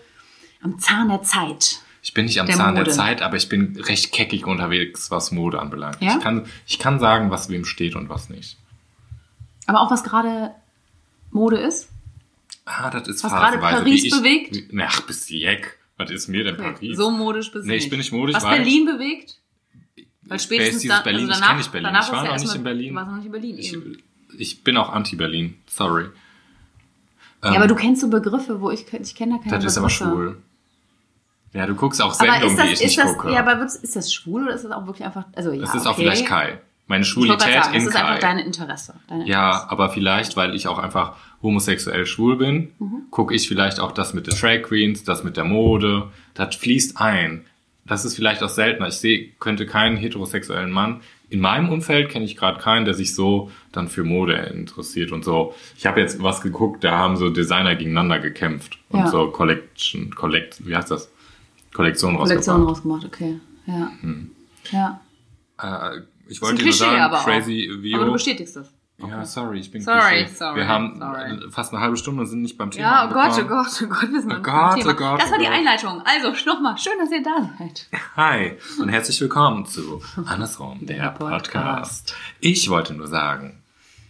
am 0.61 0.77
Zahn 0.77 1.09
der 1.09 1.23
Zeit? 1.23 1.79
Ich 2.05 2.13
bin 2.13 2.25
nicht 2.25 2.39
am 2.39 2.45
Der 2.47 2.57
Zahn 2.57 2.73
Mode. 2.73 2.83
der 2.83 2.93
Zeit, 2.93 3.21
aber 3.21 3.37
ich 3.37 3.47
bin 3.49 3.79
recht 3.79 4.11
keckig 4.11 4.45
unterwegs, 4.45 5.09
was 5.09 5.31
Mode 5.31 5.59
anbelangt. 5.59 5.97
Ja? 6.01 6.17
Ich, 6.17 6.21
kann, 6.21 6.45
ich 6.67 6.77
kann 6.77 6.99
sagen, 6.99 7.31
was 7.31 7.47
wem 7.49 7.63
steht 7.65 7.95
und 7.95 8.09
was 8.09 8.29
nicht. 8.29 8.57
Aber 9.67 9.79
auch 9.81 9.89
was 9.89 10.03
gerade 10.03 10.51
Mode 11.31 11.57
ist? 11.57 11.89
Ah, 12.65 12.89
das 12.89 13.07
ist 13.07 13.23
Was 13.23 13.31
gerade. 13.31 13.57
Paris 13.57 14.03
ich, 14.03 14.11
bewegt? 14.11 14.53
Wie, 14.55 14.81
ach, 14.81 15.01
bis 15.01 15.29
Jeck. 15.29 15.79
Was 15.97 16.11
ist 16.11 16.27
mir 16.27 16.43
denn 16.43 16.57
Paris? 16.57 16.97
So 16.97 17.09
modisch 17.09 17.51
bist 17.51 17.65
du 17.65 17.69
Nee, 17.69 17.77
ich 17.77 17.89
bin 17.89 17.99
nicht 17.99 18.11
modisch, 18.11 18.35
Was 18.35 18.43
weil- 18.43 18.57
Berlin 18.57 18.85
bewegt? 18.85 19.37
Weil 20.23 20.39
spätestens 20.39 20.87
da- 20.87 21.01
Berlin? 21.01 21.21
Also 21.29 21.31
ich 21.31 21.35
danach, 21.35 21.47
kenne 21.47 21.57
nicht 21.59 21.71
Berlin. 21.71 21.85
Danach 21.85 22.05
Ich 22.07 22.11
war 22.13 22.25
ja 22.25 22.31
noch 22.33 22.39
nicht 22.41 22.55
in 22.55 22.63
Berlin. 22.63 22.95
Warst 22.95 23.09
noch 23.09 23.15
nicht 23.17 23.25
in 23.27 23.31
Berlin. 23.31 23.57
Ich, 23.57 23.77
ich 24.37 24.63
bin 24.63 24.75
auch 24.77 24.89
anti-Berlin. 24.89 25.55
Sorry. 25.67 26.05
ja, 27.43 27.51
aber 27.55 27.67
du 27.67 27.75
kennst 27.75 28.01
so 28.01 28.09
Begriffe, 28.09 28.59
wo 28.61 28.71
ich, 28.71 28.85
ich 28.91 29.15
kenne 29.15 29.37
da 29.37 29.43
keine 29.43 29.55
Das 29.63 29.65
ist 29.65 29.77
aber 29.77 29.87
Begriffe. 29.87 30.03
schwul. 30.11 30.37
Ja, 31.53 31.65
du 31.67 31.75
guckst 31.75 32.01
auch 32.01 32.13
Sendungen, 32.13 32.43
ist 32.47 32.57
das, 32.57 32.65
die 32.67 32.73
ich 32.73 32.81
ist 32.81 32.97
nicht 32.97 32.99
das, 32.99 33.17
gucke. 33.17 33.33
ja, 33.33 33.39
aber 33.45 33.63
ist 33.63 33.95
das 33.95 34.13
schwul 34.13 34.43
oder 34.43 34.53
ist 34.55 34.63
das 34.65 34.71
auch 34.71 34.85
wirklich 34.87 35.05
einfach, 35.05 35.25
also 35.35 35.51
ja, 35.51 35.61
das 35.61 35.75
ist 35.75 35.81
okay. 35.81 35.89
auch 35.89 35.95
vielleicht 35.95 36.25
Kai. 36.25 36.59
Meine 36.87 37.05
Schwulität 37.05 37.39
sagen, 37.41 37.73
in 37.75 37.85
das 37.85 37.93
ist 37.93 37.95
einfach 37.95 38.19
dein 38.19 38.39
Interesse. 38.39 38.95
Deine 39.07 39.25
Ja, 39.25 39.65
aber 39.69 39.89
vielleicht, 39.89 40.35
weil 40.35 40.53
ich 40.53 40.67
auch 40.67 40.79
einfach 40.79 41.15
homosexuell 41.41 42.05
schwul 42.05 42.35
bin, 42.37 42.71
Mhm. 42.79 43.03
gucke 43.09 43.33
ich 43.33 43.47
vielleicht 43.47 43.79
auch 43.79 43.91
das 43.93 44.13
mit 44.13 44.27
den 44.27 44.35
Drag 44.37 44.63
Queens, 44.63 45.03
das 45.03 45.23
mit 45.23 45.37
der 45.37 45.45
Mode. 45.45 46.09
Das 46.33 46.55
fließt 46.55 46.99
ein. 46.99 47.45
Das 47.85 48.03
ist 48.05 48.15
vielleicht 48.15 48.43
auch 48.43 48.49
seltener. 48.49 48.87
Ich 48.87 48.95
sehe, 48.95 49.29
könnte 49.39 49.65
keinen 49.65 49.95
heterosexuellen 49.97 50.71
Mann. 50.71 51.01
In 51.29 51.39
meinem 51.39 51.69
Umfeld 51.69 52.09
kenne 52.09 52.25
ich 52.25 52.35
gerade 52.37 52.59
keinen, 52.59 52.85
der 52.85 52.93
sich 52.93 53.15
so 53.15 53.49
dann 53.71 53.87
für 53.87 54.03
Mode 54.03 54.33
interessiert 54.35 55.11
und 55.11 55.23
so. 55.25 55.53
Ich 55.77 55.85
habe 55.85 55.99
jetzt 55.99 56.21
was 56.21 56.41
geguckt, 56.41 56.83
da 56.83 56.97
haben 56.97 57.15
so 57.17 57.29
Designer 57.29 57.75
gegeneinander 57.75 58.19
gekämpft 58.19 58.77
und 58.89 58.99
Ja. 59.01 59.07
so 59.07 59.27
Collection, 59.31 60.13
Collect, 60.15 60.65
wie 60.67 60.75
heißt 60.75 60.91
das? 60.91 61.11
Kollektion 61.73 62.15
Kollektion 62.17 62.55
rausgebracht. 62.63 62.69
rausgemacht, 62.69 63.05
okay. 63.05 63.39
Ja. 63.65 63.91
Ja. 64.71 65.01
Äh, 65.61 66.01
ich 66.27 66.41
wollte 66.41 66.55
nur 66.55 66.63
Klischee 66.63 66.85
sagen, 66.85 67.01
aber 67.01 67.19
auch. 67.19 67.25
Crazy 67.25 67.69
Vio. 67.81 67.97
Aber 67.97 68.05
du 68.05 68.13
bestätigst 68.13 68.55
das. 68.55 68.71
Ja, 68.99 69.25
sorry, 69.25 69.59
ich 69.59 69.69
bin 69.71 69.81
Sorry, 69.81 70.19
Klischee. 70.23 70.35
sorry, 70.35 70.55
Wir 70.57 70.67
haben 70.67 70.97
sorry. 70.99 71.31
äh, 71.47 71.51
fast 71.51 71.73
eine 71.73 71.81
halbe 71.81 71.97
Stunde 71.97 72.21
und 72.21 72.27
sind 72.27 72.41
nicht 72.43 72.57
beim 72.57 72.69
Thema 72.71 72.87
Ja, 72.87 73.09
oh 73.09 73.13
Gott, 73.13 73.43
oh. 73.43 73.47
Gott, 73.47 73.67
oh 73.83 73.87
Gott, 73.87 74.11
wir 74.13 74.21
sind 74.21 74.31
Oh 74.31 74.35
Gott, 74.41 74.45
beim 74.45 74.79
Thema. 74.79 74.91
oh 74.91 74.95
Gott, 74.95 75.19
Das 75.21 75.29
war 75.31 75.37
oh 75.37 75.41
die 75.41 75.45
Gott. 75.47 75.53
Einleitung. 75.55 76.01
Also, 76.05 76.49
nochmal, 76.49 76.77
schön, 76.77 76.93
dass 76.99 77.11
ihr 77.11 77.23
da 77.23 77.49
seid. 77.57 77.87
Hi 78.15 78.53
und 78.79 78.89
herzlich 78.89 79.19
willkommen 79.19 79.65
zu 79.65 80.01
Andersrum, 80.25 80.77
der 80.85 80.97
Der 80.97 81.09
Podcast. 81.09 81.51
Podcast. 81.51 82.15
Ich 82.39 82.69
wollte 82.69 82.93
nur 82.93 83.07
sagen, 83.07 83.62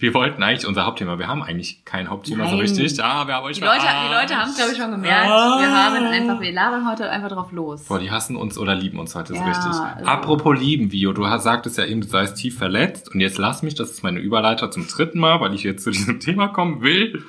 wir 0.04 0.14
wollten 0.14 0.44
eigentlich 0.44 0.68
unser 0.68 0.86
Hauptthema, 0.86 1.18
wir 1.18 1.28
haben 1.30 1.42
eigentlich 1.42 1.86
kein 1.86 2.10
Hauptthema 2.10 2.44
so 2.44 2.52
Nein. 2.52 2.60
richtig. 2.60 3.02
Ah, 3.02 3.26
wir 3.26 3.36
haben 3.36 3.46
euch 3.46 3.56
Die 3.56 3.64
Leute, 3.64 3.80
die. 3.80 4.14
Leute 4.14 4.36
haben 4.38 4.50
es, 4.50 4.58
glaube 4.58 4.72
ich, 4.74 4.78
schon 4.78 4.92
gemerkt. 4.92 5.30
Ah. 5.30 5.60
Wir 5.62 5.72
haben 5.72 6.06
einfach, 6.08 6.42
wir 6.42 6.52
labern 6.52 6.90
heute 6.92 7.10
einfach 7.10 7.30
drauf 7.30 7.54
los. 7.54 7.86
Boah, 7.86 8.00
die 8.00 8.12
hassen 8.12 8.36
uns 8.36 8.58
oder 8.58 8.76
lieben 8.76 9.00
uns 9.00 9.16
heute, 9.16 9.32
ist 9.32 9.40
Ja, 9.40 9.46
richtig. 9.46 9.66
also- 9.66 10.06
Apropos 10.06 10.60
lieben, 10.60 10.92
Vio, 10.92 11.14
du 11.14 11.28
hast- 11.28 11.44
sagtest 11.44 11.78
ja 11.78 11.86
eben, 11.86 12.02
du 12.02 12.08
seist 12.10 12.36
tief 12.36 12.58
verletzt 12.58 13.14
und 13.14 13.22
jetzt 13.22 13.38
lass 13.38 13.64
mich, 13.64 13.76
das 13.76 13.92
ist 13.92 14.04
meine 14.04 14.20
Überleiter 14.20 14.70
zum 14.72 14.86
dritten 14.88 15.20
Mal, 15.20 15.40
weil 15.40 15.54
ich 15.54 15.64
jetzt 15.64 15.86
zu 15.86 15.92
diesem 15.92 16.20
Thema 16.20 16.50
kommen 16.50 16.82
will. 16.82 17.24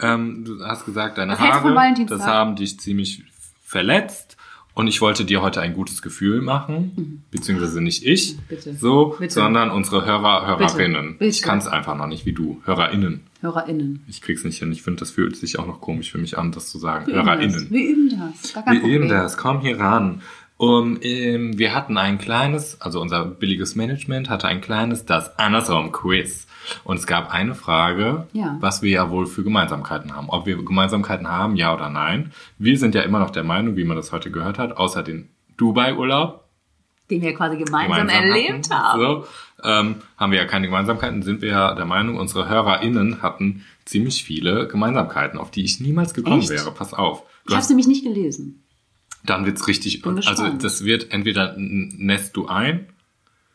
Ähm, 0.00 0.44
du 0.44 0.64
hast 0.64 0.84
gesagt, 0.86 1.18
deine 1.18 1.32
Was 1.32 1.40
Haare, 1.40 1.94
das 2.06 2.24
haben 2.24 2.54
dich 2.54 2.78
ziemlich 2.78 3.24
verletzt 3.64 4.36
und 4.78 4.86
ich 4.86 5.00
wollte 5.00 5.24
dir 5.24 5.42
heute 5.42 5.60
ein 5.60 5.74
gutes 5.74 6.02
Gefühl 6.02 6.40
machen, 6.40 7.24
beziehungsweise 7.32 7.80
nicht 7.80 8.04
ich, 8.06 8.36
Mhm. 8.36 8.38
Bitte. 8.48 8.74
so, 8.74 9.16
Bitte. 9.18 9.34
sondern 9.34 9.70
unsere 9.70 10.06
Hörer, 10.06 10.46
Hörerinnen. 10.46 11.18
Bitte. 11.18 11.24
Ich 11.30 11.42
kann 11.42 11.58
es 11.58 11.66
einfach 11.66 11.96
noch 11.96 12.06
nicht 12.06 12.24
wie 12.26 12.32
du, 12.32 12.60
HörerInnen. 12.64 13.20
HörerInnen. 13.40 14.04
Ich 14.08 14.22
krieg's 14.22 14.44
nicht 14.44 14.58
hin. 14.58 14.70
Ich 14.72 14.82
finde, 14.82 15.00
das 15.00 15.10
fühlt 15.10 15.36
sich 15.36 15.58
auch 15.58 15.66
noch 15.66 15.80
komisch 15.80 16.10
für 16.12 16.18
mich 16.18 16.38
an, 16.38 16.52
das 16.52 16.70
zu 16.70 16.78
sagen. 16.78 17.06
Wir 17.08 17.14
üben 17.14 17.26
das. 17.26 17.34
HörerInnen. 17.36 17.70
Wir 17.70 17.88
üben 17.88 18.08
das. 18.10 18.52
Gar 18.54 18.62
kein 18.64 18.72
Wir 18.74 18.80
Problem. 18.80 19.02
üben 19.02 19.08
das. 19.10 19.36
Komm 19.36 19.60
hier 19.60 19.78
ran. 19.80 20.22
Um, 20.60 20.98
ähm, 21.02 21.56
wir 21.56 21.72
hatten 21.72 21.96
ein 21.96 22.18
kleines, 22.18 22.80
also 22.80 23.00
unser 23.00 23.24
billiges 23.24 23.76
Management 23.76 24.28
hatte 24.28 24.48
ein 24.48 24.60
kleines 24.60 25.06
Das 25.06 25.38
Andersrum 25.38 25.92
Quiz. 25.92 26.48
Und 26.82 26.98
es 26.98 27.06
gab 27.06 27.32
eine 27.32 27.54
Frage, 27.54 28.26
Ja. 28.32 28.56
was 28.60 28.82
wir 28.82 28.90
ja 28.90 29.08
wohl 29.08 29.26
für 29.26 29.44
Gemeinsamkeiten 29.44 30.16
haben. 30.16 30.28
Ob 30.28 30.46
wir 30.46 30.56
Gemeinsamkeiten 30.56 31.28
haben, 31.28 31.54
ja 31.54 31.72
oder 31.72 31.88
nein. 31.90 32.32
Wir 32.58 32.76
sind 32.76 32.96
ja 32.96 33.02
immer 33.02 33.20
noch 33.20 33.30
der 33.30 33.44
Meinung, 33.44 33.76
wie 33.76 33.84
man 33.84 33.96
das 33.96 34.10
heute 34.10 34.32
gehört 34.32 34.58
hat, 34.58 34.76
außer 34.76 35.04
den 35.04 35.28
Dubai-Urlaub, 35.58 36.44
Den 37.08 37.22
wir 37.22 37.34
quasi 37.34 37.56
gemeinsam, 37.56 38.08
gemeinsam 38.08 38.08
erlebt 38.30 38.70
hatten, 38.70 38.82
haben. 38.82 39.00
So, 39.00 39.24
ähm, 39.62 39.94
haben 40.16 40.32
wir 40.32 40.38
ja 40.40 40.44
keine 40.44 40.66
Gemeinsamkeiten, 40.66 41.22
sind 41.22 41.40
wir 41.40 41.50
ja 41.50 41.74
der 41.74 41.86
Meinung, 41.86 42.16
unsere 42.16 42.48
HörerInnen 42.48 43.22
hatten 43.22 43.64
ziemlich 43.84 44.24
viele 44.24 44.66
Gemeinsamkeiten, 44.66 45.38
auf 45.38 45.52
die 45.52 45.62
ich 45.64 45.78
niemals 45.80 46.14
gekommen 46.14 46.40
Echt? 46.40 46.50
wäre. 46.50 46.72
Pass 46.72 46.92
auf. 46.94 47.22
Ich 47.46 47.52
habe 47.54 47.62
es 47.62 47.68
nämlich 47.68 47.86
nicht 47.86 48.02
gelesen. 48.04 48.64
Dann 49.30 49.46
wird's 49.46 49.66
richtig, 49.66 50.04
also 50.04 50.48
das 50.48 50.84
wird 50.84 51.12
entweder 51.12 51.54
nässt 51.56 52.36
du 52.36 52.46
ein, 52.48 52.86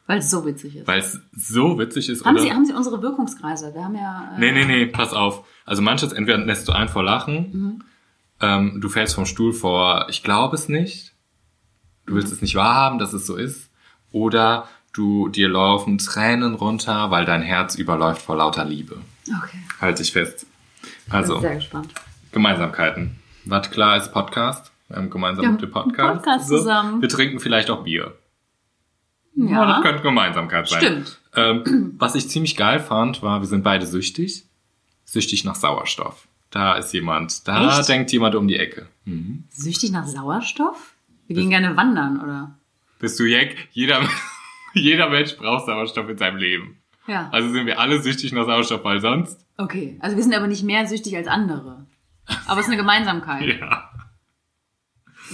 Weil 0.07 0.19
es 0.19 0.29
so 0.29 0.45
witzig 0.45 0.75
ist. 0.75 0.87
weil 0.87 0.99
es 0.99 1.19
so 1.35 1.79
witzig 1.79 2.09
ist, 2.09 2.25
Haben 2.25 2.35
oder? 2.35 2.43
Sie, 2.45 2.51
haben 2.51 2.65
Sie 2.65 2.73
unsere 2.73 3.01
Wirkungskreise? 3.01 3.73
Wir 3.73 3.83
haben 3.85 3.95
ja. 3.95 4.33
Äh, 4.35 4.39
nee, 4.39 4.51
nee, 4.51 4.65
nee, 4.65 4.85
pass 4.85 5.13
auf. 5.13 5.45
Also 5.65 5.81
manches 5.81 6.11
entweder 6.13 6.37
nässt 6.39 6.67
du 6.67 6.73
ein 6.73 6.89
vor 6.89 7.03
Lachen, 7.03 7.35
Mhm. 7.51 7.83
ähm, 8.41 8.81
du 8.81 8.89
fällst 8.89 9.15
vom 9.15 9.25
Stuhl 9.25 9.53
vor, 9.53 10.07
ich 10.09 10.23
glaube 10.23 10.55
es 10.55 10.67
nicht, 10.69 11.13
du 12.05 12.15
willst 12.15 12.27
Mhm. 12.29 12.33
es 12.35 12.41
nicht 12.41 12.55
wahrhaben, 12.55 12.99
dass 12.99 13.13
es 13.13 13.25
so 13.25 13.35
ist, 13.37 13.69
oder 14.11 14.67
du 14.91 15.29
dir 15.29 15.47
laufen 15.49 15.97
Tränen 15.97 16.53
runter, 16.53 17.09
weil 17.09 17.25
dein 17.25 17.41
Herz 17.41 17.75
überläuft 17.75 18.21
vor 18.21 18.35
lauter 18.35 18.65
Liebe. 18.65 18.97
Okay. 19.27 19.57
Halt 19.81 19.99
dich 19.99 20.11
fest. 20.11 20.45
Ich 21.07 21.13
Also, 21.13 21.35
bin 21.35 21.41
sehr 21.43 21.55
gespannt. 21.55 21.93
Gemeinsamkeiten. 22.33 23.15
Was 23.45 23.71
klar 23.71 23.95
ist 23.97 24.11
Podcast. 24.11 24.71
Wir 24.87 24.97
haben 24.97 25.09
gemeinsam 25.09 25.43
Wir 25.43 25.49
haben 25.49 25.57
den 25.57 25.71
Podcast. 25.71 26.23
Podcast 26.23 26.47
zusammen. 26.47 27.01
Wir 27.01 27.09
trinken 27.09 27.39
vielleicht 27.39 27.69
auch 27.69 27.83
Bier. 27.83 28.15
Ja, 29.35 29.45
Ja. 29.45 29.65
das 29.65 29.81
könnte 29.81 30.03
Gemeinsamkeit 30.03 30.67
sein. 30.67 30.79
Stimmt. 30.81 31.19
Ähm, 31.35 31.95
was 31.97 32.15
ich 32.15 32.29
ziemlich 32.29 32.55
geil 32.55 32.79
fand, 32.79 33.21
war, 33.23 33.39
wir 33.41 33.47
sind 33.47 33.63
beide 33.63 33.85
süchtig. 33.85 34.43
Süchtig 35.05 35.43
nach 35.45 35.55
Sauerstoff. 35.55 36.27
Da 36.51 36.75
ist 36.75 36.93
jemand, 36.93 37.47
da 37.47 37.79
Echt? 37.79 37.89
denkt 37.89 38.11
jemand 38.11 38.35
um 38.35 38.47
die 38.47 38.57
Ecke. 38.57 38.87
Mhm. 39.05 39.45
Süchtig 39.49 39.91
nach 39.91 40.05
Sauerstoff? 40.05 40.93
Wir 41.27 41.35
gehen 41.37 41.49
gerne 41.49 41.75
wandern, 41.75 42.21
oder? 42.21 42.55
Bist 42.99 43.19
du 43.19 43.23
Jack? 43.25 43.55
Jeder, 43.71 44.01
jeder 44.73 45.09
Mensch 45.09 45.35
braucht 45.37 45.65
Sauerstoff 45.65 46.07
in 46.09 46.17
seinem 46.17 46.37
Leben. 46.37 46.77
Ja. 47.07 47.29
Also 47.31 47.49
sind 47.49 47.65
wir 47.65 47.79
alle 47.79 48.01
süchtig 48.01 48.31
nach 48.33 48.45
Sauerstoff, 48.45 48.83
weil 48.83 49.01
sonst? 49.01 49.43
Okay. 49.57 49.97
Also 49.99 50.15
wir 50.15 50.23
sind 50.23 50.35
aber 50.35 50.47
nicht 50.47 50.63
mehr 50.63 50.85
süchtig 50.85 51.15
als 51.17 51.27
andere. 51.27 51.85
Aber 52.45 52.59
es 52.59 52.67
ist 52.67 52.71
eine 52.71 52.77
Gemeinsamkeit. 52.81 53.41
Ja. 53.59 53.89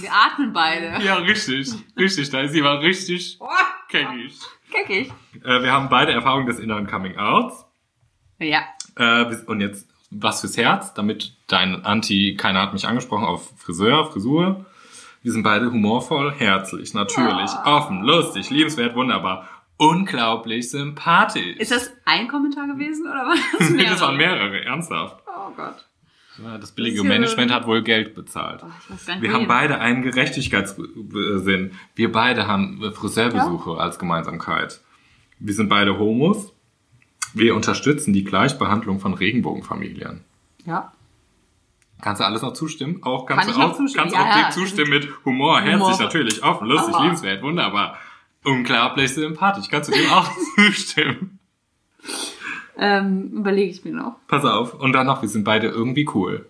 Wir 0.02 0.12
atmen 0.12 0.52
beide. 0.52 1.02
Ja, 1.04 1.16
richtig. 1.16 1.68
Richtig. 1.96 2.30
Da 2.30 2.40
ist 2.40 2.54
jemand 2.54 2.82
richtig 2.82 3.38
keckig. 3.88 4.38
Keckig. 4.70 5.12
Äh, 5.44 5.62
wir 5.62 5.72
haben 5.72 5.88
beide 5.88 6.12
Erfahrungen 6.12 6.46
des 6.46 6.58
inneren 6.58 6.86
Coming-Outs. 6.86 7.64
Ja. 8.38 8.60
Äh, 8.96 9.24
und 9.46 9.60
jetzt 9.60 9.88
was 10.10 10.40
fürs 10.40 10.56
Herz, 10.56 10.94
damit 10.94 11.34
dein 11.46 11.84
Anti, 11.84 12.36
keiner 12.36 12.62
hat 12.62 12.72
mich 12.72 12.86
angesprochen, 12.86 13.24
auf 13.24 13.50
Friseur, 13.58 14.10
Frisur. 14.10 14.64
Wir 15.22 15.32
sind 15.32 15.42
beide 15.42 15.70
humorvoll, 15.70 16.32
herzlich, 16.36 16.94
natürlich, 16.94 17.50
Ah. 17.50 17.76
offen, 17.78 18.02
lustig, 18.02 18.48
liebenswert, 18.50 18.94
wunderbar, 18.96 19.46
unglaublich 19.76 20.70
sympathisch. 20.70 21.56
Ist 21.58 21.70
das 21.70 21.92
ein 22.06 22.26
Kommentar 22.26 22.66
gewesen 22.66 23.06
oder 23.06 23.26
war 23.26 23.36
das 23.58 23.70
mehrere? 23.70 23.90
das 23.90 24.00
waren 24.00 24.16
mehrere, 24.16 24.64
ernsthaft. 24.64 25.16
Oh 25.26 25.50
Gott. 25.56 25.86
Ja, 26.38 26.58
das 26.58 26.72
billige 26.72 26.98
ja- 26.98 27.04
Management 27.04 27.52
hat 27.52 27.66
wohl 27.66 27.82
Geld 27.82 28.14
bezahlt. 28.14 28.62
Oh, 28.64 28.96
Wir 29.20 29.32
haben 29.32 29.46
beide 29.46 29.78
einen 29.80 30.02
Gerechtigkeitssinn. 30.02 31.72
Wir 31.94 32.12
beide 32.12 32.46
haben 32.46 32.80
Friseurbesuche 32.94 33.78
als 33.78 33.98
Gemeinsamkeit. 33.98 34.80
Wir 35.38 35.54
sind 35.54 35.68
beide 35.68 35.98
Homos. 35.98 36.52
Wir 37.34 37.54
unterstützen 37.54 38.12
die 38.12 38.24
Gleichbehandlung 38.24 39.00
von 39.00 39.14
Regenbogenfamilien. 39.14 40.24
Ja. 40.66 40.92
Kannst 42.02 42.20
du 42.20 42.24
alles 42.26 42.42
noch 42.42 42.54
zustimmen? 42.54 43.02
Auch 43.02 43.26
Kann 43.26 43.36
kannst 43.36 43.50
ich 43.50 43.56
du 43.56 43.62
auch, 43.62 43.76
zustimmen? 43.76 44.10
kannst 44.10 44.16
Ja, 44.16 44.22
auch 44.22 44.34
dem 44.34 44.42
ja. 44.42 44.50
zustimmen 44.50 44.90
mit 44.90 45.08
Humor, 45.24 45.60
herzlich, 45.60 45.74
Humor. 45.82 46.00
natürlich, 46.00 46.42
offen, 46.42 46.66
lustig, 46.68 46.94
Aber- 46.94 47.02
liebenswert, 47.04 47.42
wunderbar. 47.42 47.98
Unglaublich 48.42 49.12
sympathisch. 49.12 49.68
Kannst 49.70 49.90
du 49.90 49.94
dem 49.94 50.10
auch 50.10 50.30
zustimmen? 50.56 51.38
Ähm, 52.82 53.30
überlege 53.34 53.70
ich 53.70 53.84
mir 53.84 53.92
noch. 53.92 54.16
Pass 54.26 54.44
auf. 54.44 54.72
Und 54.74 54.92
dann 54.94 55.06
noch, 55.06 55.20
wir 55.22 55.28
sind 55.28 55.44
beide 55.44 55.68
irgendwie 55.68 56.08
cool. 56.14 56.46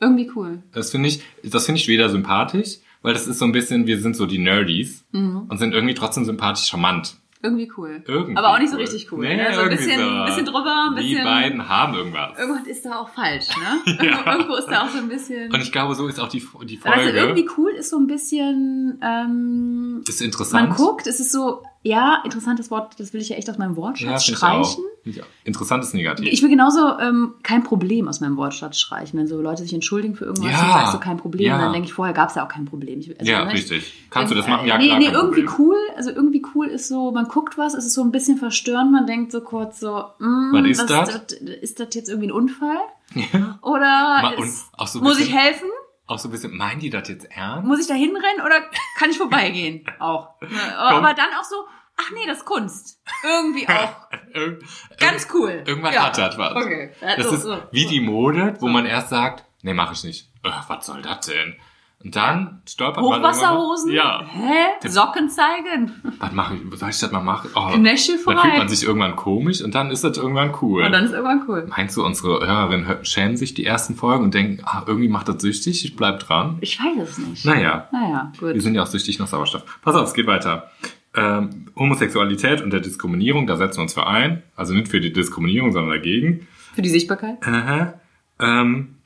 Irgendwie 0.00 0.30
cool. 0.34 0.62
Das 0.72 0.90
finde 0.90 1.08
ich, 1.08 1.22
das 1.44 1.66
finde 1.66 1.80
ich 1.80 1.86
weder 1.88 2.08
sympathisch, 2.08 2.78
weil 3.02 3.12
das 3.14 3.26
ist 3.28 3.38
so 3.38 3.44
ein 3.44 3.52
bisschen, 3.52 3.86
wir 3.86 4.00
sind 4.00 4.16
so 4.16 4.26
die 4.26 4.38
Nerdies 4.38 5.06
Mhm. 5.12 5.46
und 5.48 5.58
sind 5.58 5.72
irgendwie 5.74 5.94
trotzdem 5.94 6.24
sympathisch 6.24 6.66
charmant. 6.68 7.16
Irgendwie 7.40 7.70
cool. 7.76 8.02
Irgendwie 8.08 8.36
Aber 8.36 8.48
auch 8.52 8.58
nicht 8.58 8.70
so 8.70 8.74
cool. 8.76 8.82
richtig 8.82 9.12
cool. 9.12 9.20
Nee, 9.24 9.36
ne? 9.36 9.54
So 9.54 9.60
ein 9.60 9.68
bisschen, 9.68 10.00
so. 10.00 10.24
bisschen 10.24 10.44
drüber, 10.44 10.88
ein 10.90 10.96
Die 10.96 11.10
bisschen. 11.10 11.24
beiden 11.24 11.68
haben 11.68 11.94
irgendwas. 11.94 12.36
Irgendwas 12.36 12.66
ist 12.66 12.84
da 12.84 12.98
auch 12.98 13.08
falsch, 13.10 13.46
ne? 13.56 13.92
Irgendwo, 14.02 14.30
irgendwo 14.30 14.54
ist 14.56 14.66
da 14.66 14.82
auch 14.82 14.88
so 14.88 14.98
ein 14.98 15.08
bisschen. 15.08 15.52
Und 15.52 15.60
ich 15.62 15.70
glaube, 15.70 15.94
so 15.94 16.08
ist 16.08 16.18
auch 16.18 16.26
die, 16.28 16.42
die 16.64 16.76
Folge. 16.76 17.10
irgendwie 17.12 17.48
cool 17.56 17.70
ist 17.70 17.90
so 17.90 17.98
ein 18.00 18.08
bisschen. 18.08 18.98
Ähm, 19.00 20.02
ist 20.08 20.20
interessant. 20.20 20.68
man 20.70 20.76
guckt, 20.76 21.06
es 21.06 21.20
ist 21.20 21.30
so, 21.30 21.62
ja, 21.84 22.20
interessantes 22.24 22.72
Wort, 22.72 22.98
das 22.98 23.12
will 23.12 23.20
ich 23.20 23.28
ja 23.28 23.36
echt 23.36 23.48
aus 23.48 23.56
meinem 23.58 23.72
ja, 23.72 23.76
Wortschatz 23.76 24.28
ich 24.28 24.36
streichen. 24.36 24.82
Auch. 25.08 25.14
Finde 25.14 25.18
ich 25.18 25.22
auch. 25.22 25.26
Interessant 25.44 25.82
ist 25.84 25.94
negativ. 25.94 26.28
Ich 26.30 26.42
will 26.42 26.48
genauso 26.50 26.98
ähm, 26.98 27.34
kein 27.42 27.62
Problem 27.62 28.08
aus 28.08 28.20
meinem 28.20 28.36
Wortschatz 28.36 28.78
streichen. 28.78 29.18
Wenn 29.18 29.26
so 29.26 29.40
Leute 29.40 29.62
sich 29.62 29.72
entschuldigen 29.72 30.14
für 30.14 30.24
irgendwas, 30.26 30.50
Ja. 30.52 30.58
dann 30.60 30.70
sagst 30.70 30.94
du 30.94 30.98
kein 31.00 31.16
Problem. 31.16 31.46
Ja. 31.48 31.58
Dann 31.58 31.72
denke 31.72 31.88
ich, 31.88 31.94
vorher 31.94 32.14
gab 32.14 32.28
es 32.28 32.34
ja 32.34 32.44
auch 32.44 32.48
kein 32.48 32.64
Problem. 32.66 33.00
Ich, 33.00 33.18
also, 33.18 33.30
ja, 33.30 33.44
ne, 33.44 33.52
ich- 33.52 33.58
richtig. 33.70 33.94
Kannst 34.10 34.30
du 34.32 34.36
das 34.36 34.46
machen? 34.46 34.66
Ja, 34.66 34.78
nee, 34.78 34.86
klar. 34.88 34.98
nee, 34.98 35.06
irgendwie 35.06 35.42
Problem. 35.44 35.66
cool. 35.68 35.76
Also 35.96 36.10
irgendwie 36.10 36.42
cool 36.54 36.66
ist 36.66 36.88
so, 36.88 37.10
man 37.12 37.26
guckt 37.28 37.56
was, 37.58 37.74
es 37.74 37.86
ist 37.86 37.94
so 37.94 38.02
ein 38.02 38.12
bisschen 38.12 38.36
verstörend, 38.38 38.92
man 38.92 39.06
denkt 39.06 39.32
so 39.32 39.40
kurz 39.40 39.80
so, 39.80 40.04
mm, 40.18 40.52
Was 40.52 40.66
ist 40.66 40.90
das? 40.90 41.32
Ist 41.60 41.80
das 41.80 41.88
jetzt 41.94 42.08
irgendwie 42.08 42.28
ein 42.28 42.32
Unfall? 42.32 42.76
Ja. 43.14 43.58
Oder 43.62 44.34
ist, 44.38 44.66
so 44.86 45.00
muss 45.00 45.18
ich 45.18 45.34
helfen? 45.34 45.68
Auch 46.06 46.18
so 46.18 46.28
ein 46.28 46.30
bisschen, 46.32 46.56
meinen 46.56 46.80
die 46.80 46.88
das 46.88 47.06
jetzt 47.08 47.26
ernst? 47.30 47.66
Muss 47.66 47.80
ich 47.80 47.86
da 47.86 47.92
hinrennen 47.94 48.40
oder 48.44 48.56
kann 48.98 49.10
ich 49.10 49.18
vorbeigehen? 49.18 49.84
auch. 49.98 50.40
Ne, 50.40 50.48
Aber 50.78 51.12
dann 51.12 51.28
auch 51.38 51.44
so, 51.44 51.56
ach 52.00 52.10
nee, 52.12 52.26
das 52.26 52.38
ist 52.38 52.44
Kunst. 52.44 53.00
Irgendwie 53.24 53.68
auch. 53.68 53.96
Irg- 54.34 54.62
Ganz 54.98 55.28
cool. 55.34 55.62
Irgendwann 55.66 55.92
Ja. 55.94 56.06
hat 56.06 56.18
das 56.18 56.38
was. 56.38 56.54
Okay. 56.56 56.92
Das 57.00 57.26
so, 57.28 57.34
ist 57.34 57.42
so. 57.42 57.58
wie 57.72 57.86
die 57.86 58.00
Mode, 58.00 58.54
wo 58.60 58.68
man 58.68 58.86
erst 58.86 59.10
sagt, 59.10 59.44
nee, 59.62 59.74
mach 59.74 59.92
ich 59.92 60.04
nicht. 60.04 60.30
Äh, 60.44 60.50
was 60.68 60.86
soll 60.86 61.02
das 61.02 61.26
denn? 61.26 61.56
Und 62.04 62.14
dann 62.14 62.62
stolpert 62.68 63.02
man 63.02 63.18
Hochwasserhosen? 63.18 63.90
Ja. 63.92 64.24
Hä? 64.24 64.88
Socken 64.88 65.28
zeigen? 65.28 66.00
Was 66.20 66.30
mache 66.30 66.54
ich? 66.54 66.78
Soll 66.78 66.90
ich 66.90 66.98
das 67.00 67.10
mal 67.10 67.18
machen? 67.24 67.50
Oh, 67.56 67.70
der 67.70 67.78
dann 67.78 67.96
fühlt 67.96 68.56
man 68.56 68.68
sich 68.68 68.84
irgendwann 68.84 69.16
komisch 69.16 69.62
und 69.62 69.74
dann 69.74 69.90
ist 69.90 70.04
das 70.04 70.16
irgendwann 70.16 70.54
cool. 70.62 70.84
Und 70.84 70.92
dann 70.92 71.04
ist 71.06 71.10
irgendwann 71.10 71.42
cool. 71.48 71.66
Meinst 71.68 71.96
du, 71.96 72.04
unsere 72.06 72.46
Hörerinnen 72.46 72.86
hö- 72.86 73.04
schämen 73.04 73.36
sich 73.36 73.54
die 73.54 73.64
ersten 73.66 73.96
Folgen 73.96 74.22
und 74.22 74.32
denken, 74.34 74.62
ah, 74.64 74.84
irgendwie 74.86 75.08
macht 75.08 75.28
das 75.28 75.42
süchtig, 75.42 75.84
ich 75.84 75.96
bleib 75.96 76.20
dran? 76.20 76.58
Ich 76.60 76.78
weiß 76.78 77.08
es 77.08 77.18
nicht. 77.18 77.44
Naja, 77.44 77.88
Naja, 77.90 78.30
gut. 78.38 78.54
wir 78.54 78.62
sind 78.62 78.76
ja 78.76 78.82
auch 78.84 78.86
süchtig 78.86 79.18
nach 79.18 79.26
Sauerstoff. 79.26 79.64
Pass 79.82 79.96
auf, 79.96 80.06
es 80.06 80.14
geht 80.14 80.28
weiter. 80.28 80.70
Ähm, 81.14 81.66
Homosexualität 81.74 82.60
und 82.60 82.70
der 82.70 82.80
Diskriminierung, 82.80 83.46
da 83.46 83.56
setzen 83.56 83.78
wir 83.78 83.82
uns 83.82 83.94
für 83.94 84.06
ein. 84.06 84.42
Also 84.56 84.74
nicht 84.74 84.88
für 84.88 85.00
die 85.00 85.12
Diskriminierung, 85.12 85.72
sondern 85.72 85.90
dagegen. 85.96 86.46
Für 86.74 86.82
die 86.82 86.90
Sichtbarkeit? 86.90 87.38
Aha. 87.46 87.94
Ähm, 88.40 88.96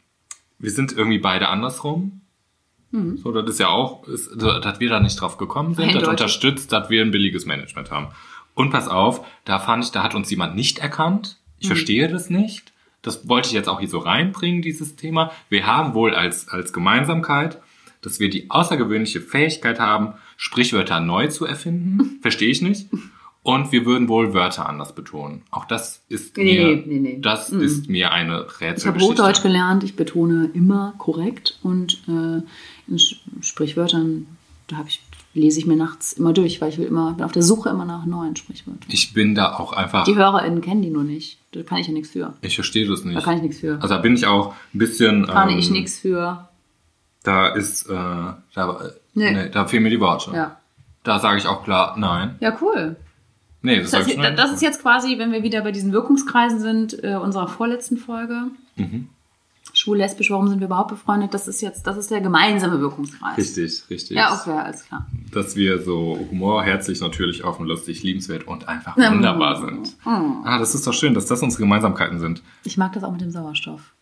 wir 0.58 0.70
sind 0.70 0.92
irgendwie 0.92 1.18
beide 1.18 1.48
andersrum. 1.48 2.20
Mhm. 2.90 3.16
So, 3.18 3.32
das 3.32 3.48
ist 3.48 3.60
ja 3.60 3.68
auch, 3.68 4.06
ist, 4.08 4.30
dass 4.36 4.80
wir 4.80 4.88
da 4.90 5.00
nicht 5.00 5.20
drauf 5.20 5.38
gekommen 5.38 5.74
sind. 5.74 5.94
Das 5.94 6.06
unterstützt, 6.06 6.72
dass 6.72 6.90
wir 6.90 7.02
ein 7.02 7.10
billiges 7.10 7.46
Management 7.46 7.90
haben. 7.90 8.08
Und 8.54 8.70
pass 8.70 8.88
auf, 8.88 9.24
da 9.44 9.58
fand 9.58 9.84
ich, 9.84 9.90
da 9.92 10.02
hat 10.02 10.14
uns 10.14 10.30
jemand 10.30 10.54
nicht 10.56 10.78
erkannt. 10.78 11.38
Ich 11.58 11.66
Mhm. 11.66 11.68
verstehe 11.68 12.08
das 12.08 12.28
nicht. 12.28 12.72
Das 13.00 13.28
wollte 13.28 13.48
ich 13.48 13.54
jetzt 13.54 13.68
auch 13.68 13.80
hier 13.80 13.88
so 13.88 13.98
reinbringen, 13.98 14.60
dieses 14.62 14.94
Thema. 14.96 15.32
Wir 15.48 15.66
haben 15.66 15.94
wohl 15.94 16.14
als, 16.14 16.48
als 16.48 16.72
Gemeinsamkeit, 16.72 17.58
dass 18.02 18.20
wir 18.20 18.28
die 18.28 18.50
außergewöhnliche 18.50 19.20
Fähigkeit 19.20 19.80
haben, 19.80 20.14
Sprichwörter 20.44 20.98
neu 20.98 21.28
zu 21.28 21.46
erfinden. 21.46 22.18
Verstehe 22.20 22.50
ich 22.50 22.62
nicht. 22.62 22.88
Und 23.44 23.70
wir 23.70 23.86
würden 23.86 24.08
wohl 24.08 24.34
Wörter 24.34 24.68
anders 24.68 24.92
betonen. 24.92 25.42
Auch 25.52 25.64
das 25.66 26.02
ist 26.08 26.36
Nee, 26.36 26.64
mir, 26.64 26.76
nee, 26.84 26.98
nee, 26.98 27.18
das 27.20 27.52
Mhm. 27.52 27.60
ist 27.60 27.88
mir 27.88 28.10
eine 28.12 28.46
Ich 28.76 28.86
habe. 28.86 28.98
Hochdeutsch 28.98 29.40
gelernt, 29.42 29.84
ich 29.84 29.94
betone 29.94 30.50
immer 30.52 30.94
korrekt 30.98 31.58
und 31.62 32.02
äh, 32.08 32.42
in 32.88 32.98
Sprichwörtern, 33.40 34.26
da 34.66 34.76
habe 34.78 34.88
ich, 34.88 35.00
lese 35.34 35.58
ich 35.60 35.66
mir 35.66 35.76
nachts 35.76 36.12
immer 36.12 36.32
durch, 36.32 36.60
weil 36.60 36.70
ich 36.70 36.78
will 36.78 36.86
immer, 36.86 37.14
bin 37.14 37.24
auf 37.24 37.32
der 37.32 37.42
Suche 37.42 37.68
immer 37.70 37.84
nach 37.84 38.04
neuen 38.04 38.34
Sprichwörtern. 38.36 38.82
Ich 38.88 39.12
bin 39.14 39.34
da 39.36 39.54
auch 39.54 39.72
einfach, 39.72 40.04
Die 40.04 40.16
HörerInnen 40.16 40.60
kennen 40.60 40.82
die 40.82 40.90
nur 40.90 41.04
nicht. 41.04 41.38
Da 41.52 41.62
kann 41.62 41.78
ich 41.78 41.86
ja 41.86 41.92
nichts 41.92 42.10
für. 42.10 42.34
ich 42.42 42.54
verstehe 42.56 42.86
das 42.88 43.02
Da 43.02 43.08
nicht. 43.10 43.22
kann 43.24 43.36
ich 43.36 43.42
nichts 43.42 43.58
für. 43.60 43.74
Also 43.80 43.88
da 43.88 43.98
bin 43.98 44.14
ich 44.14 44.26
auch 44.26 44.54
ein 44.74 44.78
bisschen, 44.78 45.26
Kann 45.26 45.50
ähm, 45.50 45.58
ich 45.58 45.70
nichts 45.70 45.98
für. 45.98 46.48
Da 47.22 47.48
ist, 47.48 47.88
äh, 47.88 47.94
da, 47.94 48.36
Nee. 49.14 49.30
nee. 49.32 49.48
da 49.50 49.66
fehlen 49.66 49.82
mir 49.82 49.90
die 49.90 50.00
Worte. 50.00 50.32
Ja. 50.34 50.56
Da 51.04 51.18
sage 51.18 51.38
ich 51.38 51.46
auch 51.46 51.64
klar, 51.64 51.94
nein. 51.98 52.36
Ja, 52.40 52.56
cool. 52.60 52.96
Nee, 53.60 53.80
das, 53.80 53.90
Das, 53.90 54.06
heißt, 54.06 54.18
nein. 54.18 54.36
das 54.36 54.52
ist 54.52 54.62
jetzt 54.62 54.82
quasi, 54.82 55.18
wenn 55.18 55.32
wir 55.32 55.42
wieder 55.42 55.60
bei 55.62 55.70
diesen 55.72 55.92
Wirkungskreisen 55.92 56.58
sind, 56.60 57.02
äh, 57.04 57.14
unserer 57.16 57.48
vorletzten 57.48 57.96
Folge. 57.96 58.44
Mhm. 58.76 59.08
schwul, 59.74 59.98
lesbisch, 59.98 60.30
warum 60.30 60.48
sind 60.48 60.60
wir 60.60 60.66
überhaupt 60.66 60.90
befreundet? 60.90 61.32
Das 61.34 61.46
ist 61.48 61.60
jetzt, 61.62 61.86
das 61.86 61.96
ist 61.96 62.10
der 62.10 62.20
gemeinsame 62.20 62.80
Wirkungskreis. 62.80 63.36
Richtig, 63.38 63.84
richtig. 63.88 64.16
Ja, 64.16 64.34
okay, 64.34 64.50
alles 64.58 64.84
klar. 64.84 65.06
Dass 65.32 65.54
wir 65.56 65.80
so 65.82 66.18
Humor, 66.30 66.62
herzlich, 66.64 67.00
natürlich, 67.00 67.44
offen, 67.44 67.66
lustig, 67.66 68.02
liebenswert 68.02 68.46
und 68.46 68.68
einfach 68.68 68.96
wunderbar 68.96 69.60
mm, 69.60 69.64
sind. 69.64 69.96
mm. 70.04 70.42
Ah, 70.44 70.58
das 70.58 70.74
ist 70.74 70.86
doch 70.86 70.92
schön, 70.92 71.14
dass 71.14 71.26
das 71.26 71.42
unsere 71.42 71.62
Gemeinsamkeiten 71.62 72.18
sind. 72.18 72.42
Ich 72.64 72.76
mag 72.76 72.92
das 72.92 73.04
auch 73.04 73.12
mit 73.12 73.20
dem 73.20 73.30
Sauerstoff. 73.30 73.92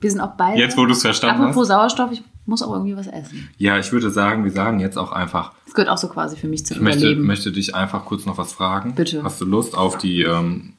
Wir 0.00 0.10
sind 0.10 0.20
auch 0.20 0.32
beide. 0.36 0.58
Jetzt, 0.60 0.76
wo 0.76 0.84
du 0.84 0.92
es 0.92 1.02
verstanden 1.02 1.42
Apropos 1.42 1.62
hast. 1.62 1.68
Sauerstoff, 1.68 2.12
ich 2.12 2.22
muss 2.46 2.62
auch 2.62 2.72
irgendwie 2.72 2.96
was 2.96 3.06
essen. 3.06 3.48
Ja, 3.58 3.78
ich 3.78 3.90
würde 3.92 4.10
sagen, 4.10 4.44
wir 4.44 4.50
sagen 4.52 4.80
jetzt 4.80 4.96
auch 4.98 5.12
einfach, 5.12 5.52
Das 5.64 5.74
gehört 5.74 5.88
auch 5.90 5.98
so 5.98 6.08
quasi 6.08 6.36
für 6.36 6.46
mich 6.48 6.66
zum 6.66 6.76
ich 6.76 6.82
möchte, 6.82 7.00
Überleben. 7.06 7.26
möchte 7.26 7.52
dich 7.52 7.74
einfach 7.74 8.04
kurz 8.04 8.26
noch 8.26 8.38
was 8.38 8.52
fragen. 8.52 8.94
Bitte. 8.94 9.22
Hast 9.22 9.40
du 9.40 9.44
Lust 9.46 9.74
auf 9.76 9.96
die, 9.98 10.22
ähm, 10.22 10.74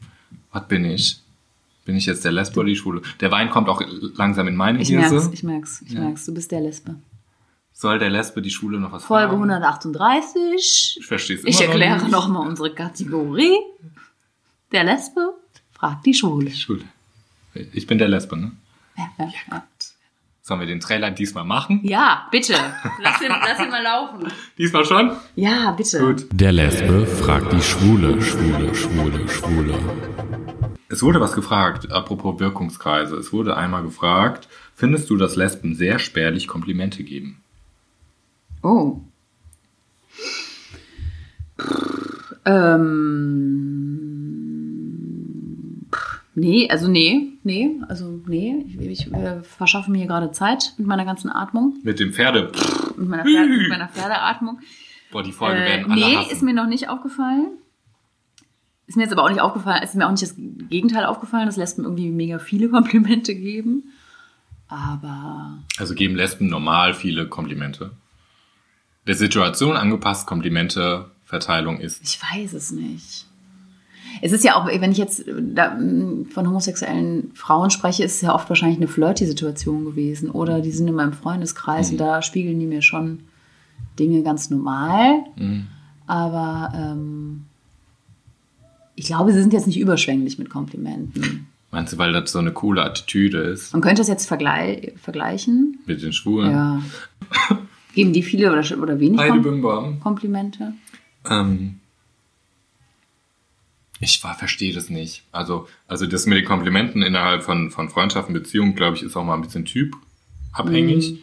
was 0.52 0.68
bin 0.68 0.86
ich? 0.86 1.20
Bin 1.86 1.96
ich 1.96 2.06
jetzt 2.08 2.26
der 2.26 2.32
Lesbe 2.32 2.60
oder 2.60 2.70
die 2.70 2.76
Schwule? 2.76 3.02
Der 3.20 3.30
Wein 3.32 3.50
kommt 3.50 3.70
auch 3.70 3.82
langsam 4.16 4.48
in 4.48 4.56
meine 4.56 4.82
ich 4.82 4.90
Hirse. 4.90 5.14
merk's, 5.16 5.30
ich 5.34 5.44
merk's, 5.44 5.84
ich 5.86 5.94
Ja. 5.94 6.00
merk's. 6.02 6.26
Du 6.26 6.34
bist 6.34 6.52
der 6.52 6.62
Lesbe. 6.62 6.96
Soll 7.74 8.00
der 8.00 8.10
Lesbe 8.10 8.42
die 8.42 8.50
Schwule 8.50 8.80
noch 8.80 8.92
was 8.92 9.04
Folge 9.04 9.28
fragen? 9.36 9.52
138. 9.52 10.98
Ich 11.00 11.06
verstehe 11.06 11.36
es 11.38 11.44
Ich 11.44 11.62
erkläre 11.62 11.98
noch 11.98 12.10
nochmal 12.10 12.48
unsere 12.48 12.74
Kategorie. 12.74 13.54
Der 14.72 14.84
Lesbe 14.84 15.34
fragt 15.74 16.06
die 16.06 16.14
Schwule. 16.14 16.50
Schwule. 16.52 16.84
Ich 17.74 17.86
bin 17.86 17.98
der 17.98 18.08
Lesbe, 18.08 18.38
ne? 18.38 18.52
Ja, 18.98 19.10
ja, 19.20 19.32
ja. 19.52 19.64
Sollen 20.48 20.60
wir 20.60 20.68
den 20.68 20.80
Trailer 20.80 21.10
diesmal 21.10 21.44
machen? 21.44 21.80
ja 21.82 22.28
bitte. 22.30 22.54
Lass 23.02 23.20
ihn, 23.20 23.30
lass 23.30 23.60
ihn 23.60 23.72
mal 23.72 23.82
laufen. 23.82 24.32
Diesmal 24.60 24.86
schon? 24.86 25.18
Ja, 25.36 25.72
bitte. 25.72 25.98
Gut. 25.98 26.28
Der 26.32 26.52
Lesbe 26.52 27.08
fragt 27.08 27.52
die 27.52 27.62
Schwule, 27.62 28.22
Schwule, 28.22 28.76
Schwule, 28.76 29.28
Schwule. 29.28 29.74
Es 30.88 31.02
wurde 31.02 31.20
was 31.20 31.34
gefragt, 31.34 31.92
apropos 31.92 32.40
Wirkungskreise. 32.40 33.16
Es 33.16 33.34
wurde 33.34 33.58
einmal 33.58 33.82
gefragt, 33.82 34.48
findest 34.76 35.10
du, 35.10 35.18
dass 35.18 35.36
Lesben 35.36 35.74
sehr 35.74 35.98
spärlich 35.98 36.48
Komplimente 36.48 37.04
geben? 37.04 37.42
Oh. 38.62 39.02
Ähm, 42.46 44.15
nee, 46.36 46.70
also 46.70 46.88
nee, 46.88 47.30
nee, 47.44 47.72
also 47.88 48.22
nee. 48.28 48.66
Ich, 48.80 49.08
ich 49.08 49.14
äh, 49.14 49.42
verschaffe 49.44 49.90
mir 49.92 49.98
hier 50.00 50.08
gerade 50.08 50.32
Zeit 50.32 50.74
mit 50.78 50.86
meiner 50.88 51.06
ganzen 51.06 51.30
Atmung, 51.32 51.78
Mit 51.84 52.00
dem 52.00 52.14
Pferde. 52.14 52.52
mit 52.98 53.10
meiner, 53.10 53.24
Pferde, 53.24 53.48
mit 53.58 53.70
meiner 53.70 53.88
Pferdeatmung. 53.88 54.60
Boah, 55.12 55.24
die 55.24 55.32
Folge 55.32 55.62
Äh, 55.64 55.66
werden 55.70 55.92
alle 55.92 56.06
nee, 56.06 56.16
hassen. 56.18 56.32
ist 56.32 56.42
mir 56.44 56.54
noch 56.54 56.68
nicht 56.68 56.90
aufgefallen. 56.90 57.48
Ist 58.88 58.98
mir 58.98 59.04
jetzt 59.04 59.14
aber 59.14 59.24
auch 59.24 59.30
nicht 59.30 59.42
aufgefallen, 59.42 59.82
ist 59.82 59.96
mir 59.96 60.06
auch 60.06 60.12
nicht 60.12 60.22
das 60.22 60.36
Gegenteil 60.38 61.06
aufgefallen, 61.06 61.48
dass 61.48 61.58
Lesben 61.58 61.84
irgendwie 61.86 62.12
mega 62.12 62.38
viele 62.38 62.70
Komplimente 62.76 63.34
geben. 63.34 63.86
Aber 64.68 65.60
also 65.78 65.94
geben 65.96 66.16
Lesben 66.16 66.48
normal 66.48 66.94
viele 66.94 67.28
Komplimente. 67.28 67.92
Der 69.08 69.16
Situation 69.16 69.76
angepasst 69.78 70.26
Komplimente 70.28 71.12
Verteilung 71.24 71.80
ist. 71.80 72.02
Ich 72.04 72.20
weiß 72.22 72.54
es 72.54 72.72
nicht. 72.72 73.26
Es 74.22 74.32
ist 74.32 74.44
ja 74.44 74.56
auch, 74.56 74.68
wenn 74.68 74.92
ich 74.92 74.98
jetzt 74.98 75.26
da, 75.28 75.76
mm, 75.76 76.28
von 76.30 76.48
homosexuellen 76.48 77.32
Frauen 77.34 77.70
spreche, 77.70 78.04
ist 78.04 78.16
es 78.16 78.22
ja 78.22 78.34
oft 78.34 78.50
wahrscheinlich 78.50 78.78
eine 78.78 78.88
Flirty-Situation 78.88 79.86
gewesen. 79.86 80.30
Oder 80.30 80.62
die 80.62 80.72
sind 80.72 80.88
in 80.88 80.96
meinem 80.96 81.14
Freundeskreis 81.14 81.92
und 81.92 81.98
da 81.98 82.22
spiegeln 82.22 82.60
die 82.60 82.66
mir 82.66 82.82
schon 82.82 83.20
Dinge 84.00 84.24
ganz 84.24 84.50
normal. 84.50 85.24
Aber 86.08 86.74
ähm, 86.76 87.46
ich 88.96 89.06
glaube, 89.08 89.34
sie 89.34 89.42
sind 89.42 89.54
jetzt 89.54 89.68
nicht 89.68 89.80
überschwänglich 89.80 90.40
mit 90.40 90.50
Komplimenten. 90.50 91.48
Meinst 91.72 91.94
du, 91.94 91.98
weil 91.98 92.14
das 92.14 92.32
so 92.32 92.40
eine 92.40 92.54
coole 92.54 92.84
Attitüde 92.84 93.40
ist 93.40 93.74
Man 93.74 93.82
könnte 93.82 94.00
das 94.00 94.08
jetzt 94.08 94.28
verglei 94.28 94.94
vergleichen. 94.96 95.80
mit 95.86 96.02
den 96.02 96.14
Schwulen? 96.14 96.52
Ja. 96.52 96.82
Geben 97.94 98.14
die 98.14 98.24
viele 98.24 98.52
oder, 98.52 98.64
oder 98.82 99.00
wenig 99.00 99.20
Kom. 99.20 100.00
Komplimente? 100.02 100.74
Ähm, 101.30 101.80
ich 104.06 104.20
verstehe 104.20 104.74
das 104.74 104.90
nicht. 104.90 105.24
Also, 105.32 105.68
also 105.88 106.06
das 106.06 106.26
mit 106.26 106.38
den 106.38 106.46
Komplimenten 106.46 107.02
innerhalb 107.02 107.44
von, 107.44 107.72
von 107.72 107.90
Freundschaften, 107.90 108.34
Beziehungen, 108.34 108.76
glaube 108.76 108.96
ich, 108.96 109.04
ist 109.04 109.16
auch 109.18 109.24
mal 109.24 109.34
ein 109.36 109.42
bisschen 109.42 109.66
typabhängig. 109.66 111.20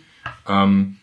Ähm, 0.49 0.97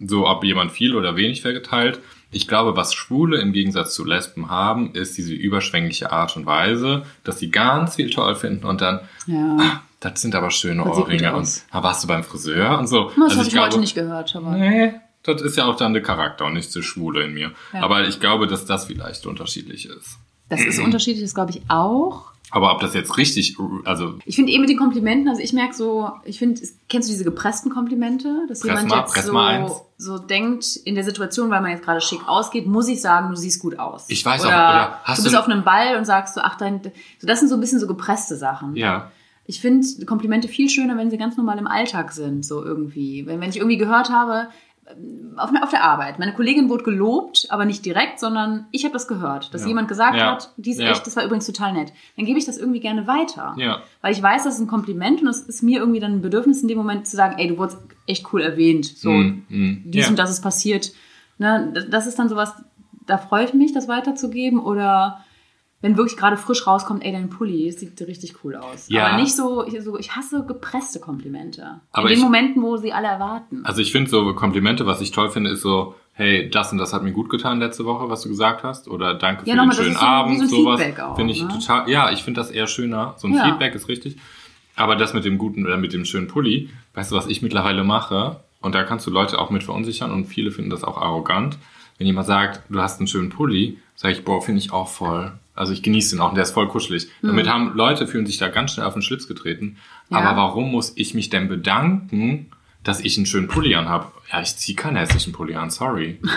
so, 0.00 0.26
ob 0.28 0.44
jemand 0.44 0.70
viel 0.72 0.94
oder 0.94 1.16
wenig 1.16 1.42
vergeteilt. 1.42 2.00
Ich 2.30 2.46
glaube, 2.46 2.76
was 2.76 2.94
Schwule 2.94 3.40
im 3.40 3.52
Gegensatz 3.52 3.94
zu 3.94 4.04
Lesben 4.04 4.50
haben, 4.50 4.94
ist 4.94 5.16
diese 5.16 5.32
überschwängliche 5.32 6.12
Art 6.12 6.36
und 6.36 6.46
Weise, 6.46 7.04
dass 7.24 7.38
sie 7.38 7.50
ganz 7.50 7.96
viel 7.96 8.10
toll 8.10 8.34
finden 8.36 8.64
und 8.66 8.80
dann, 8.80 9.00
Ja. 9.26 9.82
das 10.00 10.20
sind 10.22 10.34
aber 10.34 10.50
schöne 10.50 10.84
Das 10.84 10.96
Ohrringe 10.98 11.34
und 11.34 11.48
ah, 11.70 11.82
warst 11.82 12.04
du 12.04 12.08
beim 12.08 12.22
Friseur 12.22 12.78
und 12.78 12.86
so. 12.86 13.10
Das 13.16 13.36
Also 13.36 13.38
habe 13.38 13.48
ich, 13.48 13.58
heute 13.58 13.80
nicht 13.80 13.94
gehört. 13.94 14.36
Aber 14.36 14.56
Nee, 14.56 14.92
das 15.22 15.40
ist 15.42 15.56
ja 15.56 15.64
auch 15.64 15.76
dann 15.76 15.94
der 15.94 16.02
Charakter 16.02 16.44
und 16.44 16.52
nicht 16.52 16.72
der 16.74 16.82
Schwule 16.82 17.24
in 17.24 17.32
mir. 17.34 17.52
Ja. 17.72 17.82
Aber 17.82 18.06
ich 18.06 18.20
glaube, 18.20 18.46
dass 18.46 18.66
das 18.66 18.84
vielleicht 18.84 19.26
unterschiedlich 19.26 19.86
ist. 19.86 20.18
Das 20.48 20.64
ist 20.64 20.78
unterschiedlich, 20.78 21.24
das 21.24 21.34
glaube 21.34 21.50
ich 21.50 21.62
auch. 21.68 22.26
Aber 22.50 22.72
ob 22.72 22.80
das 22.80 22.94
jetzt 22.94 23.18
richtig, 23.18 23.58
also 23.84 24.14
Ich 24.24 24.36
finde 24.36 24.52
eh 24.52 24.58
mit 24.58 24.70
den 24.70 24.78
Komplimenten, 24.78 25.28
also 25.28 25.42
ich 25.42 25.52
merke 25.52 25.74
so, 25.74 26.10
ich 26.24 26.38
finde, 26.38 26.58
kennst 26.88 27.06
du 27.08 27.12
diese 27.12 27.24
gepressten 27.24 27.70
Komplimente? 27.70 28.46
Dass 28.48 28.60
Press 28.60 28.68
jemand 28.70 28.88
mal, 28.88 29.00
jetzt 29.00 29.26
so, 29.26 29.36
eins. 29.36 29.72
so 29.98 30.16
denkt, 30.18 30.76
in 30.84 30.94
der 30.94 31.04
Situation, 31.04 31.50
weil 31.50 31.60
man 31.60 31.72
jetzt 31.72 31.84
gerade 31.84 32.00
schick 32.00 32.26
ausgeht, 32.26 32.66
muss 32.66 32.88
ich 32.88 33.02
sagen, 33.02 33.28
du 33.28 33.36
siehst 33.36 33.60
gut 33.60 33.78
aus. 33.78 34.06
Ich 34.08 34.24
weiß 34.24 34.42
auch, 34.44 34.48
oder, 34.48 34.56
oder 34.56 35.00
hast 35.04 35.18
du 35.18 35.22
bist 35.24 35.34
du- 35.34 35.38
auf 35.40 35.44
einem 35.46 35.62
Ball 35.62 35.96
und 35.96 36.06
sagst 36.06 36.34
so, 36.36 36.40
ach, 36.40 36.56
dein, 36.56 36.80
so, 37.18 37.26
das 37.26 37.40
sind 37.40 37.48
so 37.48 37.54
ein 37.54 37.60
bisschen 37.60 37.80
so 37.80 37.86
gepresste 37.86 38.36
Sachen. 38.36 38.74
ja, 38.76 39.10
Ich 39.44 39.60
finde 39.60 39.86
Komplimente 40.06 40.48
viel 40.48 40.70
schöner, 40.70 40.96
wenn 40.96 41.10
sie 41.10 41.18
ganz 41.18 41.36
normal 41.36 41.58
im 41.58 41.66
Alltag 41.66 42.12
sind, 42.12 42.46
so 42.46 42.64
irgendwie. 42.64 43.26
Wenn, 43.26 43.40
wenn 43.42 43.50
ich 43.50 43.56
irgendwie 43.58 43.76
gehört 43.76 44.08
habe, 44.08 44.48
auf, 45.36 45.50
auf 45.62 45.70
der 45.70 45.84
Arbeit, 45.84 46.18
meine 46.18 46.34
Kollegin 46.34 46.68
wurde 46.68 46.84
gelobt, 46.84 47.46
aber 47.50 47.64
nicht 47.64 47.84
direkt, 47.84 48.18
sondern 48.20 48.66
ich 48.72 48.84
habe 48.84 48.92
das 48.92 49.06
gehört, 49.08 49.52
dass 49.54 49.62
Ja. 49.62 49.68
jemand 49.68 49.88
gesagt 49.88 50.16
Ja. 50.16 50.32
hat, 50.32 50.52
die 50.56 50.70
ist 50.70 50.80
Ja. 50.80 50.90
echt, 50.90 51.06
das 51.06 51.14
war 51.16 51.24
übrigens 51.24 51.46
total 51.46 51.72
nett. 51.74 51.92
Dann 52.16 52.24
gebe 52.26 52.38
ich 52.38 52.44
das 52.46 52.58
irgendwie 52.58 52.80
gerne 52.80 53.06
weiter. 53.06 53.54
Weil 54.00 54.12
ich 54.12 54.22
weiß, 54.22 54.44
das 54.44 54.54
ist 54.54 54.60
ein 54.60 54.66
Kompliment 54.66 55.20
und 55.22 55.28
es 55.28 55.40
ist 55.40 55.62
mir 55.62 55.80
irgendwie 55.80 56.00
dann 56.00 56.12
ein 56.14 56.22
Bedürfnis 56.22 56.62
in 56.62 56.68
dem 56.68 56.78
Moment 56.78 57.06
zu 57.06 57.16
sagen, 57.16 57.36
ey, 57.38 57.48
du 57.48 57.58
wurdest 57.58 57.78
echt 58.06 58.32
cool 58.32 58.40
erwähnt. 58.42 58.86
So, 58.86 59.10
Mm, 59.10 59.44
mm, 59.48 59.82
dies 59.86 60.08
und 60.08 60.18
das 60.18 60.30
ist 60.30 60.40
passiert. 60.42 60.92
Ne, 61.38 61.72
das 61.90 62.06
ist 62.06 62.18
dann 62.18 62.28
sowas, 62.28 62.52
da 63.06 63.16
freue 63.18 63.44
ich 63.44 63.54
mich, 63.54 63.72
das 63.72 63.86
weiterzugeben. 63.88 64.58
Oder 64.60 65.24
wenn 65.80 65.96
wirklich 65.96 66.16
gerade 66.16 66.36
frisch 66.36 66.66
rauskommt, 66.66 67.04
ey, 67.04 67.12
dein 67.12 67.30
Pulli, 67.30 67.70
sieht 67.70 68.00
richtig 68.00 68.36
cool 68.42 68.56
aus. 68.56 68.88
Ja. 68.88 69.06
Aber 69.06 69.16
nicht 69.16 69.34
so 69.36 69.64
ich, 69.66 69.80
so, 69.82 69.96
ich 69.98 70.16
hasse 70.16 70.44
gepresste 70.46 70.98
Komplimente. 71.00 71.80
Aber 71.92 72.08
in 72.08 72.14
den 72.14 72.18
ich- 72.18 72.24
Momenten, 72.24 72.62
wo 72.62 72.76
sie 72.76 72.92
alle 72.92 73.06
erwarten. 73.08 73.60
Also 73.64 73.80
ich 73.80 73.92
finde 73.92 74.10
so 74.10 74.34
Komplimente, 74.34 74.86
was 74.86 75.00
ich 75.00 75.10
toll 75.12 75.30
finde, 75.30 75.50
ist 75.50 75.62
so, 75.62 75.94
hey, 76.14 76.50
das 76.50 76.72
und 76.72 76.78
das 76.78 76.92
hat 76.92 77.04
mir 77.04 77.12
gut 77.12 77.30
getan 77.30 77.60
letzte 77.60 77.84
Woche, 77.84 78.10
was 78.10 78.22
du 78.22 78.28
gesagt 78.28 78.64
hast. 78.64 78.88
Oder 78.88 79.14
danke 79.14 79.46
Ja, 79.46 79.52
für 79.52 79.56
nochmal, 79.58 79.76
den 79.76 79.82
schönen 79.84 79.94
so 79.96 80.00
Abend, 80.00 80.40
so 80.50 80.56
sowas. 80.64 80.80
Finde 81.16 81.32
ich 81.32 81.42
ne? 81.42 81.48
total, 81.48 81.88
ja, 81.88 82.10
ich 82.10 82.24
finde 82.24 82.40
das 82.40 82.50
eher 82.50 82.66
schöner. 82.66 83.14
So 83.18 83.28
ein 83.28 83.34
Ja. 83.34 83.44
Feedback 83.44 83.74
ist 83.76 83.88
richtig. 83.88 84.16
Aber 84.74 84.96
das 84.96 85.14
mit 85.14 85.24
dem 85.24 85.38
guten 85.38 85.64
oder 85.64 85.76
mit 85.76 85.92
dem 85.92 86.04
schönen 86.04 86.26
Pulli, 86.28 86.70
weißt 86.94 87.12
du, 87.12 87.16
was 87.16 87.26
ich 87.28 87.40
mittlerweile 87.42 87.84
mache? 87.84 88.40
Und 88.60 88.74
da 88.74 88.82
kannst 88.82 89.06
du 89.06 89.10
Leute 89.12 89.38
auch 89.38 89.50
mit 89.50 89.62
verunsichern 89.62 90.10
und 90.10 90.24
viele 90.26 90.50
finden 90.50 90.70
das 90.70 90.82
auch 90.82 90.98
arrogant. 91.00 91.56
Wenn 91.98 92.06
jemand 92.08 92.26
sagt, 92.26 92.62
du 92.68 92.80
hast 92.80 92.98
einen 93.00 93.06
schönen 93.08 93.28
Pulli, 93.30 93.78
sage 93.96 94.14
ich, 94.14 94.24
boah, 94.24 94.40
finde 94.42 94.58
ich 94.60 94.72
auch 94.72 94.88
voll. 94.88 95.32
Also 95.58 95.72
ich 95.72 95.82
genieße 95.82 96.14
den 96.14 96.20
auch 96.20 96.30
und 96.30 96.36
der 96.36 96.44
ist 96.44 96.52
voll 96.52 96.68
kuschelig. 96.68 97.08
Damit 97.20 97.48
haben 97.48 97.74
Leute 97.74 98.06
fühlen 98.06 98.26
sich 98.26 98.38
da 98.38 98.48
ganz 98.48 98.72
schnell 98.72 98.86
auf 98.86 98.92
den 98.92 99.02
Schlips 99.02 99.26
getreten. 99.26 99.76
Mhm. 100.08 100.16
Ja. 100.16 100.18
Aber 100.20 100.36
warum 100.36 100.70
muss 100.70 100.92
ich 100.94 101.14
mich 101.14 101.30
denn 101.30 101.48
bedanken, 101.48 102.50
dass 102.84 103.00
ich 103.00 103.16
einen 103.16 103.26
schönen 103.26 103.48
Pulli 103.48 103.74
anhab? 103.74 104.12
Ja, 104.32 104.40
ich 104.40 104.56
ziehe 104.56 104.76
keinen 104.76 104.96
hässlichen 104.96 105.32
Pulli 105.32 105.54
an, 105.56 105.70
sorry. 105.70 106.20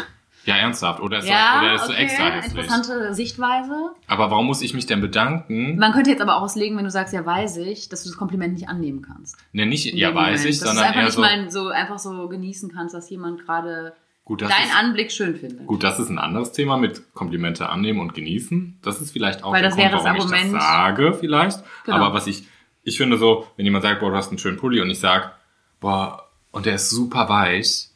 Ja, 0.44 0.56
ernsthaft. 0.56 1.02
Oder 1.02 1.20
ist, 1.20 1.28
ja, 1.28 1.60
so, 1.60 1.66
oder 1.66 1.76
ist 1.76 1.86
so 1.86 1.92
okay, 1.92 2.02
extra 2.02 2.24
hässlich. 2.32 2.52
interessante 2.54 3.14
Sichtweise. 3.14 3.92
Aber 4.08 4.32
warum 4.32 4.48
muss 4.48 4.64
ich 4.64 4.74
mich 4.74 4.88
denn 4.88 5.00
bedanken? 5.00 5.78
Man 5.78 5.92
könnte 5.92 6.10
jetzt 6.10 6.20
aber 6.20 6.38
auch 6.38 6.42
auslegen, 6.42 6.76
wenn 6.78 6.84
du 6.84 6.90
sagst, 6.90 7.14
ja, 7.14 7.24
weiß 7.24 7.58
ich, 7.58 7.90
dass 7.90 8.04
du 8.04 8.10
das 8.10 8.18
Kompliment 8.18 8.56
nicht 8.56 8.68
annehmen 8.68 9.04
kannst. 9.04 9.38
Ne, 9.54 9.68
nicht, 9.68 9.86
In 9.86 9.98
ja, 9.98 10.16
weiß 10.16 10.40
Moment. 10.40 10.46
ich, 10.50 10.60
dass 10.60 10.68
sondern 10.70 10.78
du 10.78 10.88
einfach 10.88 11.00
eher 11.00 11.06
nicht 11.06 11.14
so, 11.14 11.22
mal 11.22 11.52
so 11.52 11.68
einfach 11.68 12.00
so 12.00 12.28
genießen 12.28 12.72
kannst, 12.74 12.96
dass 12.96 13.08
jemand 13.12 13.46
gerade 13.46 13.94
gut, 14.24 14.42
deinen 14.42 14.52
ist, 14.52 14.76
Anblick 14.78 15.12
schön 15.12 15.36
findet. 15.36 15.66
gut, 15.68 15.84
das 15.84 16.00
ist 16.00 16.10
ein 16.10 16.20
anderes 16.20 16.52
Thema 16.52 16.78
mit 16.78 17.14
Komplimente 17.14 17.70
annehmen 17.70 18.00
und 18.00 18.14
genießen. 18.14 18.80
Das 18.82 19.02
ist 19.02 19.12
vielleicht 19.12 19.44
auch 19.44 19.52
Weil 19.54 19.62
der 19.62 19.70
das 19.72 19.78
Grund, 19.78 19.92
warum 19.94 20.16
ich 20.18 20.22
Argument. 20.24 20.54
das 20.56 20.64
sage, 20.64 21.14
vielleicht. 21.14 21.64
Genau. 21.86 21.98
Aber 21.98 22.14
was 22.14 22.28
ich, 22.28 22.44
ich 22.84 22.98
finde 22.98 23.18
so, 23.18 23.48
wenn 23.58 23.66
jemand 23.66 23.84
sagt, 23.84 24.00
boah, 24.00 24.10
du 24.12 24.16
hast 24.16 24.30
einen 24.30 24.38
schönen 24.40 24.58
Pulli 24.58 24.82
und 24.82 24.90
ich 24.90 25.00
sag, 25.00 25.36
boah, 25.80 26.28
und 26.52 26.66
der 26.66 26.76
ist 26.76 26.90
super 26.90 27.30
weich, 27.30 27.88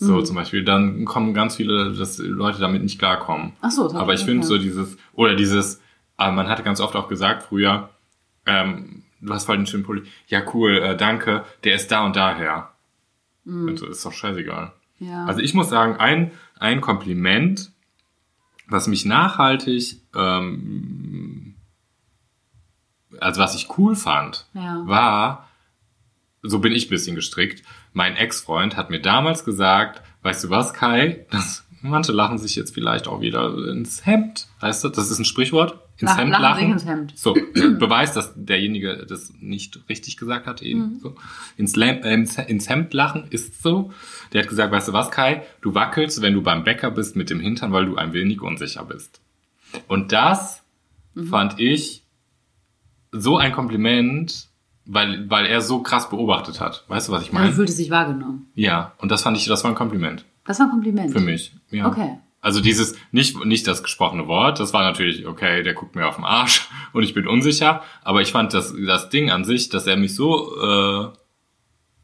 Mhm. 0.00 0.06
so 0.06 0.22
zum 0.22 0.36
Beispiel, 0.36 0.62
dann 0.64 1.04
kommen 1.06 1.34
ganz 1.34 1.56
viele, 1.56 1.92
dass 1.92 2.18
Leute 2.18 2.60
damit 2.60 2.84
nicht 2.84 3.00
klarkommen. 3.00 3.54
Ach 3.60 3.70
so, 3.72 3.92
Aber 3.94 4.14
ich 4.14 4.20
finde 4.20 4.38
okay. 4.38 4.46
so 4.46 4.58
dieses, 4.58 4.96
oder 5.12 5.34
dieses, 5.34 5.80
aber 6.16 6.30
man 6.30 6.48
hatte 6.48 6.62
ganz 6.62 6.80
oft 6.80 6.94
auch 6.94 7.08
gesagt 7.08 7.42
früher, 7.42 7.90
ähm, 8.46 9.02
du 9.20 9.34
hast 9.34 9.46
voll 9.46 9.56
den 9.56 9.66
schönen 9.66 9.82
Pulli. 9.82 10.02
Ja, 10.28 10.42
cool, 10.54 10.78
äh, 10.78 10.96
danke, 10.96 11.44
der 11.64 11.74
ist 11.74 11.90
da 11.90 12.04
und 12.06 12.14
daher. 12.14 12.70
Und 13.44 13.76
so, 13.78 13.86
ist 13.86 14.04
doch 14.04 14.12
scheißegal. 14.12 14.72
Ja. 14.98 15.24
Also 15.26 15.40
ich 15.40 15.54
muss 15.54 15.68
sagen, 15.70 15.96
ein, 15.96 16.32
ein 16.58 16.80
Kompliment, 16.80 17.70
was 18.68 18.86
mich 18.86 19.04
nachhaltig, 19.04 20.00
ähm, 20.14 21.54
also 23.20 23.40
was 23.40 23.54
ich 23.54 23.78
cool 23.78 23.96
fand, 23.96 24.46
Ja. 24.54 24.82
war, 24.86 25.48
so 26.42 26.58
bin 26.60 26.72
ich 26.72 26.86
ein 26.86 26.90
bisschen 26.90 27.16
gestrickt. 27.16 27.62
Mein 27.92 28.16
Ex-Freund 28.16 28.76
hat 28.76 28.90
mir 28.90 29.00
damals 29.00 29.44
gesagt, 29.44 30.02
weißt 30.22 30.44
du 30.44 30.50
was, 30.50 30.72
Kai, 30.74 31.26
das, 31.30 31.64
manche 31.82 32.12
lachen 32.12 32.38
sich 32.38 32.56
jetzt 32.56 32.74
vielleicht 32.74 33.06
auch 33.08 33.20
wieder 33.20 33.52
ins 33.68 34.04
Hemd. 34.06 34.46
Weißt 34.60 34.84
du, 34.84 34.88
das 34.88 35.10
ist 35.10 35.18
ein 35.18 35.24
Sprichwort. 35.24 35.78
Ins 36.00 36.10
Lach- 36.12 36.18
Hemd 36.18 36.30
lachen 36.32 36.42
lachen. 36.42 36.72
ins 36.72 36.86
Hemd. 36.86 37.12
So, 37.18 37.34
Beweis, 37.34 38.12
dass 38.12 38.32
derjenige 38.36 39.04
das 39.08 39.32
nicht 39.40 39.80
richtig 39.88 40.16
gesagt 40.16 40.46
hat 40.46 40.62
eben. 40.62 40.94
Mhm. 40.94 41.00
So. 41.00 41.14
Ins, 41.56 41.76
äh, 41.76 42.14
ins, 42.46 42.68
Hemd 42.68 42.94
lachen 42.94 43.24
ist 43.30 43.62
so. 43.62 43.92
Der 44.32 44.42
hat 44.42 44.48
gesagt, 44.48 44.72
weißt 44.72 44.88
du 44.88 44.92
was, 44.92 45.10
Kai, 45.10 45.42
du 45.60 45.74
wackelst, 45.74 46.22
wenn 46.22 46.34
du 46.34 46.42
beim 46.42 46.62
Bäcker 46.64 46.90
bist 46.92 47.16
mit 47.16 47.30
dem 47.30 47.40
Hintern, 47.40 47.72
weil 47.72 47.86
du 47.86 47.96
ein 47.96 48.12
wenig 48.12 48.40
unsicher 48.42 48.84
bist. 48.84 49.20
Und 49.88 50.12
das 50.12 50.62
Mhm. 51.14 51.26
fand 51.26 51.58
ich 51.58 52.04
so 53.10 53.38
ein 53.38 53.52
Kompliment, 53.52 54.46
weil, 54.84 55.28
weil 55.30 55.46
er 55.46 55.60
so 55.62 55.82
krass 55.82 56.08
beobachtet 56.10 56.60
hat. 56.60 56.84
Weißt 56.88 57.08
du, 57.08 57.12
was 57.12 57.22
ich 57.22 57.32
meine? 57.32 57.52
fühlte 57.52 57.72
sich 57.72 57.90
wahrgenommen. 57.90 58.46
Ja, 58.54 58.92
und 58.98 59.10
das 59.10 59.22
fand 59.22 59.36
ich, 59.36 59.46
das 59.46 59.64
war 59.64 59.70
ein 59.72 59.74
Kompliment 59.74 60.24
Das 60.48 60.58
war 60.58 60.66
ein 60.66 60.70
Kompliment. 60.70 61.12
für 61.12 61.20
mich. 61.20 61.52
Ja. 61.70 61.86
Okay. 61.86 62.18
Also 62.40 62.60
dieses, 62.60 62.94
nicht, 63.12 63.44
nicht 63.44 63.66
das 63.66 63.82
gesprochene 63.82 64.26
Wort, 64.28 64.60
das 64.60 64.72
war 64.72 64.82
natürlich, 64.82 65.26
okay, 65.26 65.62
der 65.62 65.74
guckt 65.74 65.94
mir 65.96 66.06
auf 66.08 66.16
den 66.16 66.24
Arsch 66.24 66.68
und 66.92 67.02
ich 67.02 67.12
bin 67.14 67.26
unsicher, 67.28 67.82
aber 68.02 68.22
ich 68.22 68.32
fand 68.32 68.54
das, 68.54 68.74
das 68.86 69.08
Ding 69.10 69.30
an 69.30 69.44
sich, 69.44 69.68
dass 69.68 69.86
er 69.86 69.96
mich 69.96 70.14
so 70.14 70.56
äh, 70.56 71.08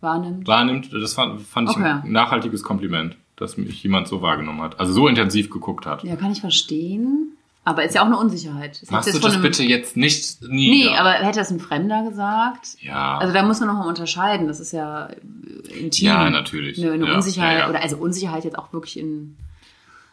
Wahrnimmt. 0.00 0.46
wahrnimmt, 0.46 0.92
das 0.92 1.14
fand, 1.14 1.40
fand 1.40 1.70
ich 1.70 1.76
Okay. 1.76 2.00
ein 2.04 2.12
nachhaltiges 2.12 2.62
Kompliment, 2.62 3.16
dass 3.36 3.56
mich 3.56 3.82
jemand 3.82 4.06
so 4.08 4.20
wahrgenommen 4.22 4.60
hat. 4.60 4.78
Also 4.78 4.92
so 4.92 5.08
intensiv 5.08 5.48
geguckt 5.50 5.86
hat. 5.86 6.04
Ja, 6.04 6.16
kann 6.16 6.30
ich 6.32 6.40
verstehen. 6.40 7.33
Aber 7.66 7.82
ist 7.84 7.94
ja 7.94 8.02
auch 8.02 8.06
eine 8.06 8.18
Unsicherheit. 8.18 8.82
Das 8.82 8.90
Machst 8.90 9.14
du 9.14 9.18
das 9.18 9.40
bitte 9.40 9.62
jetzt 9.62 9.96
nicht 9.96 10.42
nie? 10.42 10.84
Nee, 10.84 10.96
aber 10.96 11.12
hätte 11.12 11.38
das 11.38 11.50
ein 11.50 11.60
Fremder 11.60 12.02
gesagt? 12.06 12.76
Ja. 12.80 13.16
Also 13.18 13.32
da 13.32 13.42
muss 13.42 13.58
man 13.60 13.68
nochmal 13.70 13.88
unterscheiden. 13.88 14.46
Das 14.48 14.60
ist 14.60 14.72
ja 14.72 15.06
äh, 15.06 15.78
intim. 15.80 16.06
Ja, 16.08 16.28
natürlich. 16.28 16.78
Eine, 16.82 16.92
eine 16.92 17.06
Ja, 17.06 17.14
Unsicherheit, 17.14 17.52
ja, 17.54 17.58
ja. 17.64 17.70
oder 17.70 17.80
also 17.82 17.96
Unsicherheit 17.96 18.44
jetzt 18.44 18.58
auch 18.58 18.72
wirklich 18.74 18.98
in 18.98 19.36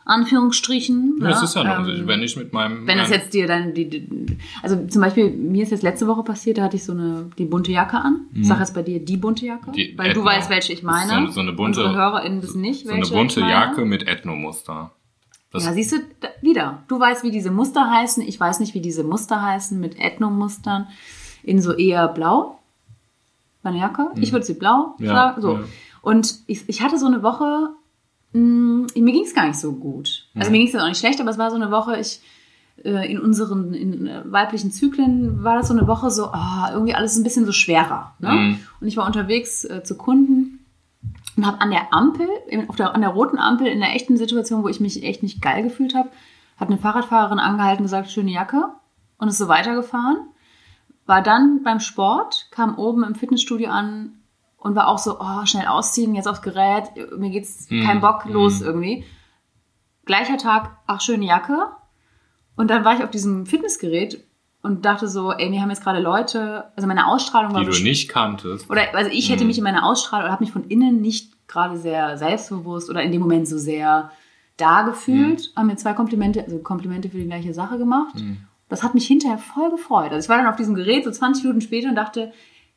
Anführungsstrichen. 0.05 1.17
Ja, 1.21 1.27
das 1.29 1.39
ne? 1.39 1.43
ist 1.45 1.55
ja 1.55 1.61
eine 1.61 1.71
Ähm, 1.73 1.79
Unsicherheit. 1.79 2.07
Wenn 2.07 2.23
ich 2.23 2.35
mit 2.37 2.53
meinem. 2.53 2.87
Wenn 2.87 2.97
das 2.97 3.09
jetzt 3.09 3.33
dir 3.33 3.47
dann 3.47 3.73
die, 3.73 4.37
also 4.63 4.85
zum 4.87 5.01
Beispiel, 5.01 5.29
mir 5.29 5.63
ist 5.63 5.71
jetzt 5.71 5.83
letzte 5.83 6.07
Woche 6.07 6.23
passiert, 6.23 6.57
da 6.57 6.63
hatte 6.63 6.77
ich 6.77 6.83
so 6.83 6.93
eine, 6.93 7.29
die 7.37 7.45
bunte 7.45 7.71
Jacke 7.71 7.97
an. 7.97 8.21
Ich 8.33 8.47
sag 8.47 8.59
jetzt 8.59 8.73
bei 8.73 8.81
dir 8.81 8.99
die 9.03 9.17
bunte 9.17 9.45
Jacke, 9.45 9.69
Mhm. 9.69 9.73
Die 9.73 9.93
weil 9.97 10.13
du 10.13 10.21
Ethno. 10.21 10.25
weißt, 10.31 10.49
welche 10.49 10.73
ich 10.73 10.83
meine. 10.83 11.09
So 11.09 11.15
eine- 11.15 11.31
so 11.31 11.39
eine 11.41 11.51
bunte- 11.51 11.81
Unsere 11.81 11.95
HörerInnen 11.95 12.41
wissen 12.41 12.61
nicht, 12.61 12.85
so 12.85 12.91
eine 12.93 13.01
welche 13.01 13.13
bunte. 13.13 13.41
Jacke 13.41 13.85
mit 13.85 14.07
Ethnomuster. 14.07 14.91
Das, 15.51 15.65
Ja, 15.65 15.73
siehst 15.73 15.91
du, 15.91 15.97
wieder. 16.41 16.83
Du 16.87 16.99
weißt, 16.99 17.23
wie 17.23 17.31
diese 17.31 17.51
Muster 17.51 17.89
heißen. 17.91 18.23
Ich 18.23 18.39
weiß 18.39 18.59
nicht, 18.61 18.73
wie 18.73 18.81
diese 18.81 19.03
Muster 19.03 19.41
heißen 19.41 19.79
mit 19.79 19.99
Ethnomustern. 19.99 20.87
In 21.43 21.61
so 21.61 21.73
eher 21.73 22.07
blau. 22.07 22.57
Meine 23.63 23.79
Jacke. 23.79 24.09
Ich 24.15 24.31
würde 24.31 24.45
sie 24.45 24.53
blau 24.55 24.95
Mhm. 24.97 25.05
Ja, 25.05 25.13
sagen. 25.13 25.41
So. 25.41 25.53
ja. 25.55 25.63
Und 26.01 26.35
ich, 26.47 26.67
ich 26.67 26.81
hatte 26.81 26.97
so 26.97 27.05
eine 27.05 27.21
Woche, 27.21 27.69
mh, 28.33 28.87
mir 28.95 29.11
ging 29.11 29.23
es 29.23 29.35
gar 29.35 29.47
nicht 29.47 29.59
so 29.59 29.73
gut. 29.73 30.25
Also 30.35 30.49
Mhm. 30.49 30.51
mir 30.53 30.57
ging 30.65 30.67
es 30.75 30.81
auch 30.81 30.87
nicht 30.87 30.99
schlecht, 30.99 31.19
aber 31.21 31.29
es 31.29 31.37
war 31.37 31.49
so 31.51 31.57
eine 31.57 31.69
Woche, 31.71 31.99
ich 31.99 32.21
äh, 32.83 33.11
in 33.11 33.19
unseren 33.19 33.73
in, 33.75 34.07
äh, 34.07 34.21
weiblichen 34.25 34.71
Zyklen 34.71 35.43
war 35.43 35.55
das 35.57 35.67
so 35.67 35.73
eine 35.75 35.85
Woche 35.85 36.09
so, 36.09 36.27
ah, 36.31 36.69
irgendwie 36.73 36.95
alles 36.95 37.15
ein 37.15 37.21
bisschen 37.23 37.45
so 37.45 37.51
schwerer. 37.51 38.13
Ne? 38.19 38.31
Mhm. 38.31 38.59
Und 38.79 38.87
ich 38.87 38.97
war 38.97 39.05
unterwegs 39.05 39.65
äh, 39.65 39.83
zu 39.83 39.95
Kunden 39.97 40.40
und 41.37 41.45
habe 41.45 41.61
an 41.61 41.71
der 41.71 41.93
Ampel, 41.93 42.27
auf 42.67 42.75
der, 42.75 42.93
an 42.93 43.01
der 43.01 43.11
roten 43.11 43.37
Ampel, 43.37 43.67
in 43.67 43.81
einer 43.81 43.95
echten 43.95 44.17
Situation, 44.17 44.63
wo 44.63 44.67
ich 44.67 44.79
mich 44.79 45.03
echt 45.03 45.23
nicht 45.23 45.41
geil 45.41 45.63
gefühlt 45.63 45.95
habe, 45.95 46.09
hat 46.57 46.67
eine 46.67 46.77
Fahrradfahrerin 46.77 47.39
angehalten 47.39 47.79
und 47.79 47.85
gesagt, 47.85 48.11
schöne 48.11 48.31
Jacke 48.31 48.69
und 49.17 49.27
ist 49.27 49.37
so 49.37 49.47
weitergefahren. 49.47 50.17
War 51.05 51.21
dann 51.21 51.63
beim 51.63 51.79
Sport, 51.79 52.47
kam 52.51 52.77
oben 52.77 53.03
im 53.03 53.15
Fitnessstudio 53.15 53.69
an 53.69 54.19
und 54.57 54.75
war 54.75 54.87
auch 54.87 54.99
so, 54.99 55.19
oh, 55.19 55.45
schnell 55.45 55.67
ausziehen, 55.67 56.15
jetzt 56.15 56.27
aufs 56.27 56.41
Gerät, 56.41 56.91
mir 57.17 57.31
geht's 57.31 57.67
kein 57.67 58.01
Bock, 58.01 58.25
los 58.25 58.61
irgendwie. 58.61 59.05
Gleicher 60.05 60.37
Tag, 60.37 60.77
ach, 60.85 61.01
schöne 61.01 61.25
Jacke. 61.25 61.67
Und 62.55 62.69
dann 62.69 62.85
war 62.85 62.95
ich 62.95 63.03
auf 63.03 63.09
diesem 63.09 63.45
Fitnessgerät 63.45 64.23
und 64.63 64.85
dachte 64.85 65.07
so, 65.07 65.31
ey, 65.31 65.49
mir 65.49 65.61
haben 65.61 65.69
jetzt 65.69 65.83
gerade 65.83 65.99
Leute, 65.99 66.65
also 66.75 66.87
meine 66.87 67.07
Ausstrahlung 67.07 67.53
war 67.53 67.61
die 67.65 67.71
du 67.71 67.83
nicht 67.83 68.09
kanntest. 68.09 68.69
oder 68.69 68.93
also 68.95 69.09
ich 69.11 69.27
Mhm. 69.29 69.33
hätte 69.33 69.45
mich 69.45 69.57
in 69.57 69.63
meiner 69.63 69.85
Ausstrahlung 69.85 70.25
oder 70.25 70.31
habe 70.33 70.43
mich 70.43 70.51
von 70.53 70.65
innen 70.65 71.01
nicht 71.01 71.47
gerade 71.47 71.77
sehr 71.77 72.17
selbstbewusst 72.17 72.89
oder 72.89 73.01
in 73.01 73.11
dem 73.11 73.21
Moment 73.21 73.47
so 73.47 73.57
sehr 73.57 74.11
da 74.57 74.83
gefühlt, 74.83 75.41
Mhm. 75.55 75.59
haben 75.59 75.67
mir 75.67 75.75
zwei 75.77 75.93
Komplimente, 75.93 76.43
also 76.43 76.59
Komplimente 76.59 77.09
für 77.09 77.17
die 77.17 77.25
gleiche 77.25 77.53
Sache 77.53 77.77
gemacht. 77.77 78.15
Das 78.69 78.83
hat 78.83 78.93
mich 78.93 79.05
hinterher 79.07 79.37
voll 79.37 79.69
gefreut. 79.71 80.11
Also 80.11 80.25
ich 80.25 80.29
war 80.29 80.37
dann 80.37 80.47
auf 80.47 80.55
diesem 80.55 80.75
Gerät 80.75 81.03
so 81.03 81.11
20 81.11 81.43
Minuten 81.43 81.61
später 81.61 81.89
und 81.89 81.95
dachte, 81.95 82.31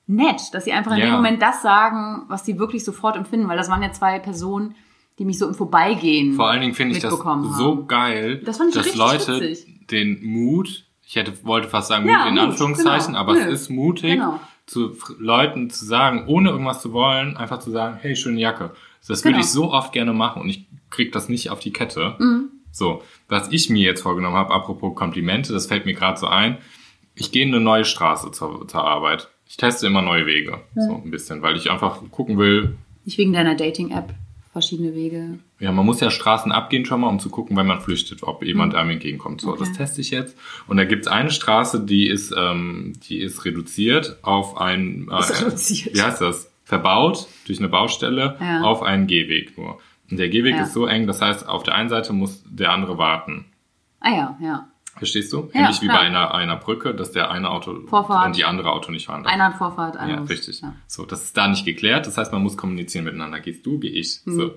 nett, 0.07 0.41
dass 0.53 0.64
sie 0.64 0.72
einfach 0.72 0.93
in 0.93 0.99
Ja. 0.99 1.05
dem 1.07 1.12
Moment 1.14 1.41
das 1.41 1.62
sagen, 1.62 2.24
was 2.28 2.45
sie 2.45 2.59
wirklich 2.59 2.85
sofort 2.85 3.16
empfinden, 3.16 3.47
weil 3.49 3.57
das 3.57 3.68
waren 3.70 3.82
ja 3.82 3.93
zwei 3.93 4.18
Personen, 4.18 4.74
die 5.18 5.24
mich 5.24 5.39
so 5.39 5.47
im 5.47 5.55
Vorbeigehen 5.55 6.32
Vor 6.35 6.49
allen 6.49 6.61
Dingen 6.62 6.74
finde 6.74 6.97
ich 6.97 7.03
das 7.03 7.12
mitbekommen 7.12 7.53
so 7.53 7.76
haben. 7.76 7.87
geil, 7.87 8.43
Das 8.45 8.57
fand 8.59 8.70
ich 8.70 8.74
dass 8.74 8.95
Leute 8.97 9.41
witzig. 9.41 9.87
den 9.89 10.24
Mut, 10.24 10.87
ich 11.15 11.21
hätte, 11.21 11.45
wollte 11.45 11.69
fast 11.69 11.89
sagen 11.89 12.09
Ja, 12.09 12.25
Mut 12.25 12.33
in 12.33 12.39
Anführungszeichen, 12.41 13.09
genau. 13.15 13.19
aber 13.21 13.35
Nö. 13.35 13.41
es 13.41 13.62
ist 13.62 13.69
mutig, 13.71 14.15
Genau. 14.15 14.41
zu 14.67 14.97
Leuten 15.19 15.71
zu 15.71 15.85
sagen, 15.85 16.25
ohne 16.27 16.51
irgendwas 16.51 16.83
zu 16.83 16.93
wollen, 16.93 17.37
einfach 17.37 17.61
zu 17.61 17.71
sagen, 17.71 17.99
hey, 18.01 18.17
schöne 18.17 18.41
Jacke. 18.41 18.73
Das 19.07 19.23
würde 19.25 19.35
Genau. 19.35 19.45
ich 19.45 19.51
so 19.51 19.71
oft 19.73 19.93
gerne 19.93 20.12
machen 20.12 20.43
und 20.43 20.49
ich 20.49 20.67
krieg 20.91 21.12
das 21.12 21.29
nicht 21.29 21.51
auf 21.51 21.61
die 21.61 21.73
Kette. 21.73 22.17
Mhm. 22.19 22.51
So, 22.73 23.03
was 23.29 23.53
ich 23.53 23.71
mir 23.71 23.83
jetzt 23.85 24.03
vorgenommen 24.03 24.35
habe, 24.37 24.53
apropos 24.53 24.97
Komplimente, 24.97 25.53
das 25.53 25.67
fällt 25.67 25.87
mir 25.87 25.95
gerade 25.95 26.19
so 26.19 26.27
ein, 26.27 26.59
ich 27.15 27.31
gehe 27.31 27.45
in 27.47 27.55
eine 27.55 27.62
neue 27.62 27.85
Straße 27.85 28.33
zur, 28.33 28.67
zur 28.67 28.83
Arbeit. 28.83 29.29
Ich 29.47 29.57
teste 29.57 29.87
immer 29.87 30.03
neue 30.03 30.27
Wege, 30.27 30.62
so 30.75 31.01
ein 31.05 31.11
bisschen, 31.12 31.43
weil 31.43 31.57
ich 31.57 31.71
einfach 31.71 32.01
gucken 32.11 32.39
will, 32.39 32.77
Nicht 33.05 33.19
wegen 33.19 33.33
deiner 33.33 33.55
Dating-App, 33.55 34.15
verschiedene 34.55 34.94
Wege. 34.94 35.38
Ja, 35.61 35.70
man 35.72 35.84
muss 35.84 36.00
ja 36.00 36.11
Straßen 36.11 36.50
abgehen 36.52 36.86
schon 36.86 37.02
mal, 37.02 37.09
um 37.09 37.18
zu 37.20 37.28
gucken, 37.28 37.55
wenn 37.59 37.66
man 37.66 37.82
flüchtet, 37.82 38.22
ob 38.22 38.42
jemand 38.42 38.74
einem 38.74 38.90
entgegenkommt. 38.90 39.42
So, 39.42 39.48
Mhm. 39.48 39.52
Okay. 39.55 39.64
das 39.68 39.72
teste 39.76 40.00
ich 40.00 40.11
jetzt. 40.11 40.34
Und 40.66 40.78
da 40.78 40.84
gibt's 40.84 41.07
eine 41.09 41.30
Straße, 41.30 41.84
die 41.84 42.07
ist, 42.09 42.32
ähm, 42.36 42.94
die 43.09 43.18
ist 43.18 43.44
reduziert 43.44 44.16
auf 44.22 44.57
ein, 44.57 45.09
äh, 45.12 45.18
Ist 45.20 45.42
reduziert. 45.42 45.94
wie 45.94 46.00
heißt 46.02 46.22
das? 46.22 46.50
Verbaut 46.64 47.26
durch 47.46 47.59
eine 47.59 47.68
Baustelle 47.68 48.38
Ja. 48.40 48.62
auf 48.62 48.82
einen 48.82 49.07
Gehweg 49.07 49.59
nur. 49.59 49.78
Und 50.11 50.16
der 50.18 50.30
Gehweg 50.30 50.55
Ja. 50.55 50.62
ist 50.62 50.72
so 50.72 50.86
eng, 50.86 51.07
das 51.07 51.20
heißt, 51.20 51.46
auf 51.46 51.62
der 51.62 51.74
einen 51.74 51.90
Seite 51.90 52.12
muss 52.14 52.42
der 52.46 52.72
andere 52.72 52.96
warten. 52.96 53.44
Ah 54.00 54.11
ja, 54.14 54.38
ja. 54.40 54.68
Verstehst 54.97 55.32
du? 55.32 55.51
Ja, 55.53 55.62
Ähnlich 55.62 55.82
wie 55.82 55.86
klar. 55.86 55.99
bei 55.99 56.05
einer, 56.05 56.34
einer 56.34 56.57
Brücke, 56.57 56.95
dass 56.95 57.11
der 57.12 57.30
eine 57.30 57.51
Auto 57.51 57.86
Vorfahrt. 57.86 58.26
und 58.26 58.36
die 58.36 58.45
andere 58.45 58.70
Auto 58.72 58.92
nicht 58.92 59.07
fahren 59.07 59.24
darf. 59.24 59.32
Einer 59.32 59.47
hat 59.47 59.57
Vorfahrt, 59.57 59.97
einer 59.97 60.14
Ja, 60.14 60.22
richtig. 60.22 60.61
Ja. 60.61 60.74
So, 60.86 61.05
das 61.05 61.24
ist 61.24 61.36
da 61.36 61.49
nicht 61.49 61.64
geklärt. 61.64 62.07
Das 62.07 62.16
heißt, 62.16 62.32
man 62.32 62.42
muss 62.42 62.57
kommunizieren 62.57 63.05
miteinander. 63.05 63.40
Gehst 63.40 63.66
du, 63.66 63.78
geh 63.78 63.88
ich. 63.88 64.20
Hm. 64.24 64.36
So. 64.36 64.55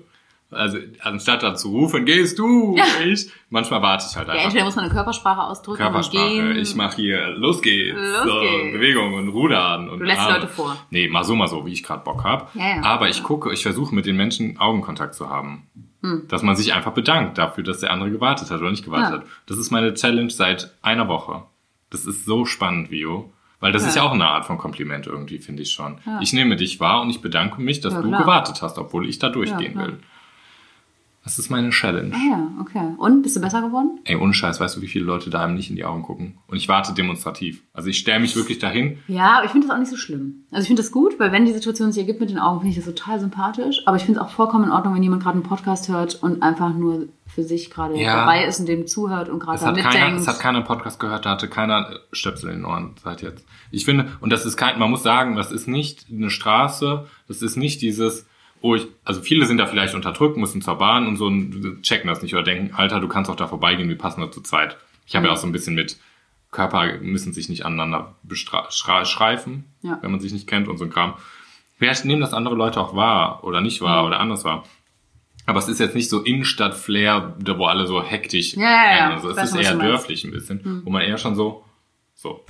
Also, 0.50 0.78
anstatt 1.02 1.42
dann 1.42 1.56
zu 1.56 1.68
rufen, 1.70 2.06
gehst 2.06 2.38
du, 2.38 2.74
geh 2.74 3.10
ich. 3.12 3.30
Manchmal 3.50 3.82
warte 3.82 4.06
ich 4.10 4.16
halt 4.16 4.28
Ja, 4.28 4.32
einfach. 4.32 4.44
entweder 4.46 4.64
muss 4.64 4.76
man 4.76 4.86
eine 4.86 4.94
Körpersprache 4.94 5.42
ausdrücken 5.42 5.82
Körpersprache. 5.82 6.24
und 6.24 6.30
gehen. 6.30 6.56
Ich 6.58 6.74
mache 6.74 6.96
hier, 6.96 7.28
los 7.36 7.60
geht's. 7.60 7.98
Los 7.98 8.24
so, 8.24 8.40
geht's. 8.40 8.72
Bewegung 8.72 9.12
und 9.14 9.28
Rudern. 9.28 9.90
Und 9.90 9.98
Du 9.98 10.04
lässt 10.06 10.20
Arme. 10.20 10.34
Leute 10.36 10.48
vor. 10.48 10.74
Nee, 10.90 11.08
mal 11.08 11.22
so, 11.24 11.34
mal 11.34 11.48
so, 11.48 11.66
wie 11.66 11.72
ich 11.72 11.82
gerade 11.82 12.02
Bock 12.02 12.24
hab. 12.24 12.54
Ja, 12.54 12.76
ja. 12.76 12.82
Aber 12.82 13.10
ich 13.10 13.22
gucke, 13.22 13.52
ich 13.52 13.62
versuche 13.62 13.94
mit 13.94 14.06
den 14.06 14.16
Menschen 14.16 14.58
Augenkontakt 14.58 15.14
zu 15.14 15.28
haben. 15.28 15.66
Hm. 16.02 16.22
Dass 16.28 16.42
man 16.42 16.56
sich 16.56 16.72
einfach 16.72 16.92
bedankt 16.92 17.36
dafür, 17.36 17.62
dass 17.64 17.80
der 17.80 17.90
andere 17.92 18.10
gewartet 18.10 18.50
hat 18.50 18.60
oder 18.60 18.70
nicht 18.70 18.84
gewartet 18.84 19.10
Ja. 19.12 19.18
hat. 19.20 19.26
Das 19.46 19.58
ist 19.58 19.70
meine 19.70 19.92
Challenge 19.94 20.30
seit 20.30 20.72
einer 20.80 21.08
Woche. 21.08 21.42
Das 21.90 22.06
ist 22.06 22.24
so 22.24 22.44
spannend, 22.46 22.90
Vio. 22.90 23.32
Weil 23.60 23.72
das 23.72 23.82
Ja. 23.82 23.88
ist 23.88 23.94
ja 23.96 24.02
auch 24.04 24.12
eine 24.12 24.28
Art 24.28 24.44
von 24.46 24.56
Kompliment 24.56 25.08
irgendwie, 25.08 25.40
finde 25.40 25.62
ich 25.62 25.72
schon. 25.72 25.98
Ja. 26.06 26.20
Ich 26.22 26.32
nehme 26.32 26.54
dich 26.56 26.78
wahr 26.80 27.02
und 27.02 27.10
ich 27.10 27.20
bedanke 27.20 27.60
mich, 27.60 27.80
dass 27.80 27.92
Ja, 27.94 28.00
du 28.02 28.10
gewartet 28.12 28.62
hast, 28.62 28.78
obwohl 28.78 29.08
ich 29.08 29.18
da 29.18 29.28
durchgehen 29.28 29.76
will. 29.76 29.98
Das 31.28 31.38
ist 31.38 31.50
meine 31.50 31.68
Challenge. 31.68 32.10
Ah 32.14 32.30
ja, 32.30 32.48
okay. 32.58 32.94
Und, 32.96 33.20
bist 33.20 33.36
du 33.36 33.40
besser 33.42 33.60
geworden? 33.60 34.00
Ey, 34.04 34.16
ohne 34.16 34.32
Scheiß, 34.32 34.60
weißt 34.60 34.78
du, 34.78 34.80
wie 34.80 34.86
viele 34.88 35.04
Leute 35.04 35.28
da 35.28 35.44
einem 35.44 35.56
nicht 35.56 35.68
in 35.68 35.76
die 35.76 35.84
Augen 35.84 36.02
gucken? 36.02 36.38
Und 36.46 36.56
ich 36.56 36.70
warte 36.70 36.94
demonstrativ. 36.94 37.62
Also 37.74 37.90
ich 37.90 37.98
stelle 37.98 38.20
mich 38.20 38.34
wirklich 38.34 38.58
dahin. 38.60 38.96
Ja, 39.08 39.36
aber 39.36 39.44
ich 39.44 39.50
finde 39.50 39.66
das 39.66 39.76
auch 39.76 39.78
nicht 39.78 39.90
so 39.90 39.98
schlimm. 39.98 40.46
Also 40.50 40.62
ich 40.62 40.68
finde 40.68 40.80
das 40.80 40.90
gut, 40.90 41.20
weil 41.20 41.30
wenn 41.30 41.44
die 41.44 41.52
Situation 41.52 41.92
sich 41.92 42.00
ergibt 42.00 42.20
mit 42.20 42.30
den 42.30 42.38
Augen, 42.38 42.60
finde 42.60 42.70
ich 42.78 42.82
das 42.82 42.86
total 42.94 43.20
sympathisch. 43.20 43.82
Aber 43.84 43.98
ich 43.98 44.04
finde 44.04 44.20
es 44.20 44.26
auch 44.26 44.30
vollkommen 44.30 44.64
in 44.64 44.70
Ordnung, 44.70 44.94
wenn 44.94 45.02
jemand 45.02 45.22
gerade 45.22 45.34
einen 45.34 45.42
Podcast 45.42 45.90
hört 45.90 46.14
und 46.22 46.42
einfach 46.42 46.72
nur 46.72 47.08
für 47.26 47.42
sich 47.42 47.68
gerade 47.70 47.94
Ja. 48.00 48.16
dabei 48.20 48.46
ist 48.46 48.58
und 48.60 48.66
dem 48.66 48.86
zuhört 48.86 49.28
und 49.28 49.38
gerade 49.38 49.60
da 49.60 49.72
keiner, 49.72 49.84
mitdenkt. 50.06 50.20
es 50.22 50.28
hat 50.28 50.40
keiner 50.40 50.62
Podcast 50.62 50.98
gehört, 50.98 51.26
da 51.26 51.32
hatte 51.32 51.46
keiner 51.48 51.90
Stöpsel 52.10 52.48
in 52.48 52.60
den 52.60 52.64
Ohren 52.64 52.94
seit 53.04 53.20
jetzt. 53.20 53.44
Ich 53.70 53.84
finde, 53.84 54.06
und 54.20 54.30
das 54.32 54.46
ist 54.46 54.56
kein, 54.56 54.78
man 54.78 54.88
muss 54.90 55.02
sagen, 55.02 55.36
das 55.36 55.52
ist 55.52 55.68
nicht 55.68 56.06
eine 56.10 56.30
Straße, 56.30 57.04
das 57.28 57.42
ist 57.42 57.56
nicht 57.56 57.82
dieses, 57.82 58.24
oh 58.60 58.74
ich, 58.74 58.86
also 59.04 59.20
viele 59.20 59.46
sind 59.46 59.58
da 59.58 59.66
vielleicht 59.66 59.94
unterdrückt, 59.94 60.36
müssen 60.36 60.62
zur 60.62 60.76
Bahn 60.76 61.06
und 61.06 61.16
so 61.16 61.26
und 61.26 61.82
checken 61.82 62.08
das 62.08 62.22
nicht 62.22 62.34
oder 62.34 62.42
denken, 62.42 62.74
Alter, 62.74 63.00
du 63.00 63.08
kannst 63.08 63.30
auch 63.30 63.36
da 63.36 63.46
vorbeigehen, 63.46 63.88
wir 63.88 63.98
passen 63.98 64.20
da 64.20 64.30
zu 64.30 64.40
zweit. 64.40 64.76
Ich 65.06 65.16
habe 65.16 65.26
ja 65.26 65.32
auch 65.32 65.36
so 65.36 65.46
ein 65.46 65.52
bisschen 65.52 65.74
mit 65.74 65.98
Körper 66.50 66.98
müssen 67.00 67.32
sich 67.34 67.48
nicht 67.50 67.64
aneinander 67.66 68.14
schreifen, 68.70 69.64
Ja. 69.82 69.98
wenn 70.00 70.10
man 70.10 70.20
sich 70.20 70.32
nicht 70.32 70.46
kennt 70.46 70.68
und 70.68 70.78
so 70.78 70.84
ein 70.84 70.90
Kram. 70.90 71.14
Vielleicht 71.76 72.04
nehmen 72.04 72.20
das 72.20 72.32
andere 72.34 72.54
Leute 72.54 72.80
auch 72.80 72.94
wahr 72.96 73.44
oder 73.44 73.60
nicht 73.60 73.80
wahr 73.82 74.06
oder 74.06 74.18
anders 74.18 74.44
wahr. 74.44 74.64
Aber 75.46 75.58
es 75.60 75.68
ist 75.68 75.78
jetzt 75.78 75.94
nicht 75.94 76.10
so 76.10 76.20
Innenstadt-Flair, 76.22 77.36
wo 77.56 77.66
alle 77.66 77.86
so 77.86 78.02
hektisch 78.02 78.54
Ja, 78.54 78.62
ja, 78.62 78.96
ja. 78.96 79.10
Also 79.14 79.30
es 79.30 79.38
ist 79.38 79.56
eher 79.56 79.74
dörflich 79.76 80.24
ein 80.24 80.30
bisschen, 80.30 80.82
wo 80.84 80.90
man 80.90 81.02
eher 81.02 81.18
schon 81.18 81.34
so, 81.36 81.64
so. 82.14 82.44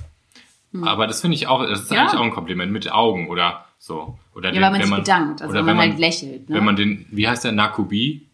Aber 0.81 1.07
das 1.07 1.21
finde 1.21 1.35
ich 1.35 1.47
auch, 1.47 1.65
das 1.65 1.81
ist 1.83 1.91
Ja. 1.91 2.01
eigentlich 2.01 2.19
auch 2.19 2.23
ein 2.23 2.31
Kompliment 2.31 2.71
mit 2.71 2.91
Augen 2.91 3.29
oder 3.29 3.65
So. 3.79 4.19
Oder 4.35 4.49
Ja, 4.49 4.55
den, 4.55 4.61
weil 4.61 4.71
man 4.71 4.73
wenn 4.73 4.81
sich 4.81 4.89
man, 4.91 5.01
bedankt, 5.01 5.41
also 5.41 5.51
oder 5.51 5.65
wenn 5.65 5.77
man 5.77 5.89
halt 5.89 5.99
lächelt. 5.99 6.49
Ne? 6.49 6.55
Wenn 6.55 6.65
man 6.65 6.75
den, 6.75 7.05
wie 7.09 7.27
heißt 7.27 7.45
der, 7.45 7.53
Nakubi? 7.53 8.29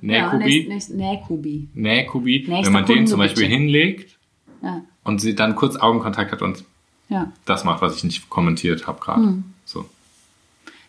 nächst, 0.00 0.90
Nähkubi. 0.94 1.68
Nähkubi. 1.74 2.44
Nächster 2.48 2.66
Wenn 2.66 2.72
man 2.72 2.86
den 2.86 3.06
zum 3.06 3.18
Beispiel 3.18 3.46
hinlegt 3.46 4.18
Ja, 4.62 4.82
und 5.04 5.20
sie 5.20 5.34
dann 5.34 5.56
kurz 5.56 5.76
Augenkontakt 5.76 6.32
hat 6.32 6.42
und 6.42 6.64
ja. 7.08 7.32
das 7.44 7.64
macht, 7.64 7.82
was 7.82 7.96
ich 7.96 8.04
nicht 8.04 8.30
kommentiert 8.30 8.86
habe 8.86 9.00
gerade. 9.00 9.22
Hm. 9.22 9.44
So. 9.64 9.88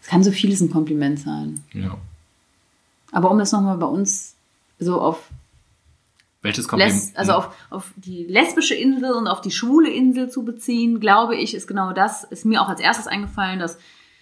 Es 0.01 0.07
kann 0.07 0.23
so 0.23 0.31
vieles 0.31 0.61
ein 0.61 0.69
Kompliment 0.69 1.19
sein. 1.19 1.61
Ja. 1.73 1.97
Aber 3.11 3.31
um 3.31 3.39
das 3.39 3.51
nochmal 3.51 3.77
bei 3.77 3.85
uns 3.85 4.35
so 4.79 5.01
auf, 5.01 5.29
Welches 6.41 6.67
Kompliment? 6.67 6.95
Les 6.95 7.15
also 7.15 7.33
auf, 7.33 7.55
auf 7.69 7.91
die 7.97 8.25
lesbische 8.25 8.75
Insel 8.75 9.11
und 9.11 9.27
auf 9.27 9.41
die 9.41 9.51
schwule 9.51 9.89
Insel 9.89 10.29
zu 10.29 10.43
beziehen, 10.45 10.99
glaube 10.99 11.35
ich, 11.35 11.53
ist 11.53 11.67
genau 11.67 11.91
das, 11.91 12.23
ist 12.23 12.45
mir 12.45 12.61
auch 12.61 12.69
als 12.69 12.79
erstes 12.79 13.07
eingefallen, 13.07 13.59
dass 13.59 13.77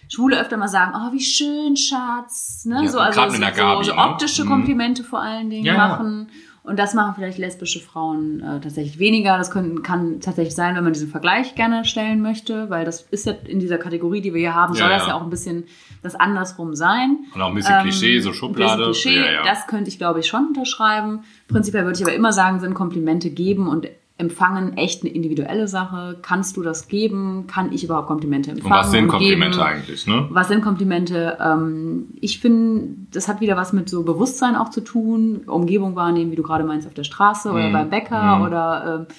Schwule 0.08 0.40
öfter 0.40 0.56
mal 0.56 0.68
sagen, 0.68 0.92
oh, 0.96 1.12
wie 1.12 1.20
schön, 1.20 1.76
Schatz. 1.76 2.64
Ne? 2.64 2.84
Ja, 2.84 2.88
so, 2.88 2.98
also 2.98 3.20
so, 3.20 3.40
Gabi, 3.40 3.84
so, 3.84 3.94
ne? 3.94 3.98
optische 3.98 4.44
Mhm. 4.44 4.48
Komplimente 4.48 5.04
vor 5.04 5.20
allen 5.20 5.50
Dingen 5.50 5.64
Ja, 5.64 5.74
ja. 5.74 6.26
Und 6.68 6.78
das 6.78 6.92
machen 6.94 7.14
vielleicht 7.16 7.38
lesbische 7.38 7.80
Frauen 7.80 8.40
äh, 8.40 8.60
tatsächlich 8.60 8.98
weniger. 8.98 9.38
Das 9.38 9.50
können, 9.50 9.82
kann 9.82 10.20
tatsächlich 10.20 10.54
sein, 10.54 10.76
wenn 10.76 10.84
man 10.84 10.92
diesen 10.92 11.08
Vergleich 11.08 11.54
gerne 11.54 11.84
stellen 11.86 12.20
möchte, 12.20 12.68
weil 12.68 12.84
das 12.84 13.02
ist 13.10 13.24
ja 13.26 13.32
in 13.46 13.58
dieser 13.58 13.78
Kategorie, 13.78 14.20
die 14.20 14.34
wir 14.34 14.40
hier 14.40 14.54
haben, 14.54 14.74
Ja, 14.74 14.80
soll 14.80 14.88
das 14.90 15.02
ja. 15.02 15.08
ja 15.08 15.14
auch 15.14 15.22
ein 15.22 15.30
bisschen 15.30 15.64
das 16.02 16.14
andersrum 16.14 16.74
sein. 16.74 17.18
Und 17.34 17.40
auch 17.40 17.48
ein 17.48 17.54
bisschen 17.54 17.80
Klischee, 17.80 18.20
so 18.20 18.28
Ähm, 18.28 18.34
Schublade. 18.34 18.84
Klischee, 18.84 19.16
Ja, 19.16 19.32
ja. 19.32 19.44
das 19.44 19.66
könnte 19.66 19.88
ich, 19.88 19.98
glaube 19.98 20.20
ich, 20.20 20.26
schon 20.26 20.48
unterschreiben. 20.48 21.24
Prinzipiell 21.48 21.84
würde 21.84 21.98
ich 21.98 22.04
aber 22.04 22.14
immer 22.14 22.32
sagen, 22.32 22.60
sind 22.60 22.74
Komplimente 22.74 23.30
geben 23.30 23.66
und 23.68 23.88
empfangen 24.18 24.76
echt 24.76 25.04
eine 25.04 25.12
individuelle 25.12 25.68
Sache. 25.68 26.18
Kannst 26.22 26.56
du 26.56 26.62
das 26.62 26.88
geben? 26.88 27.46
Kann 27.46 27.72
ich 27.72 27.84
überhaupt 27.84 28.08
Komplimente 28.08 28.50
empfangen? 28.50 28.72
Und 28.72 28.78
was 28.78 28.90
sind 28.90 29.04
und 29.04 29.10
Komplimente 29.10 29.64
eigentlich, 29.64 30.06
ne? 30.08 30.26
Was 30.30 30.48
sind 30.48 30.60
Komplimente? 30.60 31.38
Ähm, 31.40 32.08
ich 32.20 32.40
finde, 32.40 32.96
das 33.12 33.28
hat 33.28 33.40
wieder 33.40 33.56
was 33.56 33.72
mit 33.72 33.88
so 33.88 34.02
Bewusstsein 34.02 34.56
auch 34.56 34.70
zu 34.70 34.80
tun. 34.82 35.42
Umgebung 35.46 35.94
wahrnehmen, 35.94 36.32
wie 36.32 36.36
du 36.36 36.42
gerade 36.42 36.64
meinst, 36.64 36.86
auf 36.88 36.94
der 36.94 37.04
Straße 37.04 37.50
oder 37.50 37.68
Mhm. 37.68 37.72
beim 37.72 37.90
Bäcker 37.90 38.36
Mhm. 38.36 38.42
oder 38.42 39.06
ähm, 39.08 39.14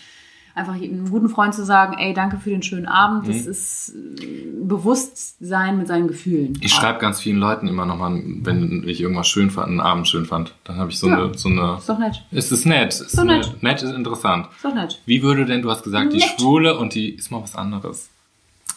einfach 0.55 0.73
einem 0.73 1.09
guten 1.09 1.29
Freund 1.29 1.53
zu 1.53 1.63
sagen, 1.65 1.95
ey, 1.97 2.13
danke 2.13 2.37
für 2.37 2.49
den 2.49 2.63
schönen 2.63 2.85
Abend. 2.87 3.27
Mhm. 3.27 3.31
Das 3.31 3.45
ist 3.45 3.93
äh, 4.21 4.45
Bewusstsein 4.61 5.77
mit 5.77 5.87
seinen 5.87 6.07
Gefühlen. 6.07 6.57
Ich 6.61 6.73
schreibe 6.73 6.99
ganz 6.99 7.19
vielen 7.21 7.37
Leuten 7.37 7.67
immer 7.67 7.85
nochmal, 7.85 8.21
wenn 8.41 8.83
ich 8.87 9.01
irgendwas 9.01 9.27
schön 9.27 9.49
fand, 9.51 9.67
einen 9.69 9.79
Abend 9.79 10.07
schön 10.07 10.25
fand. 10.25 10.53
Dann 10.63 10.77
habe 10.77 10.89
ich 10.91 10.99
so, 10.99 11.07
Ja. 11.07 11.23
eine, 11.25 11.37
so 11.37 11.49
eine. 11.49 11.75
Ist 11.77 11.89
doch 11.89 11.99
nett. 11.99 12.23
Ist 12.31 12.51
es 12.51 12.65
nett? 12.65 12.89
Ist 12.93 13.11
So 13.11 13.23
nett. 13.23 13.45
nett. 13.47 13.63
Nett 13.63 13.83
ist 13.83 13.93
interessant. 13.93 14.47
Ist 14.55 14.65
doch 14.65 14.73
nett. 14.75 15.01
Wie 15.05 15.21
würde 15.23 15.45
denn, 15.45 15.61
du 15.61 15.69
hast 15.69 15.83
gesagt, 15.83 16.13
die 16.13 16.17
Nett. 16.17 16.35
Schwule 16.39 16.77
und 16.77 16.93
die 16.95 17.09
ist 17.09 17.31
mal 17.31 17.41
was 17.41 17.55
anderes. 17.55 18.09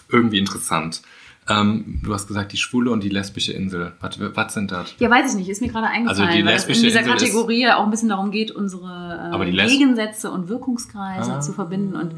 Irgendwie 0.08 0.38
interessant. 0.38 1.02
Ähm, 1.48 2.00
du 2.04 2.14
hast 2.14 2.28
gesagt, 2.28 2.52
die 2.52 2.56
Schwule 2.56 2.90
und 2.92 3.02
die 3.02 3.08
lesbische 3.08 3.52
Insel. 3.52 3.92
Was, 4.00 4.16
was 4.20 4.54
sind 4.54 4.70
das? 4.70 4.94
Ja, 5.00 5.10
weiß 5.10 5.32
ich 5.32 5.38
nicht, 5.38 5.48
ist 5.48 5.60
mir 5.60 5.68
gerade 5.68 5.88
eingefallen, 5.88 6.22
Also 6.28 6.36
die 6.38 6.44
weil 6.46 6.54
es 6.54 6.66
in 6.66 6.74
dieser 6.74 7.00
Insel 7.00 7.12
Kategorie 7.14 7.62
ja 7.62 7.78
auch 7.78 7.84
ein 7.84 7.90
bisschen 7.90 8.10
darum 8.10 8.30
geht, 8.30 8.52
unsere 8.52 9.32
äh, 9.34 9.66
Gegensätze 9.66 10.30
und 10.30 10.48
Wirkungskreise 10.48 11.32
Ah. 11.34 11.40
zu 11.40 11.52
verbinden. 11.52 11.96
Und 11.96 12.14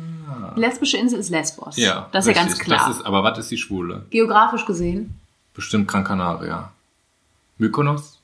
die 0.57 0.61
lesbische 0.61 0.99
Insel 0.99 1.19
ist 1.21 1.31
Lesbos. 1.31 1.77
Ja, 1.79 2.09
das 2.13 2.27
ist 2.27 2.37
ja 2.37 2.43
richtig. 2.43 2.59
ganz 2.69 2.79
klar. 2.81 2.91
Ist, 2.91 3.07
aber 3.07 3.23
was 3.25 3.39
ist 3.39 3.51
die 3.51 3.57
Schwule? 3.59 4.05
Geografisch 4.11 4.67
gesehen, 4.67 5.15
Bestimmt 5.55 5.89
Gran 5.89 6.05
Canaria. 6.05 6.71
Mykonos? 7.59 8.21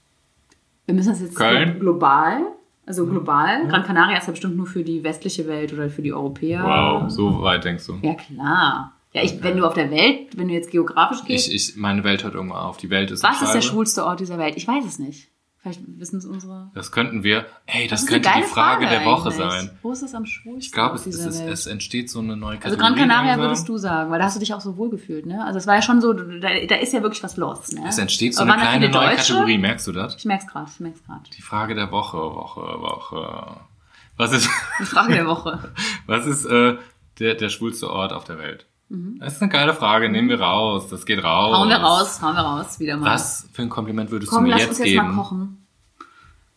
wir 0.87 0.95
müssen 0.95 1.11
das 1.11 1.21
jetzt 1.21 1.37
Köln? 1.37 1.75
glo- 1.75 1.79
global, 1.79 2.41
also 2.85 3.07
global. 3.07 3.69
Gran 3.69 3.85
Canaria 3.85 4.19
ist 4.19 4.27
ja 4.27 4.33
bestimmt 4.33 4.57
nur 4.57 4.67
für 4.67 4.83
die 4.83 5.03
westliche 5.05 5.47
Welt 5.47 5.73
oder 5.73 5.89
für 5.89 6.03
die 6.03 6.13
Europäer. 6.13 6.65
Wow, 6.65 7.09
so 7.11 7.41
weit 7.43 7.65
denkst 7.65 7.87
du. 7.87 7.99
Ja, 8.03 8.15
klar. 8.15 8.93
Ja, 9.13 9.23
ich, 9.25 9.43
wenn 9.43 9.57
du 9.57 9.67
auf 9.67 9.75
der 9.75 9.91
Welt, 9.91 10.37
wenn 10.39 10.49
du 10.49 10.55
jetzt 10.55 10.71
geografisch 10.71 11.25
gehst, 11.25 11.49
Ich, 11.49 11.71
ich, 11.71 11.77
meine 11.77 12.05
Welt 12.05 12.23
hört 12.23 12.35
irgendwo 12.35 12.55
auf. 12.55 12.77
Die 12.77 12.91
Welt 12.91 13.11
ist 13.11 13.23
was 13.25 13.43
ist 13.43 13.53
der 13.53 13.61
schwulste 13.61 14.05
Ort 14.05 14.21
dieser 14.21 14.39
Welt? 14.39 14.57
Ich 14.57 14.69
weiß 14.69 14.85
es 14.85 14.99
nicht. 14.99 15.29
Vielleicht 15.63 15.81
wissen 15.99 16.17
es 16.17 16.25
unsere. 16.25 16.71
Das 16.75 16.91
könnten 16.91 17.23
wir. 17.23 17.45
Ey, 17.67 17.87
das, 17.87 18.03
ist 18.03 18.07
könnte 18.09 18.29
die 18.31 18.35
geile 18.35 18.47
Frage, 18.47 18.87
der 18.87 19.05
Woche 19.05 19.29
eigentlich. 19.29 19.37
sein. 19.37 19.71
Wo 19.83 19.93
ist 19.93 20.03
es 20.03 20.15
am 20.15 20.25
schwulsten 20.25 20.61
Ich 20.61 20.73
glaube, 20.73 20.95
es, 20.95 21.05
es, 21.07 21.39
Welt? 21.39 21.53
es 21.53 21.67
entsteht 21.67 22.09
so 22.09 22.21
eine 22.21 22.35
neue 22.35 22.57
Also 22.57 22.77
Kategorie. 22.79 22.87
Gran 22.87 22.95
Canaria 22.97 23.31
langsam. 23.33 23.47
würdest 23.47 23.69
du 23.69 23.77
sagen, 23.77 24.11
weil 24.11 24.19
da 24.21 24.25
hast 24.25 24.37
du 24.37 24.41
dich 24.41 24.55
auch 24.55 24.61
so 24.63 24.79
wohl 24.79 24.89
gefühlt, 24.89 25.27
ne? 25.27 25.45
Also 25.45 25.59
es 25.59 25.67
war 25.67 25.75
ja 25.75 25.83
schon 25.83 26.01
so, 26.01 26.15
da, 26.15 26.49
da 26.67 26.77
ist 26.77 26.95
ja 26.95 27.03
wirklich 27.03 27.23
was 27.23 27.37
los, 27.37 27.73
ne? 27.73 27.85
Es 27.87 27.99
entsteht 27.99 28.37
so 28.37 28.43
Aber 28.43 28.55
eine 28.55 28.63
kleine 28.63 28.89
neue 28.89 29.09
Deutsche? 29.11 29.33
Kategorie, 29.35 29.59
merkst 29.59 29.87
du 29.87 29.93
das? 29.93 30.17
Ich 30.17 30.25
merk's 30.25 30.47
gerade, 30.47 30.71
ich 30.73 30.81
merk's 30.81 31.05
gerade. 31.05 31.29
Die 31.37 31.43
Frage 31.43 31.75
der 31.75 31.91
Woche, 31.93 32.17
Woche, 32.17 32.61
Woche. 32.61 33.57
Was 34.17 34.33
ist, 34.33 34.49
Die 34.81 34.85
Frage 34.87 35.13
der 35.13 35.27
Woche. 35.27 35.59
was 36.07 36.27
ist 36.27 36.47
äh, 36.47 36.77
der, 37.19 37.35
der 37.35 37.49
schwulste 37.51 37.91
Ort 37.91 38.15
auf 38.15 38.25
der 38.25 38.39
Welt? 38.39 38.65
Das 39.21 39.35
ist 39.35 39.43
eine 39.43 39.51
geile 39.51 39.73
Frage, 39.73 40.09
nehmen 40.09 40.29
wir 40.29 40.41
raus. 40.41 40.89
Das 40.89 41.07
geht 41.07 41.23
raus. 41.23 41.53
Mhm. 41.53 41.57
Hauen 41.61 41.69
wir 41.69 41.77
raus, 41.77 42.21
hauen 42.23 42.35
wir 42.35 42.41
raus, 42.43 42.81
wieder 42.81 42.97
mal. 42.97 43.13
Was 43.15 43.49
für 43.53 43.63
ein 43.63 43.69
Kompliment 43.69 44.11
würdest 44.11 44.33
Komm, 44.33 44.45
du 44.45 44.49
mir 44.49 44.55
lass 44.55 44.63
jetzt 44.63 44.71
uns 44.71 44.79
jetzt 44.81 44.89
geben? 44.89 45.07
mal 45.09 45.15
kochen. 45.15 45.57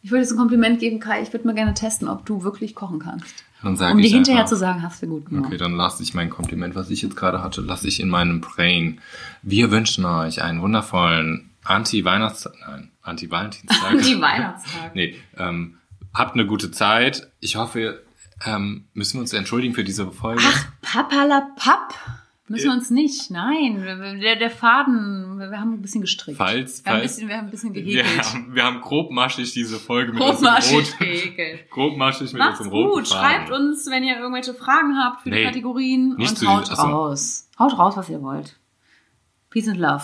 Ich 0.01 0.11
würde 0.11 0.21
jetzt 0.23 0.31
ein 0.31 0.37
Kompliment 0.37 0.79
geben, 0.79 0.99
Kai. 0.99 1.21
Ich 1.21 1.31
würde 1.31 1.45
mal 1.47 1.53
gerne 1.53 1.73
testen, 1.73 2.09
ob 2.09 2.25
du 2.25 2.43
wirklich 2.43 2.75
kochen 2.75 2.99
kannst. 2.99 3.43
Dann 3.61 3.77
sag 3.77 3.93
Um 3.93 4.01
dir 4.01 4.09
hinterher 4.09 4.41
einfach, 4.41 4.49
zu 4.49 4.57
sagen, 4.57 4.81
hast 4.81 5.01
du 5.01 5.07
gut 5.07 5.27
gemacht. 5.27 5.45
Okay, 5.47 5.57
dann 5.57 5.75
lasse 5.75 6.03
ich 6.03 6.13
mein 6.13 6.29
Kompliment, 6.29 6.75
was 6.75 6.89
ich 6.89 7.01
jetzt 7.03 7.15
gerade 7.15 7.41
hatte, 7.41 7.61
lasse 7.61 7.87
ich 7.87 8.01
in 8.01 8.09
meinem 8.09 8.41
Brain. 8.41 8.99
Wir 9.43 9.71
wünschen 9.71 10.03
euch 10.03 10.41
einen 10.41 10.61
wundervollen 10.61 11.51
Anti-Weihnachtstag, 11.63 12.53
nein, 12.67 12.91
Anti-Valentinstag. 13.03 13.91
Die 14.03 14.19
Weihnachtstag. 14.19 14.93
nee, 14.95 15.15
ähm, 15.37 15.77
habt 16.13 16.33
eine 16.33 16.45
gute 16.47 16.71
Zeit. 16.71 17.31
Ich 17.39 17.55
hoffe, 17.55 18.01
ähm, 18.45 18.85
müssen 18.93 19.13
wir 19.13 19.21
uns 19.21 19.31
entschuldigen 19.31 19.73
für 19.73 19.85
diese 19.85 20.11
Folge. 20.11 20.41
Ach, 20.45 20.65
Papalapap. 20.81 21.93
Müssen 22.53 22.67
wir 22.69 22.73
uns 22.73 22.89
nicht. 22.89 23.29
Nein, 23.31 24.19
der, 24.21 24.37
der 24.37 24.49
Faden, 24.49 25.37
wir 25.39 25.59
haben 25.59 25.73
ein 25.73 25.81
bisschen 25.81 26.01
gestrickt. 26.01 26.37
Falls- 26.37 26.83
wir, 26.85 26.91
haben 26.91 26.95
ein 26.95 27.01
falls- 27.01 27.13
bisschen, 27.15 27.27
wir 27.29 27.37
haben 27.37 27.45
ein 27.47 27.51
bisschen 27.51 27.73
wir, 27.73 27.83
gehäkelt. 27.83 28.23
haben, 28.33 28.55
wir 28.55 28.63
haben 28.63 28.81
grobmaschig 28.81 29.51
diese 29.53 29.79
Folge 29.79 30.13
mit 30.13 30.21
unserem 30.21 30.53
Großmaschig 30.55 30.73
Rot, 30.91 30.99
gehäkelt. 30.99 31.69
grobmaschig 31.71 32.33
mit 32.33 32.39
Macht's 32.39 32.59
unserem 32.61 32.77
roten 32.77 32.93
gut. 32.99 33.07
Faden. 33.09 33.25
Schreibt 33.25 33.51
uns, 33.51 33.89
wenn 33.89 34.03
ihr 34.03 34.17
irgendwelche 34.17 34.53
Fragen 34.53 34.97
habt 34.97 35.21
für 35.23 35.29
die 35.29 35.35
Nee, 35.37 35.43
Kategorien 35.45 36.15
nicht 36.17 36.41
und 36.41 36.47
haut 36.47 36.69
diesen- 36.69 36.75
raus. 36.79 37.49
Haut 37.59 37.77
raus, 37.77 37.97
was 37.97 38.09
ihr 38.09 38.21
wollt. 38.21 38.57
Peace 39.49 39.67
and 39.67 39.77
love. 39.79 40.03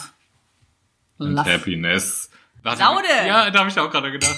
Und 1.17 1.33
Love. 1.33 1.51
Happiness. 1.53 2.29
Warte, 2.63 2.79
Saude! 2.83 3.07
Ja, 3.27 3.49
da 3.49 3.59
habe 3.59 3.69
ich 3.69 3.79
auch 3.79 3.89
gerade 3.89 4.11
gedacht. 4.11 4.37